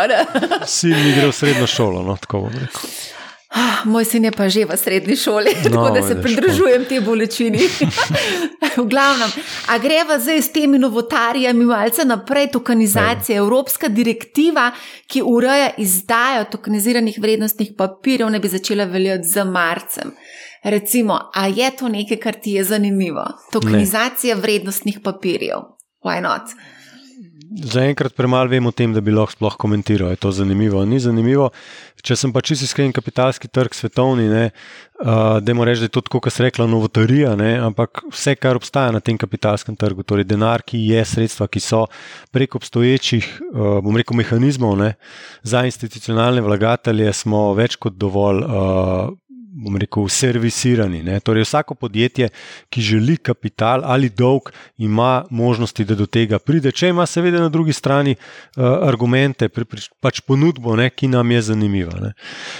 Sin 0.70 0.94
mi 0.94 1.10
gre 1.16 1.32
v 1.32 1.34
srednjo 1.34 1.66
šolo, 1.66 2.06
no, 2.06 2.14
tako 2.14 2.46
bom 2.46 2.54
rekel. 2.54 2.94
Oh, 3.54 3.86
moj 3.86 4.04
sin 4.04 4.24
je 4.24 4.32
pa 4.34 4.48
že 4.48 4.64
v 4.66 4.76
srednji 4.76 5.16
šoli, 5.16 5.52
no, 5.54 5.62
tako 5.70 5.90
da 5.94 6.02
se 6.02 6.14
pridružujem 6.22 6.84
tej 6.84 7.00
bolečini. 7.00 7.58
v 8.76 8.84
glavnem, 8.90 9.30
a 9.70 9.78
greva 9.78 10.18
zdaj 10.18 10.42
s 10.42 10.52
temi 10.52 10.78
novotarijami 10.78 11.64
malce 11.64 12.04
naprej, 12.04 12.50
tokenizacija, 12.50 13.38
evropska 13.38 13.88
direktiva, 13.88 14.72
ki 15.06 15.22
ureja 15.22 15.70
izdajo 15.78 16.44
tokeniziranih 16.50 17.18
vrednostnih 17.20 17.72
papirjev, 17.78 18.30
ne 18.30 18.40
bi 18.40 18.48
začela 18.48 18.84
veljati 18.84 19.28
z 19.28 19.44
marcem. 19.44 20.10
Recimo, 20.64 21.20
a 21.34 21.46
je 21.46 21.70
to 21.76 21.88
nekaj, 21.88 22.16
kar 22.16 22.34
ti 22.34 22.52
je 22.58 22.64
zanimivo? 22.64 23.24
Tokenizacija 23.52 24.34
ne. 24.34 24.40
vrednostnih 24.40 24.98
papirjev. 25.04 25.58
Why 26.04 26.20
not? 26.22 26.42
Zaenkrat 27.52 28.14
premalo 28.16 28.48
vem 28.48 28.66
o 28.66 28.72
tem, 28.72 28.92
da 28.94 29.00
bi 29.04 29.12
lahko 29.12 29.34
sploh 29.34 29.56
komentiral. 29.60 30.12
Je 30.14 30.20
to 30.22 30.30
zanimivo? 30.32 30.80
Ni 30.88 31.00
zanimivo. 31.02 31.50
Če 32.04 32.16
sem 32.20 32.32
pa 32.34 32.42
čisto 32.44 32.66
iskren, 32.66 32.92
kapitalski 32.92 33.48
trg 33.48 33.72
svetovni, 33.76 34.26
ne, 34.28 34.42
uh, 35.00 35.38
da 35.40 35.54
moram 35.56 35.70
reči, 35.72 35.84
da 35.84 35.88
je 35.88 35.94
to 35.96 36.02
tako, 36.04 36.20
kot 36.26 36.34
se 36.34 36.44
rekla, 36.44 36.66
novotarija, 36.68 37.32
ne, 37.40 37.54
ampak 37.64 38.02
vse, 38.12 38.34
kar 38.36 38.60
obstaja 38.60 38.92
na 38.92 39.00
tem 39.00 39.16
kapitalskem 39.20 39.76
trgu, 39.80 40.04
torej 40.04 40.28
denar, 40.28 40.60
ki 40.68 40.82
je 40.90 41.00
sredstva, 41.08 41.48
ki 41.48 41.62
so 41.64 41.86
prek 42.34 42.58
obstoječih, 42.60 43.30
uh, 43.54 43.78
bom 43.84 43.96
rekel, 43.96 44.18
mehanizmov 44.20 44.76
ne, 44.82 44.90
za 45.42 45.64
institucionalne 45.64 46.44
vlagatelje, 46.44 47.08
smo 47.16 47.46
več 47.56 47.78
kot 47.80 47.96
dovolj. 47.96 48.44
Uh, 48.44 49.16
bom 49.64 49.76
rekel, 49.80 50.08
servisirani. 50.08 51.02
Ne? 51.02 51.18
Torej, 51.24 51.46
vsako 51.46 51.74
podjetje, 51.74 52.28
ki 52.70 52.84
želi 52.84 53.16
kapital 53.16 53.82
ali 53.84 54.08
dolg, 54.08 54.50
ima 54.78 55.24
možnosti, 55.30 55.84
da 55.84 55.96
do 55.98 56.06
tega 56.06 56.38
pride, 56.38 56.72
če 56.72 56.92
ima, 56.92 57.06
seveda, 57.06 57.40
na 57.40 57.48
drugi 57.48 57.72
strani 57.72 58.14
uh, 58.14 58.64
argumente, 58.84 59.48
pri, 59.48 59.64
pri, 59.64 59.86
pač 60.04 60.20
ponudbo, 60.26 60.76
ne, 60.76 60.90
ki 60.90 61.08
nam 61.12 61.30
je 61.34 61.42
zanimiva. 61.50 61.98
Ne? 62.00 62.12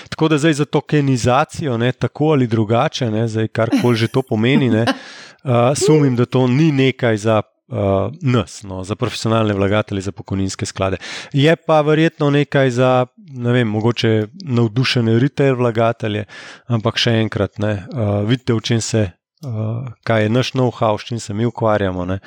Tako 0.09 0.32
da 0.32 0.38
zdaj 0.38 0.61
za 0.62 0.64
tokenizacijo, 0.64 1.78
ne, 1.78 1.92
tako 1.92 2.34
ali 2.34 2.50
drugače, 2.50 3.11
ne, 3.11 3.28
zdaj, 3.28 3.50
kar 3.55 3.72
koli 3.82 4.05
že 4.05 4.09
to 4.12 4.22
pomeni, 4.22 4.70
ne, 4.72 4.86
uh, 4.88 5.72
sumim, 5.78 6.16
da 6.16 6.26
to 6.26 6.46
ni 6.48 6.72
nekaj 6.72 7.16
za 7.28 7.42
uh, 7.75 8.12
nas, 8.22 8.62
no, 8.62 8.85
za 8.85 8.95
profesionalne 8.97 9.55
vlagatelje, 9.55 10.07
za 10.07 10.12
pokojninske 10.12 10.66
sklade. 10.66 10.97
Je 11.33 11.57
pa 11.57 11.81
verjetno 11.81 12.31
nekaj 12.31 12.70
za, 12.70 13.07
ne 13.16 13.53
vem, 13.53 13.68
mogoče 13.68 14.29
navdušene 14.45 15.18
retail 15.18 15.59
vlagatelje, 15.59 16.25
ampak 16.66 17.01
še 17.01 17.18
enkrat, 17.25 17.59
ne, 17.59 17.75
uh, 17.91 18.22
vidite, 18.29 18.55
v 18.55 18.64
čem 18.64 18.81
se. 18.81 19.11
Uh, 19.45 19.91
kaj 20.09 20.22
je 20.22 20.29
naš 20.33 20.55
know-how, 20.57 20.97
s 20.97 21.05
čim 21.05 21.18
se 21.20 21.35
mi 21.37 21.45
ukvarjamo. 21.45 22.07
Ne? 22.09 22.22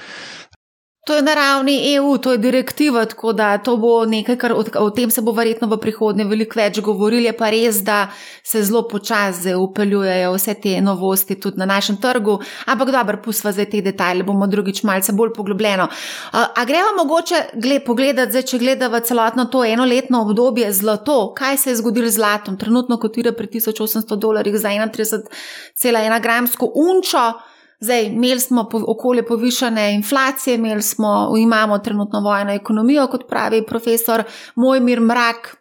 To 1.07 1.15
je 1.15 1.21
na 1.21 1.33
ravni 1.33 1.95
EU, 1.95 2.17
to 2.17 2.31
je 2.31 2.37
direktiva, 2.37 3.05
tako 3.05 3.31
da 3.33 3.57
to 3.57 3.77
bo 3.77 4.05
nekaj, 4.05 4.35
kar 4.37 4.51
o 4.79 4.89
tem 4.89 5.11
se 5.11 5.21
bo 5.23 5.31
verjetno 5.31 5.69
v 5.71 5.77
prihodnje 5.79 6.25
veliko 6.27 6.59
več 6.59 6.81
govorili. 6.83 7.29
Je 7.29 7.33
pa 7.37 7.47
res, 7.53 7.79
da 7.79 8.09
se 8.43 8.59
zelo 8.67 8.81
počasi 8.91 9.53
upeljujejo 9.55 10.33
vse 10.35 10.57
te 10.59 10.75
novosti 10.83 11.39
tudi 11.39 11.63
na 11.63 11.65
našem 11.65 11.95
trgu, 12.03 12.35
ampak 12.67 12.91
dobro, 12.91 13.21
pusva 13.23 13.55
zdaj 13.55 13.69
te 13.71 13.81
detajle, 13.87 14.27
bomo 14.27 14.51
drugič 14.51 14.83
malce 14.83 15.15
bolj 15.15 15.31
poglobljeno. 15.37 15.87
A 16.33 16.65
gremo 16.67 16.97
mogoče 16.99 17.43
gled, 17.55 17.85
pogledati, 17.87 18.35
zdaj, 18.35 18.49
če 18.51 18.59
gledamo 18.59 18.99
celotno 18.99 19.45
to 19.45 19.63
enoletno 19.63 20.25
obdobje 20.27 20.73
zlato, 20.75 21.21
kaj 21.37 21.57
se 21.57 21.71
je 21.71 21.79
zgodilo 21.79 22.11
z 22.11 22.19
zlatom, 22.19 22.59
trenutno 22.59 22.99
kotira 22.99 23.31
pri 23.31 23.47
1800 23.55 24.19
dolarjih 24.19 24.59
za 24.59 24.75
31,1 24.75 26.21
gramsko 26.21 26.73
unčo. 26.75 27.31
Zdaj, 27.79 28.05
imeli 28.05 28.39
smo 28.39 28.69
okolje 28.87 29.25
povišene 29.25 29.93
inflacije, 29.93 30.55
imeli 30.55 30.81
smo, 30.81 31.33
imamo 31.39 31.77
trenutno 31.77 32.19
vojno 32.19 32.51
ekonomijo, 32.51 33.07
kot 33.07 33.27
pravi 33.29 33.65
profesor 33.65 34.23
Mojmir 34.55 35.01
Mrak. 35.01 35.57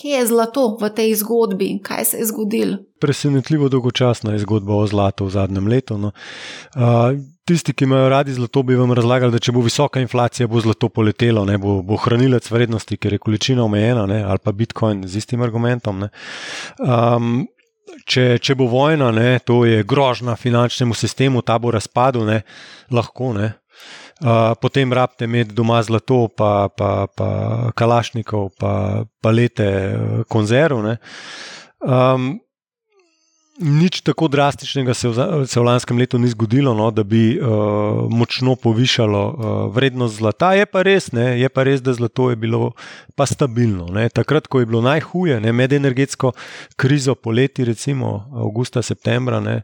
Kje 0.00 0.10
je 0.10 0.26
zlato 0.26 0.76
v 0.80 0.88
tej 0.94 1.14
zgodbi, 1.14 1.80
kaj 1.82 2.04
se 2.04 2.16
je 2.16 2.26
zgodilo? 2.26 2.76
Presenetljivo 3.00 3.68
dolgočasna 3.68 4.32
je 4.32 4.38
zgodba 4.38 4.74
o 4.74 4.86
zlatu 4.86 5.26
v 5.26 5.30
zadnjem 5.30 5.66
letu. 5.68 5.98
No. 5.98 6.12
Uh, 6.76 7.18
tisti, 7.44 7.72
ki 7.72 7.84
imajo 7.84 8.08
radi 8.08 8.32
zlato, 8.32 8.62
bi 8.62 8.76
vam 8.78 8.92
razlagali, 8.92 9.32
da 9.32 9.38
če 9.42 9.52
bo 9.52 9.60
visoka 9.60 10.00
inflacija, 10.00 10.46
bo 10.46 10.60
zlato 10.60 10.88
poletelo, 10.88 11.44
ne, 11.44 11.58
bo, 11.58 11.80
bo 11.82 11.98
hranilec 11.98 12.50
vrednosti, 12.50 12.96
ker 12.96 13.16
je 13.16 13.18
količina 13.18 13.64
omejena, 13.64 14.06
ne, 14.06 14.22
ali 14.22 14.38
pa 14.44 14.52
Bitcoin 14.52 15.02
z 15.08 15.18
istim 15.18 15.42
argumentom. 15.42 16.06
Um, 16.78 17.46
če, 18.06 18.38
če 18.42 18.54
bo 18.58 18.68
vojna, 18.70 19.10
ne, 19.14 19.38
to 19.44 19.64
je 19.68 19.84
grožna 19.86 20.36
finančnemu 20.36 20.94
sistemu, 20.94 21.42
ta 21.42 21.58
bo 21.58 21.72
razpadel, 21.74 22.26
ne, 22.28 22.42
lahko. 22.90 23.32
Ne. 23.36 23.52
Uh, 24.18 24.52
potem 24.58 24.92
rabite 24.92 25.28
imeti 25.28 25.54
doma 25.54 25.78
zlato, 25.86 26.26
pa, 26.28 26.68
pa, 26.74 27.06
pa 27.06 27.28
kalašnikov, 27.78 28.50
pa, 28.58 29.04
pa 29.22 29.30
lete 29.30 29.68
konzerv. 30.28 30.82
Um, 31.78 32.32
Nič 33.58 34.00
tako 34.06 34.28
drastičnega 34.30 34.94
se 34.94 35.08
v, 35.08 35.46
se 35.46 35.58
v 35.60 35.64
lanskem 35.66 35.98
letu 35.98 36.18
ni 36.18 36.28
zgodilo, 36.30 36.74
no, 36.78 36.92
da 36.94 37.02
bi 37.02 37.34
uh, 37.34 38.06
močno 38.06 38.54
povišalo 38.54 39.22
uh, 39.26 39.74
vrednost 39.74 40.20
zlata. 40.20 40.52
Je 40.54 40.66
pa, 40.66 40.84
res, 40.86 41.10
ne, 41.10 41.40
je 41.40 41.48
pa 41.50 41.64
res, 41.66 41.82
da 41.82 41.90
zlato 41.92 42.30
je 42.30 42.38
bilo 42.38 42.72
pa 43.18 43.26
stabilno. 43.26 43.88
Ne. 43.90 44.06
Takrat, 44.14 44.46
ko 44.46 44.62
je 44.62 44.70
bilo 44.70 44.78
najhuje, 44.86 45.40
ne, 45.42 45.50
med 45.52 45.74
energetsko 45.74 46.32
krizo 46.78 47.16
poleti, 47.18 47.66
recimo 47.66 48.30
avgusta, 48.30 48.82
septembra, 48.82 49.42
ne, 49.42 49.56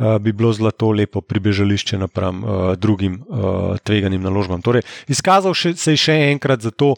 uh, 0.00 0.16
bi 0.16 0.32
bilo 0.32 0.52
zlato 0.56 0.88
lepo 0.96 1.20
pribežališče 1.20 2.00
napram 2.00 2.40
uh, 2.40 2.72
drugim 2.80 3.20
uh, 3.28 3.76
tveganim 3.84 4.24
naložbam. 4.24 4.64
Torej, 4.64 4.88
izkazal 5.04 5.52
še, 5.52 5.76
se 5.76 5.92
je 5.92 6.00
še 6.00 6.16
enkrat 6.32 6.64
za 6.64 6.72
to, 6.72 6.94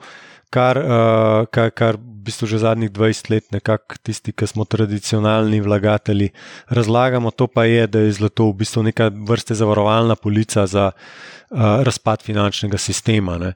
kar, 0.55 0.79
uh, 0.79 1.51
kar, 1.51 1.75
kar 1.75 1.99
bistvu 2.27 2.49
že 2.51 2.59
zadnjih 2.63 2.91
20 2.91 3.31
let, 3.31 3.51
nekako 3.55 3.99
tisti, 4.03 4.33
ki 4.33 4.47
smo 4.47 4.65
tradicionalni 4.65 5.61
vlagatelji, 5.61 6.31
razlagamo. 6.69 7.31
To 7.31 7.47
pa 7.47 7.65
je, 7.65 7.87
da 7.87 8.05
je 8.05 8.13
zlato 8.19 8.51
v 8.51 8.59
bistvu 8.63 8.83
neka 8.91 9.11
vrste 9.29 9.55
zavarovalna 9.55 10.17
polica 10.17 10.67
za 10.67 10.91
uh, 10.91 11.83
razpad 11.87 12.23
finančnega 12.23 12.79
sistema. 12.79 13.37
Uh, 13.37 13.53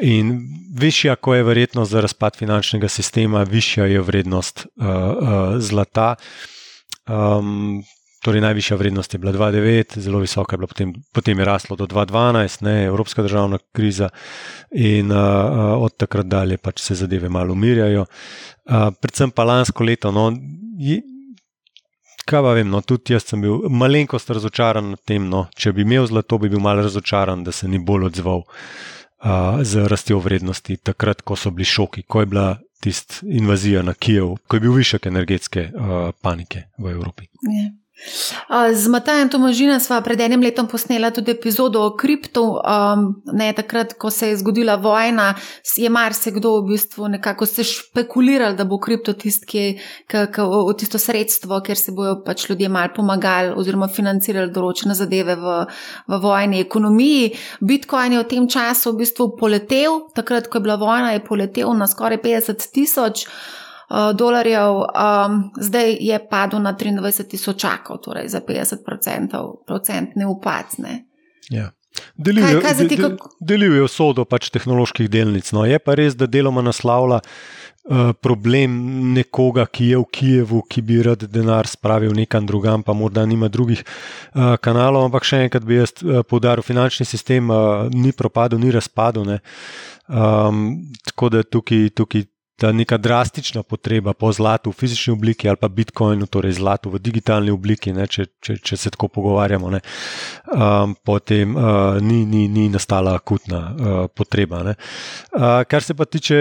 in 0.00 0.38
višja, 0.78 1.16
ko 1.16 1.34
je 1.34 1.42
verjetnost 1.42 1.90
za 1.92 2.00
razpad 2.00 2.36
finančnega 2.36 2.88
sistema, 2.88 3.42
višja 3.42 3.86
je 3.86 4.00
vrednost 4.00 4.66
uh, 4.66 4.86
uh, 4.86 5.58
zlata. 5.58 6.14
Um, 7.08 7.82
Torej, 8.22 8.40
najvišja 8.40 8.76
vrednost 8.76 9.14
je 9.14 9.18
bila 9.18 9.32
2,9, 9.32 9.98
zelo 9.98 10.20
visoka 10.22 10.54
je 10.54 10.58
bila, 10.58 10.66
potem, 10.66 10.92
potem 11.12 11.38
je 11.38 11.44
raslo 11.44 11.76
do 11.76 11.86
2,12, 11.86 12.62
ne, 12.62 12.84
evropska 12.84 13.22
državna 13.22 13.58
kriza, 13.72 14.08
in 14.70 15.10
uh, 15.10 15.18
od 15.82 15.96
takrat 15.96 16.26
dalje 16.26 16.56
pač 16.56 16.80
se 16.80 16.94
zadeve 16.94 17.28
malo 17.28 17.52
umirjajo. 17.52 18.04
Uh, 18.06 18.94
predvsem 19.00 19.30
pa 19.30 19.44
lansko 19.44 19.84
leto, 19.84 20.12
no, 20.14 20.28
je, 20.78 21.00
kaj 22.24 22.46
pa 22.46 22.54
vem, 22.54 22.70
no, 22.70 22.80
tudi 22.86 23.16
jaz 23.16 23.26
sem 23.26 23.42
bil 23.42 23.66
malenkost 23.66 24.30
razočaran 24.30 24.94
nad 24.94 25.02
tem. 25.02 25.26
No, 25.26 25.48
če 25.58 25.74
bi 25.74 25.82
imel 25.82 26.06
zlato, 26.06 26.38
bi 26.38 26.52
bil 26.52 26.62
malo 26.62 26.86
razočaran, 26.86 27.42
da 27.42 27.50
se 27.50 27.66
ni 27.68 27.82
bolj 27.82 28.06
odzval 28.12 28.46
uh, 28.46 29.58
z 29.66 29.88
rastjo 29.90 30.22
vrednosti, 30.22 30.78
takrat, 30.78 31.26
ko 31.26 31.34
so 31.34 31.50
bili 31.50 31.66
šoki, 31.66 32.06
ko 32.06 32.22
je 32.22 32.30
bila 32.30 32.48
tista 32.82 33.26
invazija 33.26 33.82
na 33.82 33.98
Kijev, 33.98 34.36
ko 34.46 34.56
je 34.56 34.68
bil 34.68 34.78
višek 34.78 35.10
energetske 35.10 35.70
uh, 35.74 36.10
panike 36.22 36.68
v 36.78 36.94
Evropi. 36.94 37.26
Yeah. 37.42 37.81
Z 38.72 38.88
Matajem 38.88 39.28
Tomažina 39.30 39.76
sva 39.80 40.00
pred 40.02 40.18
enim 40.20 40.42
letom 40.42 40.66
posnela 40.66 41.12
tudi 41.14 41.30
epizodo 41.30 41.84
o 41.86 41.92
kriptu. 41.96 42.42
Um, 42.58 43.22
ne, 43.30 43.52
takrat, 43.54 43.94
ko 43.94 44.10
se 44.10 44.32
je 44.32 44.38
zgodila 44.40 44.74
vojna, 44.80 45.34
je 45.76 45.90
marsikdo 45.92 46.56
v 46.60 46.72
bistvu 46.72 47.08
nekako 47.14 47.46
se 47.46 47.64
špekuliral, 47.64 48.56
da 48.58 48.64
bo 48.64 48.80
kripto 48.82 49.14
tisto, 49.14 49.46
ki, 49.46 49.78
ki, 50.10 50.24
ki, 50.34 50.48
tisto 50.82 50.98
sredstvo, 50.98 51.60
kjer 51.62 51.78
se 51.78 51.94
bojo 51.94 52.18
pač 52.26 52.48
ljudje 52.50 52.68
mal 52.68 52.90
pomagali 52.96 53.54
oziroma 53.56 53.86
financirali 53.92 54.50
določene 54.50 54.98
zadeve 54.98 55.38
v, 55.38 55.56
v 56.10 56.20
vojni 56.26 56.64
ekonomiji. 56.66 57.32
Bitcoin 57.60 58.18
je 58.18 58.24
v 58.24 58.30
tem 58.34 58.50
času 58.50 58.92
v 58.92 59.04
bistvu 59.04 59.30
poletel, 59.38 60.08
takrat, 60.16 60.50
ko 60.50 60.58
je 60.58 60.66
bila 60.66 60.80
vojna, 60.80 61.14
je 61.14 61.26
poletel 61.28 61.70
na 61.78 61.86
skoraj 61.86 62.18
50 62.24 62.70
tisoč. 62.74 63.28
Eh, 63.92 64.12
dolarjev, 64.14 64.72
um, 64.72 65.50
zdaj 65.60 65.96
je 66.00 66.28
padel 66.30 66.60
na 66.60 66.72
23 66.72 67.28
tisočakov, 67.28 67.98
torej 68.00 68.28
za 68.28 68.40
50-odstotni 68.40 70.24
upad. 70.24 70.64
Ja. 71.50 71.70
Delil, 72.16 72.44
kaj, 72.44 72.60
kaj 72.62 72.74
de, 72.88 73.16
delil 73.40 73.74
je 73.76 73.82
usodo 73.84 74.24
pač 74.24 74.48
tehnoloških 74.48 75.10
delnic. 75.12 75.52
No. 75.52 75.66
Je 75.68 75.76
pa 75.78 75.92
res, 75.98 76.16
da 76.16 76.24
deloma 76.24 76.64
naslavlja 76.64 77.20
uh, 77.20 78.16
problem 78.16 78.80
nekoga, 79.12 79.66
ki 79.68 79.92
je 79.92 80.00
v 80.00 80.08
Kijevu, 80.16 80.62
ki 80.72 80.80
bi 80.88 81.02
rad 81.04 81.28
denar 81.28 81.68
spravil 81.68 82.16
nekam 82.16 82.48
drugam, 82.48 82.80
pa 82.80 82.96
morda 82.96 83.26
nima 83.28 83.52
drugih 83.52 83.84
uh, 83.84 84.56
kanalov. 84.56 85.04
Ampak 85.10 85.28
še 85.28 85.44
enkrat 85.50 85.68
bi 85.68 85.82
jaz 85.82 85.92
uh, 86.00 86.24
poudaril, 86.24 86.64
finančni 86.64 87.04
sistem 87.04 87.52
uh, 87.52 87.92
ni 87.92 88.16
propadel, 88.16 88.56
ni 88.56 88.72
razpadel. 88.72 89.36
Um, 90.08 90.88
tako 91.12 91.28
da 91.36 91.44
tukaj, 91.44 91.90
tukaj 91.92 92.31
ta 92.56 92.72
neka 92.72 92.96
drastična 92.96 93.62
potreba 93.62 94.12
po 94.12 94.32
zlatu 94.32 94.70
v 94.70 94.76
fizični 94.76 95.12
obliki 95.12 95.48
ali 95.48 95.56
pa 95.56 95.68
bitcoinu, 95.68 96.26
torej 96.26 96.52
zlatu 96.60 96.92
v 96.92 97.00
digitalni 97.02 97.50
obliki, 97.50 97.92
ne, 97.92 98.06
če, 98.06 98.26
če, 98.44 98.56
če 98.62 98.76
se 98.76 98.92
tako 98.94 99.08
pogovarjamo, 99.08 99.70
ne, 99.72 99.80
um, 100.54 100.94
potem 101.04 101.56
uh, 101.56 101.98
ni, 102.00 102.22
ni, 102.28 102.46
ni 102.52 102.68
nastala 102.72 103.16
akutna 103.18 103.60
uh, 103.60 104.00
potreba. 104.14 104.62
Uh, 104.62 105.62
kar 105.68 105.82
se 105.82 105.96
pa 105.98 106.06
tiče 106.06 106.38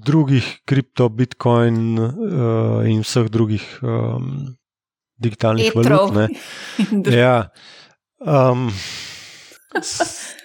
drugih 0.00 0.48
kripto, 0.64 1.08
bitcoin 1.08 1.98
uh, 1.98 2.86
in 2.88 3.02
vseh 3.04 3.28
drugih 3.32 3.64
um, 3.82 4.54
digitalnih 5.20 5.72
Etrov. 5.72 6.10
valut. 6.10 6.30
Ne, 6.94 7.16
ja, 7.24 7.50
um, 8.20 8.70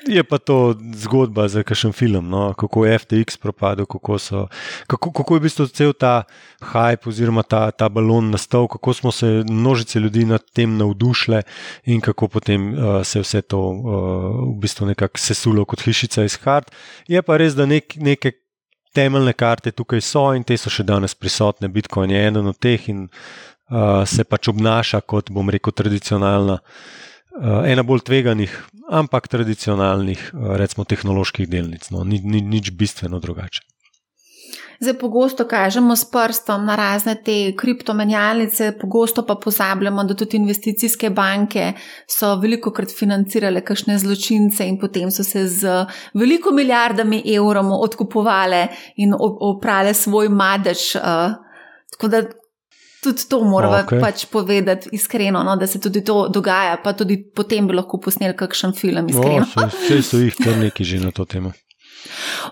Je 0.08 0.24
pa 0.24 0.38
to 0.38 0.74
zgodba 0.96 1.48
za 1.48 1.64
kakšen 1.64 1.92
film, 1.94 2.30
no? 2.30 2.54
kako 2.58 2.86
je 2.86 3.00
FTX 3.00 3.38
propadel, 3.38 3.86
kako, 3.86 4.18
so, 4.18 4.48
kako, 4.88 5.12
kako 5.12 5.36
je 5.36 5.40
v 5.40 5.44
bistvu 5.44 5.68
cel 5.68 5.94
ta 5.94 6.24
hype 6.62 7.10
oziroma 7.10 7.44
ta, 7.44 7.72
ta 7.72 7.90
balon 7.90 8.32
nastal, 8.32 8.68
kako 8.68 8.94
smo 8.94 9.12
se 9.12 9.44
množice 9.50 10.00
ljudi 10.00 10.26
nad 10.26 10.42
tem 10.54 10.78
navdušile 10.78 11.42
in 11.86 12.02
kako 12.02 12.28
potem 12.28 12.74
uh, 12.74 13.06
se 13.06 13.20
je 13.20 13.24
vse 13.24 13.42
to 13.42 13.60
uh, 13.60 13.84
v 14.56 14.60
bistvu 14.62 14.90
nekako 14.90 15.18
sesulo 15.18 15.66
kot 15.66 15.82
hišica 15.86 16.24
iz 16.24 16.38
kart. 16.38 16.72
Je 17.08 17.22
pa 17.22 17.38
res, 17.38 17.54
da 17.56 17.66
nek, 17.66 17.96
neke 17.96 18.32
temeljne 18.94 19.34
karte 19.34 19.72
tukaj 19.72 20.02
so 20.02 20.30
in 20.34 20.44
te 20.44 20.58
so 20.58 20.72
še 20.74 20.84
danes 20.84 21.16
prisotne. 21.16 21.70
Bitcoin 21.70 22.12
je 22.12 22.26
eden 22.28 22.50
od 22.50 22.58
teh 22.58 22.90
in 22.90 23.06
uh, 23.06 24.02
se 24.10 24.26
pač 24.26 24.50
obnaša 24.50 25.02
kot, 25.02 25.30
bom 25.30 25.50
rekel, 25.50 25.76
tradicionalna. 25.76 26.60
Eh, 27.40 27.72
ena 27.72 27.84
bolj 27.88 28.02
tveganih, 28.04 28.52
ampak 28.92 29.28
tradicionalnih, 29.32 30.32
eh, 30.34 30.58
recimo, 30.58 30.84
tehnoloških 30.84 31.48
delnic. 31.48 31.88
No, 31.90 32.04
ni, 32.04 32.20
ni 32.20 32.42
nič 32.42 32.72
bistveno 32.76 33.20
drugače. 33.20 33.64
Zdaj, 34.80 34.96
pogosto 35.00 35.44
kažemo 35.48 35.96
s 35.96 36.06
prstom 36.12 36.66
na 36.66 36.76
razne 36.76 37.16
te 37.16 37.52
kriptomenjalnice, 37.56 38.72
pogosto 38.82 39.26
pa 39.28 39.36
pozabljamo, 39.36 40.04
da 40.04 40.16
tudi 40.16 40.38
investicijske 40.38 41.10
banke 41.10 41.74
so 42.08 42.36
veliko 42.40 42.72
krat 42.72 42.92
financirale 42.96 43.62
kakšne 43.62 43.98
zločince 44.00 44.68
in 44.68 44.80
potem 44.80 45.12
so 45.12 45.24
se 45.24 45.48
z 45.48 45.84
veliko 46.14 46.52
milijardami 46.56 47.24
evrov 47.36 47.74
odkupovale 47.76 48.68
in 48.96 49.14
oprale 49.20 49.94
svoj 49.94 50.30
madež. 50.30 50.96
Uh, 50.96 51.36
tako 51.92 52.08
da 52.08 52.24
Tudi 53.04 53.30
to 53.30 53.40
moramo 53.48 53.78
okay. 53.80 54.02
pač 54.02 54.26
povedati 54.28 54.90
iskreno, 54.92 55.44
no, 55.44 55.56
da 55.56 55.68
se 55.68 55.80
tudi 55.80 56.04
to 56.04 56.28
dogaja, 56.28 56.78
pa 56.84 56.94
tudi 56.94 57.16
potem 57.36 57.68
bi 57.68 57.78
lahko 57.78 58.00
posneli 58.04 58.36
kakšen 58.36 58.76
film. 58.76 59.08
Vse 59.08 59.40
no, 59.40 60.04
so 60.04 60.20
jih 60.20 60.36
kar 60.36 60.58
neki 60.60 60.84
že 60.84 61.00
na 61.00 61.12
to 61.16 61.26
temo. 61.26 61.54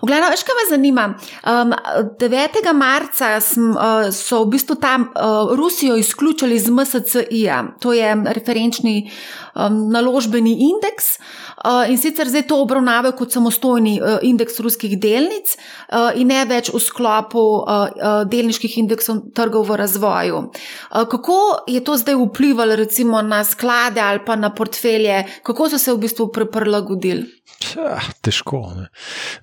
Oglejno, 0.04 0.28
veš, 0.30 0.42
kaj 0.44 0.56
me 0.56 0.64
zanima. 0.70 1.04
Um, 1.42 1.72
9. 2.20 2.72
marca 2.76 3.40
sm, 3.40 3.72
uh, 3.72 4.08
so 4.12 4.42
v 4.44 4.54
bistvu 4.54 4.76
tam 4.80 5.08
uh, 5.08 5.52
Rusijo 5.56 5.96
izključili 5.96 6.56
iz 6.56 6.68
MSCI-ja, 6.70 7.62
to 7.80 7.92
je 7.92 8.12
referenčni 8.24 9.10
um, 9.54 9.88
naložbeni 9.92 10.52
indeks. 10.70 11.16
Uh, 11.18 11.47
in 11.88 11.98
sicer 11.98 12.28
zdaj 12.28 12.46
to 12.46 12.60
obravnavajo 12.62 13.12
kot 13.18 13.32
samostojni 13.32 13.98
uh, 14.00 14.18
indeks 14.22 14.60
ruskih 14.60 14.98
delnic 15.00 15.56
uh, 15.56 16.12
in 16.14 16.30
ne 16.30 16.44
več 16.48 16.70
v 16.74 16.80
sklopu 16.82 17.44
uh, 17.58 18.22
delniških 18.30 18.78
indeksov 18.82 19.22
trgov 19.34 19.66
v 19.68 19.78
razvoju. 19.80 20.42
Kako 20.90 21.38
je 21.66 21.80
to 21.84 21.96
zdaj 21.96 22.18
vplivalo 22.20 22.76
recimo 22.76 23.22
na 23.22 23.44
sklade 23.44 24.00
ali 24.00 24.20
pa 24.26 24.36
na 24.36 24.50
portfelje, 24.54 25.24
kako 25.42 25.68
so 25.68 25.78
se 25.78 25.92
v 25.92 25.98
bistvu 26.06 26.30
prilagodili? 26.32 27.37
Ja, 27.58 27.98
težko. 28.22 28.60
Ne. 28.76 28.86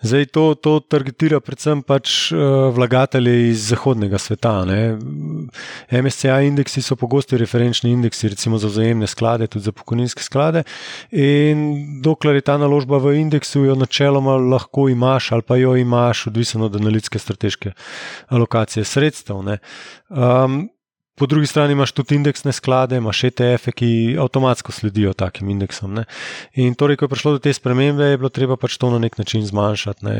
Zdaj 0.06 0.30
to, 0.32 0.44
to 0.56 0.78
targetira 0.80 1.42
predvsem 1.44 1.82
pač 1.84 2.32
uh, 2.32 2.70
vlagatelje 2.76 3.34
iz 3.50 3.66
zahodnega 3.74 4.20
sveta. 4.22 4.54
Ne. 4.70 4.80
MSCI 5.92 6.48
indeksi 6.48 6.84
so 6.86 6.96
pogosti 7.00 7.38
referenčni 7.42 7.92
indeksi, 7.92 8.30
recimo 8.32 8.60
za 8.62 8.72
vzajemne 8.72 9.10
sklade, 9.12 9.50
tudi 9.52 9.68
za 9.68 9.76
pokojninske 9.76 10.24
sklade. 10.24 10.64
In 11.12 12.00
dokler 12.06 12.40
je 12.40 12.46
ta 12.48 12.56
naložba 12.62 13.02
v 13.04 13.18
indeksu, 13.20 13.66
jo 13.68 13.76
načeloma 13.80 14.38
lahko 14.40 14.88
imaš 14.90 15.32
ali 15.36 15.44
pa 15.44 15.60
jo 15.60 15.76
imaš, 15.76 16.28
odvisno 16.32 16.70
od 16.70 16.80
analitske 16.80 17.20
strateške 17.20 17.76
alokacije 18.32 18.86
sredstev. 18.88 19.44
Um, 19.44 20.70
Po 21.16 21.26
drugi 21.26 21.48
strani 21.48 21.72
imaš 21.72 21.92
tudi 21.92 22.16
indeksne 22.16 22.52
sklade, 22.52 22.98
imaš 23.00 23.24
ETF-e, 23.24 23.72
ki 23.72 23.90
avtomatsko 24.20 24.72
sledijo 24.76 25.14
takim 25.14 25.50
indeksom. 25.50 25.94
Ne? 25.96 26.04
In 26.60 26.76
torej, 26.76 27.00
ko 27.00 27.08
je 27.08 27.14
prišlo 27.14 27.32
do 27.38 27.40
te 27.40 27.54
spremembe, 27.56 28.04
je 28.04 28.18
bilo 28.20 28.30
treba 28.30 28.58
pač 28.60 28.76
to 28.78 28.90
na 28.92 29.00
nek 29.00 29.16
način 29.18 29.46
zmanjšati. 29.48 30.06
Ne? 30.06 30.16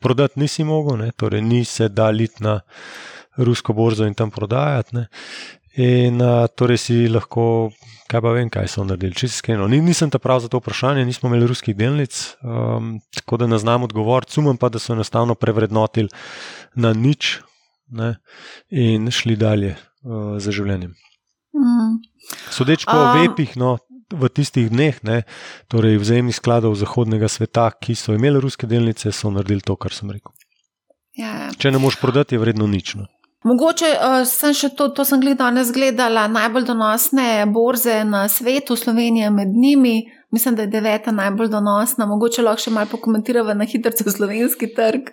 Prodati 0.00 0.40
nisi 0.40 0.64
mogel, 0.68 0.98
ne? 1.00 1.12
torej 1.16 1.40
ni 1.42 1.64
se 1.64 1.88
dalit 1.88 2.40
na 2.44 2.60
rusko 3.36 3.72
borzo 3.72 4.04
in 4.04 4.14
tam 4.14 4.30
prodajati. 4.30 4.96
Ne? 4.96 5.06
In 5.76 6.20
a, 6.20 6.46
torej 6.48 6.82
si 6.84 7.00
lahko, 7.08 7.70
kaj 8.12 8.20
pa 8.20 8.36
vem, 8.36 8.52
kaj 8.52 8.68
so 8.76 8.84
naredili, 8.84 9.16
čisto 9.16 9.40
iskreno. 9.40 9.64
Ni, 9.68 9.80
nisem 9.80 10.12
ta 10.12 10.20
prav 10.20 10.44
za 10.44 10.52
to 10.52 10.60
vprašanje, 10.60 11.04
nismo 11.08 11.32
imeli 11.32 11.48
ruskih 11.48 11.76
delnic, 11.76 12.20
um, 12.44 12.98
tako 13.16 13.40
da 13.40 13.48
ne 13.48 13.58
znam 13.58 13.88
odgovoriti, 13.88 14.36
sumem 14.36 14.56
pa, 14.56 14.68
da 14.68 14.80
so 14.80 14.92
enostavno 14.92 15.34
prevrednotili 15.34 16.08
na 16.74 16.92
nič 16.92 17.38
ne, 17.88 18.16
in 18.70 19.10
šli 19.10 19.36
dalje 19.36 19.74
uh, 19.76 20.36
za 20.42 20.54
življenjem. 20.54 20.94
Mm. 21.56 21.98
Sodeč 22.52 22.84
po 22.84 22.96
um. 22.96 23.20
vepih, 23.20 23.56
no, 23.60 23.76
v 24.12 24.30
tistih 24.30 24.70
dneh, 24.70 24.98
ne, 25.06 25.22
torej 25.72 25.98
vzajemnih 26.02 26.36
skladov 26.36 26.76
zahodnega 26.78 27.30
sveta, 27.30 27.70
ki 27.74 27.96
so 27.98 28.14
imeli 28.14 28.42
ruske 28.42 28.68
delnice, 28.70 29.12
so 29.12 29.32
naredili 29.34 29.64
to, 29.64 29.76
kar 29.80 29.94
sem 29.94 30.10
rekel. 30.12 30.34
Ja. 31.16 31.48
Če 31.56 31.72
ne 31.72 31.80
moš 31.80 31.96
prodati, 32.00 32.36
je 32.36 32.42
vredno 32.42 32.68
nično. 32.68 33.06
Mogoče 33.46 33.88
uh, 33.94 34.20
sem 34.26 34.54
še 34.56 34.72
to, 34.74 34.88
to 34.90 35.04
sem 35.06 35.22
danes 35.38 35.70
gledala, 35.72 36.26
najbolj 36.26 36.66
donosne 36.66 37.46
borze 37.46 38.00
na 38.04 38.26
svetu, 38.28 38.76
Slovenija 38.76 39.30
med 39.30 39.54
njimi. 39.54 40.10
Mislim, 40.34 40.56
da 40.58 40.62
je 40.66 40.72
deveta 40.72 41.12
najbolj 41.14 41.52
donosna. 41.52 42.08
Mogoče 42.10 42.42
lahko 42.42 42.64
še 42.64 42.72
malo 42.74 42.90
pokomentiramo 42.90 43.54
na 43.54 43.64
hitro 43.64 43.92
slovenski 43.94 44.72
trg. 44.74 45.12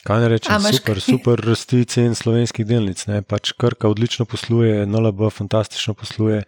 Kaj 0.00 0.20
ne 0.22 0.28
rečem, 0.32 0.62
super, 0.64 0.96
kaj? 0.96 1.02
super 1.04 1.42
rasti 1.44 1.82
cen 1.84 2.14
slovenskih 2.16 2.64
delnic. 2.66 3.02
Ne? 3.10 3.20
Pač 3.22 3.52
Krka 3.52 3.88
odlično 3.90 4.24
posluje, 4.24 4.86
NLB 4.88 5.28
fantastično 5.34 5.92
posluje, 5.94 6.42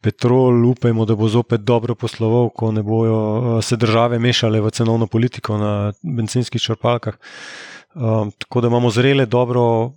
Petrol, 0.00 0.64
upajmo, 0.70 1.04
da 1.04 1.16
bo 1.16 1.28
zopet 1.28 1.60
dobro 1.60 1.94
posloval, 1.94 2.48
ko 2.56 2.72
ne 2.72 2.82
bojo 2.86 3.18
eh, 3.18 3.60
se 3.62 3.76
države 3.76 4.18
mešale 4.18 4.62
v 4.64 4.72
cenovno 4.72 5.06
politiko 5.06 5.58
na 5.60 5.92
benzinskih 6.02 6.62
črpalkah. 6.62 7.20
Um, 7.96 8.32
tako 8.38 8.60
da 8.60 8.68
imamo 8.68 8.90
zrele, 8.90 9.26
dobro, 9.26 9.92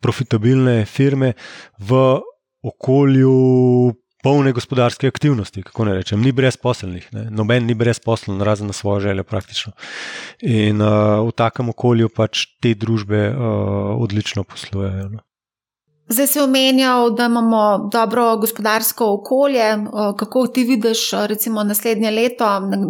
profitabilne 0.00 0.84
firme 0.84 1.32
v 1.78 1.98
okolju 2.62 3.92
polne 4.22 4.52
gospodarske 4.54 5.08
aktivnosti, 5.10 5.62
kako 5.62 5.84
ne 5.84 5.96
rečem, 5.98 6.20
ni 6.22 6.32
brezposelnih, 6.32 7.08
ne? 7.12 7.26
noben 7.30 7.66
ni 7.66 7.74
brezposlen, 7.74 8.40
razen 8.40 8.70
na 8.70 8.72
svojo 8.72 9.00
željo 9.00 9.24
praktično. 9.24 9.72
In 10.40 10.80
uh, 10.80 11.20
v 11.26 11.34
takem 11.36 11.68
okolju 11.74 12.08
pač 12.08 12.46
te 12.62 12.74
družbe 12.78 13.28
uh, 13.30 13.42
odlično 13.98 14.44
poslujejo. 14.44 15.08
No? 15.16 15.26
Zdaj 16.08 16.26
si 16.26 16.40
omenjal, 16.40 17.10
da 17.10 17.24
imamo 17.24 17.88
dobro 17.92 18.36
gospodarsko 18.36 19.12
okolje. 19.12 19.76
Kako 20.18 20.46
ti 20.46 20.64
vidiš, 20.64 21.10
recimo, 21.26 21.64
naslednje 21.64 22.10
leto? 22.10 22.44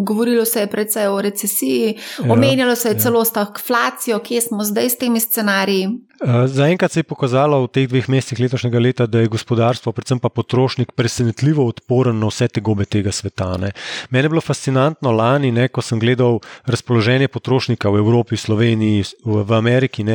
Govorilo 0.06 0.44
se 0.44 0.60
je 0.60 0.66
predvsej 0.66 1.06
o 1.06 1.20
recesiji, 1.22 1.98
ja, 2.24 2.32
omenjalo 2.32 2.74
se 2.74 2.88
je 2.88 2.94
ja. 2.94 2.98
celo 2.98 3.24
stagflacijo, 3.24 4.18
kje 4.18 4.40
smo 4.40 4.64
zdaj 4.64 4.90
s 4.90 4.98
temi 4.98 5.20
scenariji. 5.20 5.88
Eh, 6.22 6.46
zaenkrat 6.46 6.92
se 6.92 7.00
je 7.00 7.04
pokazalo 7.04 7.64
v 7.64 7.68
teh 7.74 7.88
dveh 7.90 8.06
mesecih 8.06 8.38
letošnjega 8.44 8.78
leta, 8.78 9.06
da 9.10 9.18
je 9.18 9.30
gospodarstvo, 9.32 9.90
predvsem 9.92 10.20
pa 10.22 10.28
potrošnik, 10.30 10.92
presenetljivo 10.94 11.66
odporen 11.66 12.18
na 12.18 12.28
vse 12.30 12.46
te 12.48 12.60
gobe 12.62 12.86
tega 12.86 13.10
sveta. 13.10 13.56
Ne. 13.58 13.72
Mene 14.10 14.28
je 14.28 14.30
bilo 14.30 14.40
fascinantno 14.40 15.10
lani, 15.10 15.50
ne, 15.50 15.66
ko 15.68 15.82
sem 15.82 15.98
gledal 15.98 16.38
razpoloženje 16.70 17.26
potrošnika 17.28 17.90
v 17.90 17.98
Evropi, 18.04 18.38
Sloveniji, 18.38 19.02
v, 19.24 19.42
v 19.42 19.56
Ameriki. 19.58 20.06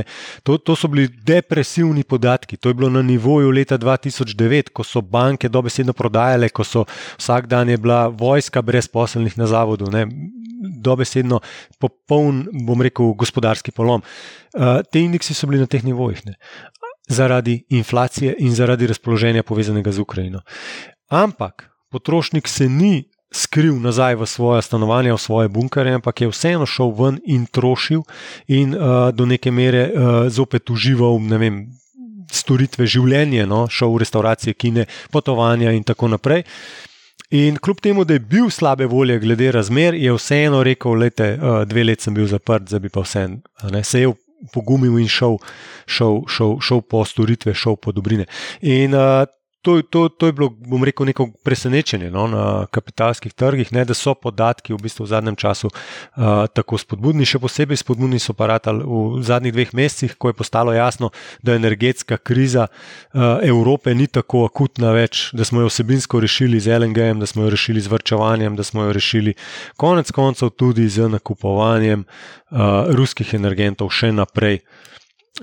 To, 0.47 0.55
to 0.57 0.75
so 0.79 0.87
bili 0.87 1.09
depresivni 1.11 2.07
podatki. 2.07 2.55
To 2.55 2.71
je 2.71 2.73
bilo 2.79 2.86
na 2.89 3.01
nivoju 3.01 3.51
leta 3.51 3.77
2009, 3.77 4.69
ko 4.73 4.83
so 4.83 5.01
banke 5.01 5.49
dobesedno 5.49 5.93
prodajale, 5.93 6.49
ko 6.49 6.63
so 6.63 6.85
vsak 7.17 7.47
dan 7.47 7.69
je 7.69 7.77
bila 7.77 8.07
vojska 8.07 8.61
brezposelnih 8.61 9.37
na 9.37 9.47
zavodu. 9.47 9.91
Ne 9.91 10.07
dobesedno 10.57 11.39
popoln, 11.79 12.47
bom 12.65 12.81
rekel, 12.81 13.13
gospodarski 13.13 13.71
polom. 13.71 14.01
Uh, 14.57 14.81
te 14.91 15.01
indeksi 15.01 15.35
so 15.37 15.47
bili 15.47 15.61
na 15.61 15.69
teh 15.69 15.83
nivojih, 15.85 16.25
ne? 16.25 16.37
zaradi 17.07 17.61
inflacije 17.69 18.35
in 18.43 18.55
zaradi 18.55 18.87
razpoloženja 18.87 19.43
povezanega 19.43 19.91
z 19.91 19.99
Ukrajino. 19.99 20.41
Ampak 21.09 21.69
potrošnik 21.89 22.47
se 22.47 22.67
ni 22.69 23.07
skril 23.31 23.79
nazaj 23.79 24.15
v 24.15 24.25
svoje 24.25 24.61
stanovanje, 24.61 25.13
v 25.13 25.17
svoje 25.17 25.47
bunkere, 25.47 25.93
ampak 25.95 26.21
je 26.21 26.31
vseeno 26.31 26.65
šel 26.65 26.91
ven 26.91 27.19
in 27.25 27.45
trošil 27.45 28.03
in 28.47 28.75
uh, 28.75 29.11
do 29.15 29.25
neke 29.25 29.51
mere 29.51 29.87
uh, 29.87 30.27
zopet 30.27 30.69
užival, 30.69 31.19
ne 31.19 31.37
vem. 31.37 31.55
Storitve 32.31 32.87
življenja, 32.87 33.45
no? 33.47 33.65
šel 33.71 33.93
v 33.93 34.03
restauracije, 34.03 34.53
kine, 34.53 34.87
potovanja, 35.11 35.71
in 35.71 35.83
tako 35.87 36.11
naprej. 36.11 36.43
In 37.35 37.57
kljub 37.59 37.81
temu, 37.83 38.05
da 38.07 38.15
je 38.15 38.23
bil 38.23 38.49
slabe 38.49 38.85
volje 38.87 39.19
glede 39.19 39.51
razmer, 39.51 39.93
je 39.93 40.13
vseeno 40.15 40.63
rekel: 40.63 40.95
lete, 40.95 41.33
uh, 41.35 41.63
dve 41.67 41.83
leti 41.83 42.07
sem 42.07 42.13
bil 42.15 42.27
zaprt, 42.27 42.69
zdaj 42.69 42.79
bi 42.79 42.89
pa 42.89 43.03
vseeno. 43.03 43.41
Se 43.83 44.01
je 44.01 44.13
pogumil 44.53 44.99
in 44.99 45.09
šel, 45.11 45.37
šel, 45.85 46.21
šel, 46.29 46.59
šel 46.61 46.81
po 46.81 47.03
storitve, 47.05 47.53
šel 47.53 47.75
po 47.75 47.91
dobrine. 47.91 48.25
In 48.61 48.95
uh, 48.95 49.25
to, 49.67 49.81
to, 49.81 50.09
to 50.09 50.25
je 50.25 50.31
bilo, 50.31 50.47
bom 50.49 50.83
rekel, 50.83 51.05
neko 51.05 51.27
presenečenje 51.43 52.07
no, 52.11 52.27
na 52.31 52.43
kapitalskih 52.71 53.33
trgih, 53.33 53.73
ne, 53.75 53.83
da 53.85 53.93
so 53.93 54.13
podatki 54.15 54.71
v, 54.71 54.79
bistvu 54.79 55.03
v 55.03 55.09
zadnjem 55.11 55.35
času 55.35 55.67
uh, 55.67 56.45
tako 56.55 56.79
spodbudni. 56.79 57.27
Še 57.27 57.41
posebej 57.43 57.81
spodbudni 57.81 58.19
so 58.23 58.31
paratali 58.37 58.85
v 58.87 59.19
zadnjih 59.27 59.51
dveh 59.57 59.73
mesecih, 59.75 60.13
ko 60.15 60.31
je 60.31 60.37
postalo 60.39 60.71
jasno, 60.71 61.09
da 61.43 61.57
energetska 61.59 62.15
kriza 62.23 62.69
uh, 62.69 63.43
Evrope 63.43 63.91
ni 63.91 64.07
tako 64.07 64.45
akutna 64.47 64.93
več, 64.95 65.33
da 65.35 65.43
smo 65.43 65.65
jo 65.65 65.71
osebinsko 65.71 66.21
rešili 66.23 66.61
z 66.63 66.79
LNG, 66.79 67.09
da 67.19 67.27
smo 67.27 67.43
jo 67.43 67.51
rešili 67.51 67.83
z 67.83 67.91
vrčevanjem, 67.91 68.55
da 68.55 68.63
smo 68.63 68.87
jo 68.87 68.95
rešili 68.95 69.35
konec 69.75 70.13
koncev 70.15 70.53
tudi 70.55 70.87
z 70.87 71.09
nakupovanjem 71.11 72.07
uh, 72.07 72.87
ruskih 72.95 73.35
energentov 73.35 73.91
še 73.91 74.13
naprej. 74.15 74.61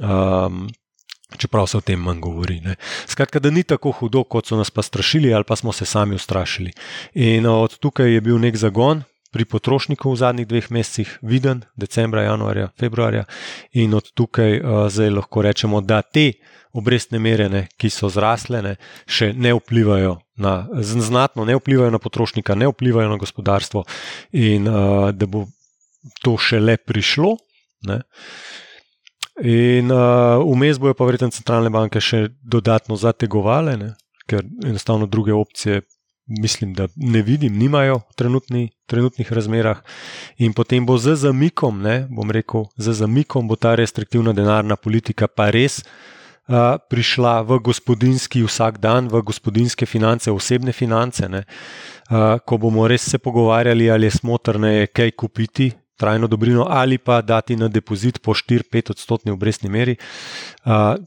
Um, 0.01 0.65
čeprav 1.39 1.67
se 1.67 1.79
o 1.79 1.81
tem 1.81 2.01
manj 2.01 2.21
govori. 2.21 2.61
Ne. 2.61 2.77
Skratka, 3.07 3.41
da 3.41 3.51
ni 3.51 3.63
tako 3.63 3.93
hudo, 3.93 4.25
kot 4.25 4.47
so 4.47 4.57
nas 4.57 4.71
pa 4.71 4.83
strašili, 4.83 5.35
ali 5.35 5.45
pa 5.45 5.57
smo 5.57 5.73
se 5.73 5.87
sami 5.87 6.15
ustrašili. 6.15 6.73
In 7.15 7.47
od 7.47 7.79
tukaj 7.79 8.15
je 8.15 8.21
bil 8.21 8.39
nek 8.39 8.57
zagon. 8.57 9.03
Pri 9.35 9.45
potrošniku 9.51 10.13
v 10.13 10.17
zadnjih 10.17 10.47
dveh 10.47 10.67
mesecih 10.71 11.19
viden, 11.23 11.65
decembra, 11.75 12.23
januarja, 12.23 12.69
februarja, 12.79 13.25
in 13.73 13.95
od 13.99 14.13
tukaj 14.15 14.61
uh, 14.61 14.85
zdaj 14.87 15.11
lahko 15.11 15.43
rečemo, 15.43 15.81
da 15.83 16.03
te 16.03 16.29
obrestne 16.71 17.19
mere, 17.19 17.49
ne, 17.51 17.65
ki 17.75 17.91
so 17.91 18.07
zrasle, 18.11 18.63
ne, 18.63 18.77
še 19.11 19.33
ne 19.35 19.51
vplivajo 19.59 20.21
na, 20.37 20.69
znatno 20.83 21.45
ne 21.45 21.57
vplivajo 21.59 21.91
na 21.91 21.99
potrošnika, 21.99 22.55
ne 22.55 22.71
vplivajo 22.71 23.11
na 23.11 23.19
gospodarstvo, 23.19 23.85
in 24.33 24.69
uh, 24.69 25.11
da 25.11 25.27
bo 25.27 25.47
to 26.23 26.37
šele 26.39 26.77
prišlo. 26.77 27.37
Ne. 27.91 28.01
In 29.43 29.91
uh, 29.91 30.39
vmes 30.47 30.79
bojo 30.79 30.95
pa 30.95 31.07
verjetno 31.09 31.33
centralne 31.35 31.71
banke 31.75 31.99
še 31.99 32.29
dodatno 32.43 32.95
zategovale, 32.95 33.75
ne? 33.77 33.91
ker 34.31 34.45
enostavno 34.65 35.05
druge 35.11 35.35
opcije, 35.35 35.83
mislim, 36.41 36.73
da 36.73 36.87
ne 36.97 37.21
vidim, 37.23 37.59
nimajo 37.59 37.99
v 37.99 38.15
trenutni, 38.17 38.63
trenutnih 38.87 39.33
razmerah. 39.33 39.83
In 40.39 40.55
potem 40.57 40.87
bo 40.87 40.97
z 40.97 41.17
zamikom, 41.27 41.83
ne, 41.83 42.07
bom 42.09 42.31
rekel, 42.31 42.65
z 42.79 42.95
zamikom 43.03 43.51
bo 43.51 43.59
ta 43.61 43.75
restriktivna 43.75 44.33
denarna 44.33 44.77
politika 44.77 45.29
pa 45.29 45.51
res. 45.51 45.83
Uh, 46.45 46.77
prišla 46.93 47.41
v 47.49 47.57
gospodinski 47.65 48.43
vsak 48.45 48.77
dan, 48.77 49.09
v 49.09 49.23
gospodinske 49.25 49.89
finance, 49.89 50.29
osebne 50.29 50.73
finance, 50.77 51.25
uh, 51.25 52.37
ko 52.45 52.59
bomo 52.61 52.85
res 52.89 53.09
se 53.09 53.19
pogovarjali, 53.19 53.89
ali 53.91 54.07
je 54.07 54.19
smotrno 54.21 54.69
kaj 54.93 55.17
kupiti, 55.17 55.73
trajno 55.97 56.27
dobrino 56.27 56.67
ali 56.69 56.99
pa 56.99 57.23
dati 57.23 57.57
na 57.57 57.69
depozit 57.69 58.19
po 58.23 58.35
4-5 58.35 58.91
odstotni 58.91 59.33
obrestni 59.33 59.71
meri. 59.71 59.97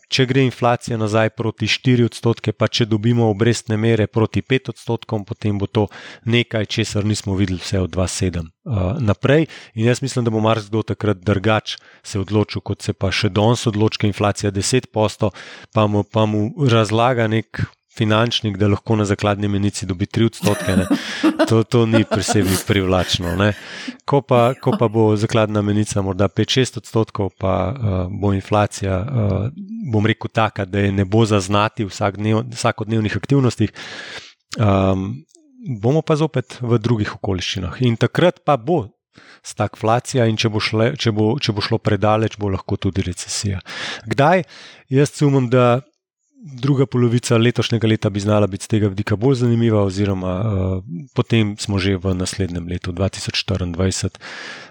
Če 0.10 0.26
gre 0.26 0.44
inflacija 0.46 0.98
nazaj 0.98 1.30
proti 1.30 1.68
4 1.68 2.06
odstotke, 2.06 2.54
pa 2.54 2.68
če 2.68 2.86
dobimo 2.86 3.30
obrestne 3.30 3.78
mere 3.78 4.08
proti 4.08 4.42
5 4.42 4.70
odstotkom, 4.76 5.26
potem 5.26 5.58
bo 5.58 5.68
to 5.68 5.88
nekaj, 6.26 6.66
česar 6.66 7.06
nismo 7.06 7.36
videli 7.36 7.60
vse 7.60 7.82
od 7.84 7.92
2-7 7.96 8.48
naprej. 9.00 9.48
In 9.76 9.86
jaz 9.86 10.02
mislim, 10.02 10.26
da 10.26 10.32
bo 10.32 10.40
marsikdo 10.44 10.84
takrat 10.84 11.18
drugač 11.24 11.78
se 12.04 12.20
odločil, 12.20 12.62
kot 12.62 12.82
se 12.82 12.94
pa 12.94 13.12
še 13.12 13.30
danes 13.30 13.68
odloča, 13.68 14.08
inflacija 14.08 14.52
10 14.52 14.92
posto, 14.94 15.32
pa 15.74 15.88
mu, 15.88 16.04
pa 16.04 16.26
mu 16.26 16.52
razlaga 16.70 17.28
nek 17.28 17.66
finančnik, 17.98 18.58
da 18.58 18.70
lahko 18.72 18.96
na 18.96 19.06
zakladni 19.06 19.48
menici 19.48 19.86
dobi 19.86 20.06
3 20.06 20.26
odstotke. 20.32 20.78
To, 21.48 21.64
to 21.64 21.86
ni 21.86 22.04
posebej 22.04 22.58
privlačno. 22.68 23.32
Ko 24.06 24.22
pa, 24.22 24.54
ko 24.60 24.74
pa 24.80 24.90
bo 24.92 25.10
zakladna 25.16 25.62
menica 25.62 26.02
morda 26.04 26.28
5-6 26.28 26.82
odstotkov, 26.82 27.32
pa 27.40 27.54
uh, 27.72 27.96
bo 28.12 28.34
inflacija, 28.36 28.98
uh, 29.00 29.48
bom 29.92 30.06
rekel, 30.06 30.32
taka, 30.34 30.66
da 30.66 30.84
je 30.84 30.92
ne 30.92 31.06
bo 31.06 31.26
zaznati 31.26 31.88
v 31.88 31.94
vsak 31.94 32.20
dnev, 32.20 32.44
vsakodnevnih 32.52 33.18
aktivnostih. 33.18 33.74
Um, 34.60 35.24
bomo 35.82 36.02
pa 36.02 36.16
zopet 36.16 36.60
v 36.62 36.80
drugih 36.80 37.16
okoliščinah. 37.16 37.82
In 37.88 37.98
takrat 38.00 38.44
pa 38.46 38.58
bo 38.58 38.86
stagflacija, 39.48 40.28
in 40.30 40.38
če 40.40 40.52
bo, 40.54 40.62
šle, 40.64 40.92
če, 41.00 41.14
bo, 41.16 41.32
če 41.42 41.56
bo 41.56 41.64
šlo 41.64 41.80
predaleč, 41.82 42.38
bo 42.40 42.52
lahko 42.54 42.78
tudi 42.78 43.06
recesija. 43.06 43.62
Kdaj? 44.10 44.44
Jaz 44.94 45.14
sumim, 45.16 45.50
da 45.52 45.82
druga 46.54 46.86
polovica 46.86 47.38
letošnjega 47.38 47.88
leta 47.88 48.10
bi 48.10 48.20
znala 48.20 48.48
biti 48.48 48.64
z 48.64 48.68
tega 48.68 48.88
vidika 48.88 49.16
bolj 49.16 49.36
zanimiva, 49.36 49.82
oziroma 49.84 50.34
uh, 50.40 50.84
potem 51.14 51.56
smo 51.60 51.80
že 51.80 51.98
v 51.98 52.14
naslednjem 52.16 52.68
letu, 52.68 52.92
2024. 52.92 54.10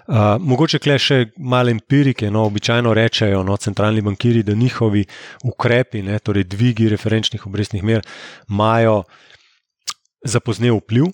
Uh, 0.07 0.15
mogoče 0.39 0.79
kle 0.79 0.97
še 0.99 1.19
malo 1.37 1.69
empirike, 1.69 2.31
no, 2.31 2.45
običajno 2.49 2.93
rečejo 2.93 3.43
no, 3.43 3.57
centralni 3.57 4.01
bankiri, 4.01 4.43
da 4.43 4.55
njihovi 4.55 5.05
ukrepi, 5.43 6.01
ne, 6.01 6.19
torej 6.19 6.47
dvigi 6.49 6.89
referenčnih 6.89 7.47
obrestnih 7.47 7.83
mer, 7.83 8.03
imajo 8.49 9.03
zapoznev 10.25 10.81
vpliv. 10.81 11.13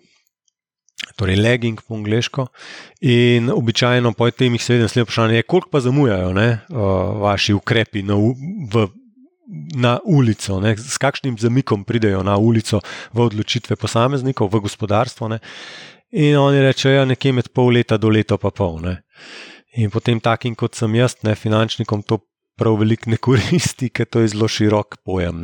Torej, 1.20 1.36
legging 1.36 1.82
po 1.84 1.98
angliško. 1.98 2.46
In 3.12 3.50
običajno 3.52 4.14
po 4.16 4.30
tem 4.32 4.54
jih 4.56 4.64
seveda 4.64 4.88
naslednje 4.88 5.04
vprašanje 5.04 5.36
je, 5.36 5.44
koliko 5.44 5.70
pa 5.70 5.82
zamujajo 5.84 6.32
ne, 6.34 6.50
uh, 6.72 7.18
vaši 7.22 7.54
ukrepi 7.54 8.06
na, 8.08 8.16
v 8.16 8.88
na 9.76 10.00
ulico, 10.06 10.60
ne, 10.60 10.74
s 10.78 10.98
kakšnim 10.98 11.38
zamikom 11.38 11.84
pridejo 11.86 12.24
na 12.24 12.38
ulico 12.38 12.82
v 13.14 13.26
odločitve 13.26 13.78
posameznikov, 13.80 14.50
v 14.50 14.64
gospodarstvo. 14.66 15.30
Ne. 15.30 15.40
In 16.18 16.38
oni 16.38 16.62
rečejo, 16.62 17.02
ja, 17.02 17.06
nekje 17.10 17.34
med 17.34 17.50
pol 17.54 17.74
leta 17.78 17.98
do 17.98 18.10
leta, 18.10 18.38
pa 18.38 18.54
pol. 18.54 18.82
Ne. 18.82 19.00
In 19.78 19.90
potem 19.94 20.22
takim 20.22 20.56
kot 20.56 20.78
sem 20.78 20.94
jaz, 20.96 21.18
ne 21.26 21.36
finančnikom, 21.38 22.06
to 22.06 22.22
prav 22.58 22.78
veliko 22.82 23.10
ne 23.10 23.18
koristi, 23.18 23.90
ker 23.90 24.06
to 24.06 24.22
je 24.22 24.34
zelo 24.34 24.50
širok 24.50 25.02
pojem. 25.06 25.42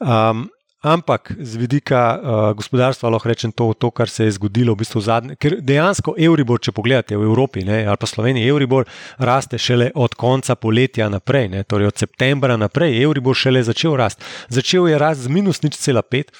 Um, 0.00 0.48
Ampak 0.84 1.32
z 1.40 1.56
vidika 1.56 2.00
uh, 2.12 2.52
gospodarstva 2.52 3.08
lahko 3.08 3.28
rečem 3.28 3.52
to, 3.56 3.72
to, 3.72 3.88
kar 3.90 4.08
se 4.08 4.26
je 4.28 4.34
zgodilo 4.36 4.74
v 4.74 4.82
bistvu 4.84 5.00
zadnje. 5.00 5.36
Ker 5.40 5.56
dejansko 5.64 6.12
Euribor, 6.20 6.60
če 6.60 6.74
pogledate 6.76 7.16
v 7.16 7.24
Evropi 7.24 7.64
ne, 7.64 7.86
ali 7.88 7.96
pa 7.96 8.08
Sloveniji, 8.10 8.50
Euribor 8.52 8.84
raste 9.16 9.56
šele 9.56 9.88
od 9.96 10.12
konca 10.12 10.58
poletja 10.60 11.08
naprej, 11.08 11.48
ne, 11.56 11.64
torej 11.64 11.88
od 11.88 12.04
septembra 12.04 12.58
naprej. 12.60 13.00
Euribor 13.00 13.32
šele 13.32 13.64
začel 13.64 13.96
rasti. 13.96 14.28
Začel 14.52 14.92
je 14.92 15.00
rasti 15.00 15.24
z 15.24 15.32
minus 15.32 15.64
nič 15.64 15.80
cela 15.80 16.04
pet. 16.04 16.36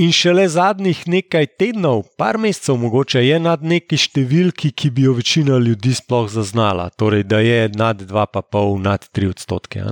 In 0.00 0.14
šele 0.16 0.46
zadnjih 0.48 1.02
nekaj 1.12 1.46
tednov, 1.60 2.06
par 2.16 2.38
mesecev, 2.40 2.78
mogoče 2.80 3.20
je 3.20 3.36
nad 3.42 3.60
neki 3.60 3.98
številki, 4.00 4.70
ki 4.72 4.88
bi 4.96 5.04
jo 5.04 5.12
večina 5.18 5.58
ljudi 5.60 5.92
sploh 5.92 6.24
zaznala, 6.32 6.86
torej 6.96 7.26
da 7.28 7.42
je 7.44 7.66
nad 7.76 8.00
2,5, 8.08 8.78
nad 8.80 9.04
3 9.04 9.28
odstotke. 9.34 9.82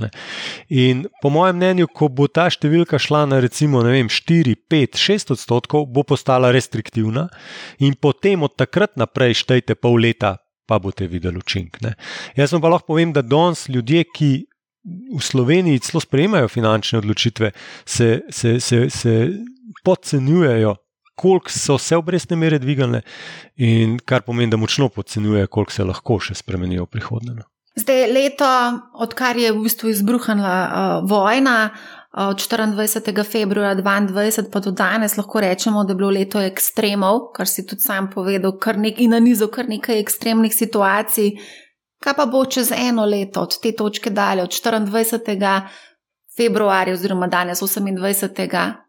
In 0.73 1.03
po 1.21 1.29
mojem 1.29 1.59
mnenju, 1.59 1.91
ko 1.93 2.09
bo 2.09 2.25
ta 2.25 2.47
številka 2.49 2.97
šla 2.97 3.27
na 3.29 3.37
recimo 3.45 3.83
vem, 3.85 4.09
4, 4.09 4.55
5, 4.65 4.97
6 4.97 5.35
odstotkov, 5.37 5.85
bo 5.93 6.01
postala 6.01 6.49
restriktivna 6.55 7.27
in 7.77 7.93
potem 7.93 8.41
od 8.41 8.57
takrat 8.57 8.97
naprej 8.97 9.37
štejte 9.43 9.77
pol 9.77 10.01
leta, 10.01 10.39
pa 10.65 10.81
boste 10.81 11.05
videli 11.05 11.37
učinek. 11.37 11.77
Jaz 12.33 12.57
vam 12.57 12.65
pa 12.65 12.73
lahko 12.73 12.95
povem, 12.95 13.13
da 13.13 13.21
danes 13.21 13.67
ljudje, 13.69 14.07
ki. 14.09 14.31
V 14.89 15.19
Sloveniji 15.21 15.81
celo 15.83 15.99
sprejemajo 16.01 16.47
finančne 16.47 17.01
odločitve, 17.01 17.49
se, 17.85 18.21
se, 18.31 18.53
se, 18.63 18.87
se 18.89 19.15
podcenjujejo, 19.83 20.75
koliko 21.15 21.51
so 21.51 21.77
se 21.77 21.97
obrestne 21.97 22.37
mere 22.39 22.59
dvignile, 22.59 23.01
in 23.55 23.97
kar 24.05 24.21
pomeni, 24.21 24.51
da 24.51 24.57
močno 24.57 24.89
podcenjujejo, 24.89 25.47
koliko 25.47 25.75
se 25.75 25.83
lahko 25.83 26.19
še 26.19 26.37
spremenijo 26.39 26.87
v 26.87 26.93
prihodnje. 26.95 27.37
No. 27.41 27.47
Zdaj, 27.79 28.07
leto, 28.11 28.47
odkar 28.99 29.37
je 29.37 29.51
v 29.51 29.63
bistvu 29.63 29.91
izbruhnila 29.91 30.55
uh, 30.65 31.09
vojna, 31.09 31.69
uh, 31.69 31.99
od 32.13 32.37
24. 32.37 33.23
februarja 33.31 33.75
2022 33.83 34.51
pa 34.51 34.59
do 34.59 34.71
danes, 34.71 35.17
lahko 35.17 35.39
rečemo, 35.39 35.83
da 35.83 35.91
je 35.91 35.95
bilo 35.95 36.09
leto 36.09 36.41
ekstremov, 36.41 37.31
kar 37.35 37.47
si 37.47 37.65
tudi 37.65 37.81
sam 37.81 38.09
povedal, 38.11 38.57
kar 38.57 38.77
nek, 38.77 38.99
in 38.99 39.13
na 39.13 39.19
nizu 39.19 39.47
kar 39.47 39.69
nekaj 39.69 39.99
ekstremnih 39.99 40.55
situacij. 40.55 41.37
Kaj 41.99 42.15
pa 42.15 42.25
bo 42.25 42.45
čez 42.45 42.71
eno 42.71 43.05
leto, 43.05 43.41
od 43.41 43.59
te 43.61 43.71
točke 43.71 44.09
dalje, 44.09 44.43
od 44.43 44.49
24. 44.49 45.61
februarja, 46.37 46.93
oziroma 46.93 47.27
danes 47.27 47.61
28 47.61 48.88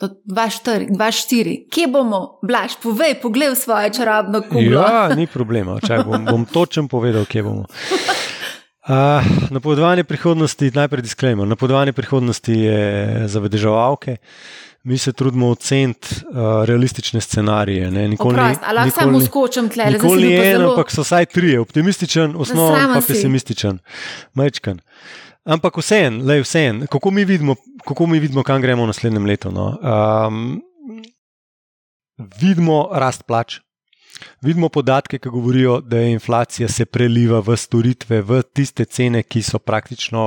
do 0.00 0.08
2-4, 0.30 1.66
kje 1.70 1.86
bomo, 1.90 2.38
blaž, 2.42 2.78
povej, 2.82 3.18
poglej 3.22 3.50
v 3.50 3.58
svojo 3.58 3.90
čarobno 3.90 4.42
kuglo. 4.46 4.82
Ja, 4.82 5.10
ni 5.14 5.26
problema, 5.26 5.80
Čaj, 5.82 6.06
bom, 6.06 6.22
bom 6.24 6.46
točen 6.46 6.86
povedal, 6.86 7.26
kje 7.26 7.42
bomo. 7.42 7.66
Uh, 8.88 9.26
napovedovanje 9.56 10.04
prihodnosti, 10.04 10.70
najprej 10.74 11.02
disklejmo. 11.02 11.44
Napovedovanje 11.44 11.92
prihodnosti 11.92 12.52
je 12.52 12.82
za 13.28 13.40
vedeževalke. 13.40 14.16
Mi 14.82 14.98
se 14.98 15.12
trudimo 15.12 15.50
oceniti 15.50 16.14
uh, 16.30 16.64
realistične 16.64 17.20
scenarije. 17.20 17.90
Nikoli 17.90 18.36
ne 18.36 18.90
samo 18.94 19.20
skočim 19.20 19.68
tle, 19.68 19.84
da 19.84 19.98
se 19.98 20.06
lahko 20.06 20.08
zgodi. 20.08 20.54
Ampak 20.54 20.90
so 20.94 21.02
vsaj 21.02 21.26
tri, 21.26 21.58
optimističen, 21.58 22.36
osnoven, 22.38 22.94
pa 22.94 23.02
pesimističen. 23.08 23.78
Majčkan. 24.34 24.78
Ampak 25.48 25.78
vseeno, 25.80 26.24
vse 26.42 26.64
kako, 26.90 27.10
kako 27.86 28.06
mi 28.06 28.20
vidimo, 28.20 28.42
kam 28.44 28.60
gremo 28.60 28.84
v 28.84 28.92
naslednjem 28.92 29.26
letu. 29.26 29.52
No? 29.52 29.70
Um, 29.80 30.60
vidimo 32.40 32.88
rast 32.92 33.24
plač, 33.24 33.60
Vidimo 34.42 34.68
podatke, 34.68 35.18
ki 35.18 35.28
govorijo, 35.28 35.80
da 35.80 35.98
je 35.98 36.12
inflacija 36.12 36.68
se 36.68 36.86
preliva 36.86 37.40
v 37.40 37.56
storitve, 37.56 38.20
v 38.22 38.42
tiste 38.42 38.84
cene, 38.84 39.22
ki 39.22 39.42
so 39.42 39.58
praktično 39.58 40.24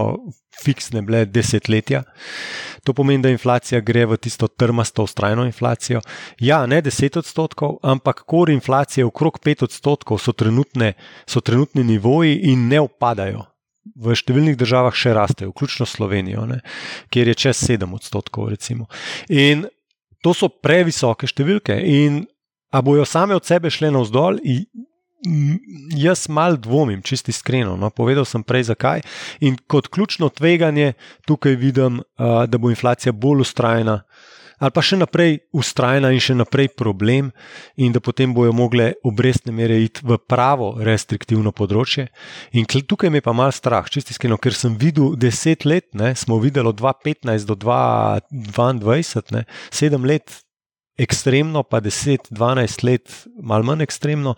fiksne 0.64 1.02
bile 1.02 1.26
desetletja. 1.26 2.04
To 2.84 2.94
pomeni, 2.94 3.24
da 3.24 3.30
inflacija 3.30 3.82
gre 3.82 4.06
v 4.06 4.18
tisto 4.18 4.48
trmasto, 4.48 5.04
ustrajno 5.04 5.46
inflacijo. 5.46 6.02
Ja, 6.40 6.66
ne 6.66 6.82
10 6.82 7.20
odstotkov, 7.20 7.78
ampak 7.84 8.24
kor 8.28 8.50
inflacije 8.50 9.06
okrog 9.06 9.40
5 9.40 9.64
odstotkov 9.70 10.20
so, 10.20 10.32
trenutne, 10.32 10.94
so 11.26 11.42
trenutni 11.42 11.84
nivoji 11.84 12.40
in 12.52 12.68
ne 12.68 12.80
upadajo. 12.80 13.51
V 13.98 14.14
številnih 14.14 14.58
državah 14.60 14.94
še 14.94 15.16
rastejo, 15.18 15.52
vključno 15.56 15.88
Slovenijo, 15.90 16.46
ne, 16.46 16.60
kjer 17.10 17.32
je 17.32 17.40
čez 17.48 17.64
7 17.72 17.96
odstotkov. 17.98 18.52
Recimo. 18.54 18.86
In 19.30 19.66
to 20.22 20.36
so 20.38 20.52
previsoke 20.52 21.26
številke. 21.26 21.80
In 21.82 22.22
A 22.72 22.82
bojo 22.82 23.06
same 23.06 23.36
od 23.36 23.46
sebe 23.46 23.70
šle 23.70 23.92
navzdol? 23.92 24.40
Jaz 25.98 26.26
mal 26.32 26.56
dvomim, 26.58 27.02
čisto 27.04 27.30
iskreno. 27.30 27.76
No, 27.78 27.92
povedal 27.92 28.26
sem 28.26 28.44
prej, 28.44 28.72
zakaj. 28.72 29.04
In 29.44 29.58
kot 29.68 29.92
ključno 29.92 30.30
tveganje 30.30 30.94
tukaj 31.28 31.56
vidim, 31.60 32.02
da 32.18 32.58
bo 32.58 32.72
inflacija 32.72 33.14
bolj 33.14 33.44
ustrajna, 33.46 34.02
ali 34.62 34.72
pa 34.72 34.82
še 34.86 35.00
naprej 35.02 35.40
ustrajna 35.58 36.12
in 36.14 36.22
še 36.22 36.36
naprej 36.38 36.70
problem, 36.78 37.32
in 37.82 37.96
da 37.96 38.00
potem 38.04 38.34
bojo 38.34 38.54
mogle 38.54 38.92
obrestne 39.08 39.54
mere 39.56 39.80
iti 39.82 40.06
v 40.06 40.20
pravo 40.22 40.76
restriktivno 40.78 41.52
področje. 41.52 42.08
In 42.54 42.70
tukaj 42.70 43.10
me 43.10 43.24
pa 43.26 43.34
mal 43.34 43.50
strah, 43.56 43.90
čisto 43.90 44.14
iskreno, 44.14 44.38
ker 44.38 44.54
sem 44.54 44.78
videl 44.78 45.18
deset 45.18 45.66
let, 45.66 45.90
ne, 45.98 46.14
smo 46.16 46.38
videli 46.44 46.70
od 46.70 46.78
2015 46.78 47.50
do 47.50 47.58
2022, 47.58 49.44
sedem 49.74 50.06
let 50.06 50.42
ekstremno, 51.02 51.64
pa 51.66 51.82
10-12 51.82 52.86
let, 52.86 53.10
malo 53.42 53.66
manj 53.66 53.88
ekstremno, 53.88 54.36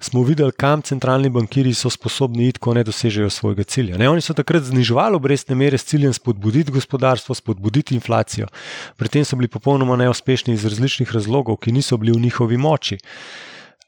smo 0.00 0.22
videli, 0.22 0.52
kam 0.52 0.82
centralni 0.82 1.28
bankiri 1.30 1.74
so 1.74 1.90
sposobni 1.90 2.48
iti, 2.48 2.58
ko 2.58 2.74
ne 2.74 2.84
dosežejo 2.84 3.30
svojega 3.30 3.64
cilja. 3.64 3.98
Ne, 3.98 4.08
oni 4.08 4.20
so 4.24 4.34
takrat 4.34 4.64
zniževali 4.64 5.16
obrestne 5.16 5.54
mere 5.54 5.78
s 5.78 5.84
ciljem 5.84 6.12
spodbuditi 6.12 6.72
gospodarstvo, 6.72 7.34
spodbuditi 7.34 7.94
inflacijo. 7.94 8.48
Pri 8.96 9.08
tem 9.08 9.24
so 9.24 9.36
bili 9.36 9.48
popolnoma 9.48 9.96
neuspešni 10.00 10.54
iz 10.54 10.64
različnih 10.64 11.12
razlogov, 11.14 11.60
ki 11.60 11.72
niso 11.72 11.96
bili 11.96 12.16
v 12.16 12.24
njihovi 12.24 12.56
moči. 12.56 12.98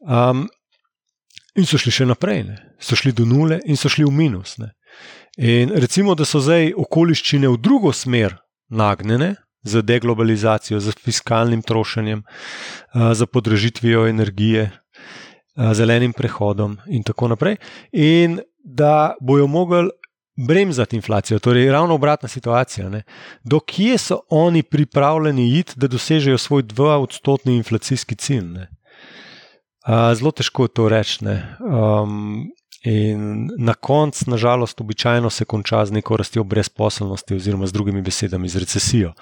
Um, 0.01 0.49
in 1.57 1.67
so 1.67 1.81
šli 1.81 1.93
še 1.93 2.09
naprej, 2.11 2.45
ne. 2.49 2.59
so 2.81 2.97
šli 2.97 3.13
do 3.13 3.25
nule 3.25 3.61
in 3.65 3.77
so 3.77 3.89
šli 3.89 4.05
v 4.05 4.13
minus. 4.13 4.59
Ne. 4.59 4.73
In 5.39 5.73
recimo, 5.75 6.15
da 6.15 6.29
so 6.29 6.43
zdaj 6.45 6.75
okoliščine 6.77 7.49
v 7.49 7.57
drugo 7.57 7.93
smer 7.93 8.37
nagnjene, 8.69 9.37
z 9.63 9.83
deglobalizacijo, 9.83 10.81
z 10.81 10.93
fiskalnim 10.99 11.63
trošenjem, 11.63 12.25
z 12.95 13.27
podražitvijo 13.27 14.09
energije, 14.09 14.71
zelenim 15.57 16.13
prehodom 16.13 16.79
in 16.87 17.03
tako 17.03 17.29
naprej. 17.29 17.57
In 17.93 18.41
da 18.65 19.15
bojo 19.21 19.47
mogli 19.47 19.91
bremzati 20.49 20.97
inflacijo, 20.97 21.39
torej 21.39 21.71
ravno 21.71 21.95
obratna 21.95 22.29
situacija. 22.29 22.89
Ne? 22.89 23.03
Do 23.45 23.61
kje 23.61 23.99
so 23.99 24.21
oni 24.31 24.63
pripravljeni 24.63 25.59
iti, 25.59 25.73
da 25.77 25.87
dosežejo 25.87 26.39
svoj 26.39 26.63
2-odstotni 26.63 27.57
inflacijski 27.57 28.15
cilj? 28.15 28.45
Ne? 28.45 28.69
Zelo 30.15 30.31
težko 30.31 30.65
je 30.65 30.69
to 30.69 30.89
reči. 30.89 31.25
Um, 31.61 32.49
In 32.85 33.51
na 33.59 33.75
koncu, 33.75 34.25
nažalost, 34.31 34.81
običajno 34.81 35.31
se 35.31 35.45
konča 35.45 35.85
z 35.87 35.93
neko 35.93 36.17
rastjo 36.17 36.45
brezposelnosti, 36.45 37.35
oziroma 37.35 37.67
z 37.67 37.73
drugimi 37.73 38.03
besedami, 38.03 38.49
z 38.49 38.57
recesijo. 38.57 39.13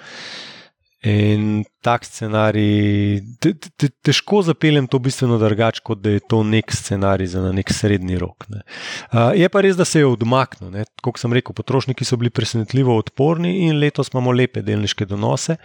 In 1.01 1.63
tak 1.81 2.03
scenarij, 2.05 3.23
te, 3.41 3.55
te, 3.57 3.87
težko 4.05 4.43
zapeljem 4.45 4.85
to 4.85 4.99
bistveno 5.01 5.39
drugače, 5.41 5.81
kot 5.81 6.03
da 6.03 6.13
je 6.13 6.21
to 6.29 6.43
nek 6.45 6.69
scenarij 6.69 7.31
za 7.31 7.41
nek 7.41 7.73
srednji 7.73 8.19
rok. 8.21 8.45
Ne. 8.53 8.61
Je 9.33 9.49
pa 9.49 9.63
res, 9.65 9.73
da 9.79 9.85
se 9.85 10.03
je 10.03 10.05
odmaknil. 10.05 10.83
Kot 11.01 11.17
sem 11.17 11.33
rekel, 11.33 11.57
potrošniki 11.57 12.05
so 12.05 12.21
bili 12.21 12.29
presenetljivo 12.29 12.99
odporni 13.01 13.63
in 13.65 13.81
letos 13.81 14.13
imamo 14.13 14.35
lepe 14.35 14.61
delniške 14.61 15.09
donose. 15.09 15.57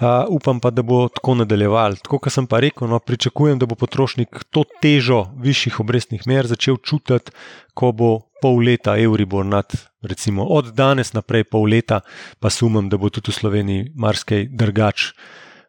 Uh, 0.00 0.24
upam 0.30 0.60
pa, 0.62 0.70
da 0.70 0.86
bo 0.86 1.08
tako 1.10 1.34
nadaljeval. 1.42 1.98
Tako 1.98 2.22
kot 2.22 2.32
sem 2.32 2.46
pa 2.46 2.62
rekel, 2.62 2.88
no, 2.88 3.02
pričakujem, 3.02 3.58
da 3.58 3.66
bo 3.66 3.74
potrošnik 3.74 4.44
to 4.54 4.62
težo 4.80 5.24
višjih 5.42 5.82
obrestnih 5.82 6.22
mer 6.30 6.46
začel 6.46 6.78
čutiti, 6.78 7.34
ko 7.74 7.90
bo 7.92 8.12
pol 8.40 8.62
leta 8.64 8.96
Euribor 8.98 9.46
nad, 9.46 9.68
recimo 10.02 10.46
od 10.48 10.72
danes 10.76 11.12
naprej 11.12 11.44
pol 11.50 11.68
leta, 11.68 12.00
pa 12.40 12.50
sumem, 12.50 12.88
da 12.88 12.98
bo 12.98 13.10
tudi 13.10 13.30
v 13.30 13.38
Sloveniji 13.38 13.90
marsikaj 13.94 14.48
drugač, 14.50 15.10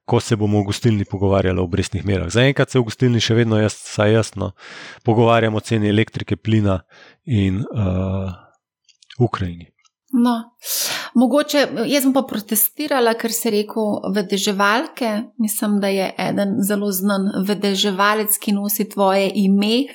ko 0.06 0.20
se 0.20 0.36
bomo 0.36 0.60
v 0.62 0.72
gostilni 0.72 1.06
pogovarjali 1.06 1.60
o 1.60 1.64
obrestnih 1.64 2.06
merah. 2.06 2.32
Zaenkrat 2.32 2.72
se 2.72 2.80
v 2.80 2.88
gostilni 2.90 3.22
še 3.24 3.38
vedno 3.38 3.60
jaz, 3.62 3.78
jasno 4.00 4.52
pogovarjamo 5.08 5.62
o 5.62 5.64
ceni 5.64 5.92
elektrike, 5.92 6.36
plina 6.36 6.82
in 7.26 7.62
uh, 7.62 8.32
Ukrajini. 9.20 9.70
No, 10.12 10.58
mogoče 11.16 11.68
jaz 11.88 12.04
sem 12.04 12.14
pa 12.14 12.24
protestirala, 12.28 13.14
ker 13.20 13.34
se 13.34 13.52
rekel 13.52 14.14
vedeževalke. 14.16 15.12
Mislim, 15.42 15.80
da 15.84 15.88
je 15.88 16.12
eden 16.18 16.56
zelo 16.68 16.92
znan 16.92 17.30
vedeževalec, 17.48 18.38
ki 18.42 18.56
nosi 18.56 18.88
tvoje 18.90 19.32
ime. 19.36 19.86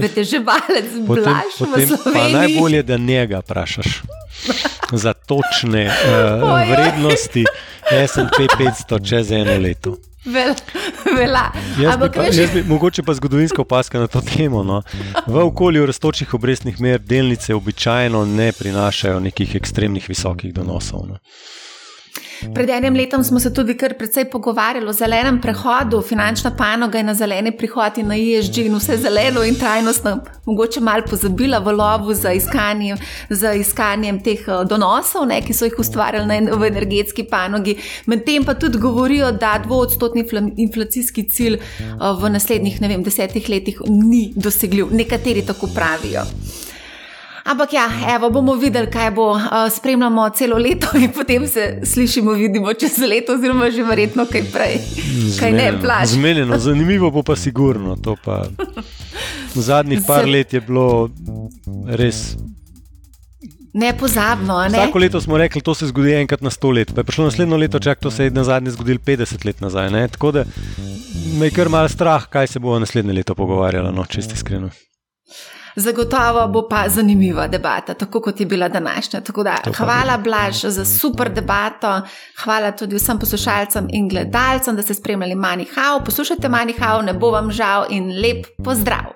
Vedeževalec, 0.00 0.92
blaš 1.06 1.60
v 1.60 1.86
Sloveniji. 1.86 2.34
Najbolje, 2.34 2.82
da 2.82 2.96
njega 2.96 3.42
vprašaš 3.44 4.02
za 5.04 5.12
točne 5.12 5.86
uh, 5.86 6.50
vrednosti 6.70 7.44
SP 8.10 8.38
500 8.58 9.08
čez 9.08 9.32
eno 9.32 9.58
leto. 9.62 9.96
Vela. 11.18 11.52
Jaz 11.80 11.96
bi 11.96 12.10
pa, 12.14 12.22
jaz 12.22 12.50
bi, 12.54 12.62
mogoče 12.66 13.02
pa 13.02 13.14
zgodovinska 13.14 13.62
opaska 13.62 13.98
na 13.98 14.06
to 14.06 14.20
temo. 14.20 14.62
No. 14.62 14.82
V 15.26 15.44
okolju 15.44 15.86
raztočih 15.86 16.34
obrestnih 16.34 16.80
mer 16.80 16.98
delnice 16.98 17.54
običajno 17.54 18.24
ne 18.24 18.52
prinašajo 18.52 19.20
nekih 19.20 19.54
ekstremnih 19.54 20.08
visokih 20.08 20.54
donosov. 20.54 21.06
No. 21.08 21.18
Pred 22.54 22.70
enim 22.70 22.94
letom 22.94 23.24
smo 23.24 23.40
se 23.40 23.54
tudi 23.54 23.74
kar 23.76 23.94
precej 23.98 24.24
pogovarjali 24.30 24.88
o 24.88 24.92
zelenem 24.92 25.40
prehodu, 25.40 26.02
finančna 26.02 26.50
panoga 26.56 26.98
je 26.98 27.04
na 27.04 27.14
zeleni 27.14 27.52
prihod 27.56 27.98
in 27.98 28.06
na 28.06 28.16
ISG 28.16 28.58
in 28.58 28.76
vse 28.76 28.96
zeleno 28.96 29.42
in 29.44 29.58
trajnostno, 29.58 30.18
mogoče 30.46 30.80
malo 30.80 31.02
pozabila 31.10 31.58
v 31.58 31.72
lovu 31.72 32.14
za, 32.14 32.32
iskanje, 32.32 32.96
za 33.30 33.52
iskanjem 33.52 34.20
teh 34.22 34.46
eh, 34.48 34.64
donosov, 34.70 35.26
ne, 35.26 35.40
ki 35.42 35.54
so 35.54 35.66
jih 35.66 35.78
ustvarjali 35.78 36.40
v 36.52 36.70
energetski 36.70 37.26
panogi. 37.30 37.76
Medtem 38.06 38.44
pa 38.44 38.54
tudi 38.54 38.78
govorijo, 38.78 39.32
da 39.32 39.58
dvoodstotni 39.64 40.24
inflacijski 40.56 41.28
cilj 41.30 41.58
eh, 41.58 41.84
v 42.22 42.30
naslednjih 42.30 42.80
vem, 42.80 43.02
desetih 43.02 43.48
letih 43.48 43.82
ni 43.88 44.32
dosegljiv. 44.36 44.94
Nekateri 44.94 45.46
tako 45.46 45.66
pravijo. 45.74 46.26
Ampak 47.48 47.72
ja, 47.72 47.86
evo, 48.14 48.28
bomo 48.30 48.54
videli, 48.60 48.90
kaj 48.92 49.10
bo. 49.16 49.30
Uh, 49.32 49.68
spremljamo 49.72 50.26
celo 50.36 50.58
leto 50.58 50.90
in 50.98 51.12
potem 51.12 51.46
se 51.48 51.80
slišimo, 51.84 52.32
vidimo 52.32 52.74
čez 52.74 52.98
leto, 52.98 53.34
oziroma 53.38 53.70
že 53.70 53.82
verjetno 53.82 54.26
kaj 54.28 54.44
prej. 54.52 54.76
Kaj 55.38 55.52
ne, 55.52 55.70
plač. 55.80 56.12
Zmenjeno, 56.12 56.58
zanimivo 56.58 57.10
bo 57.10 57.22
pa 57.22 57.36
sigurno. 57.36 57.96
Pa. 58.24 58.44
Zadnjih 59.54 60.04
par 60.06 60.28
let 60.28 60.52
je 60.52 60.60
bilo 60.60 61.08
res. 61.88 62.36
Nepozabno. 63.72 64.58
Ne? 64.68 64.78
Vsako 64.78 64.98
leto 64.98 65.20
smo 65.20 65.38
rekli, 65.38 65.62
da 65.64 65.74
se 65.74 65.86
zgodi 65.86 66.12
enkrat 66.18 66.40
na 66.44 66.50
sto 66.50 66.70
let, 66.70 66.92
pa 66.94 67.00
je 67.00 67.08
prišlo 67.08 67.28
naslednjo 67.28 67.56
leto, 67.56 67.80
čak 67.80 68.00
to 68.00 68.10
se 68.10 68.24
je 68.24 68.30
na 68.30 68.44
zadnje 68.44 68.70
zgodilo 68.76 68.98
50 69.06 69.46
let 69.46 69.60
nazaj. 69.60 69.90
Ne? 69.90 70.08
Tako 70.08 70.32
da 70.32 70.44
me 71.38 71.46
je 71.46 71.54
kar 71.56 71.68
mal 71.68 71.88
strah, 71.88 72.26
kaj 72.28 72.46
se 72.46 72.58
bo 72.58 72.78
naslednje 72.78 73.12
leto 73.12 73.34
pogovarjalo, 73.34 73.92
no, 73.92 74.04
čisto 74.04 74.34
iskreno. 74.34 74.70
Zagotovo 75.78 76.48
bo 76.48 76.64
pa 76.68 76.88
zanimiva 76.88 77.46
debata, 77.46 77.94
tako 77.94 78.20
kot 78.20 78.40
je 78.40 78.46
bila 78.46 78.68
današnja. 78.68 79.20
Da, 79.44 79.56
hvala, 79.76 80.16
Blaž, 80.18 80.64
za 80.64 80.84
super 80.84 81.30
debato. 81.32 82.00
Hvala 82.44 82.72
tudi 82.72 82.96
vsem 82.96 83.18
poslušalcem 83.18 83.86
in 83.92 84.08
gledalcem, 84.08 84.76
da 84.76 84.82
ste 84.82 84.94
spremljali 84.94 85.34
Manihau. 85.34 86.00
Poslušajte 86.04 86.48
Manihau, 86.48 87.02
ne 87.02 87.12
bo 87.12 87.30
vam 87.30 87.50
žal 87.50 87.86
in 87.90 88.10
lep 88.20 88.46
pozdrav. 88.64 89.14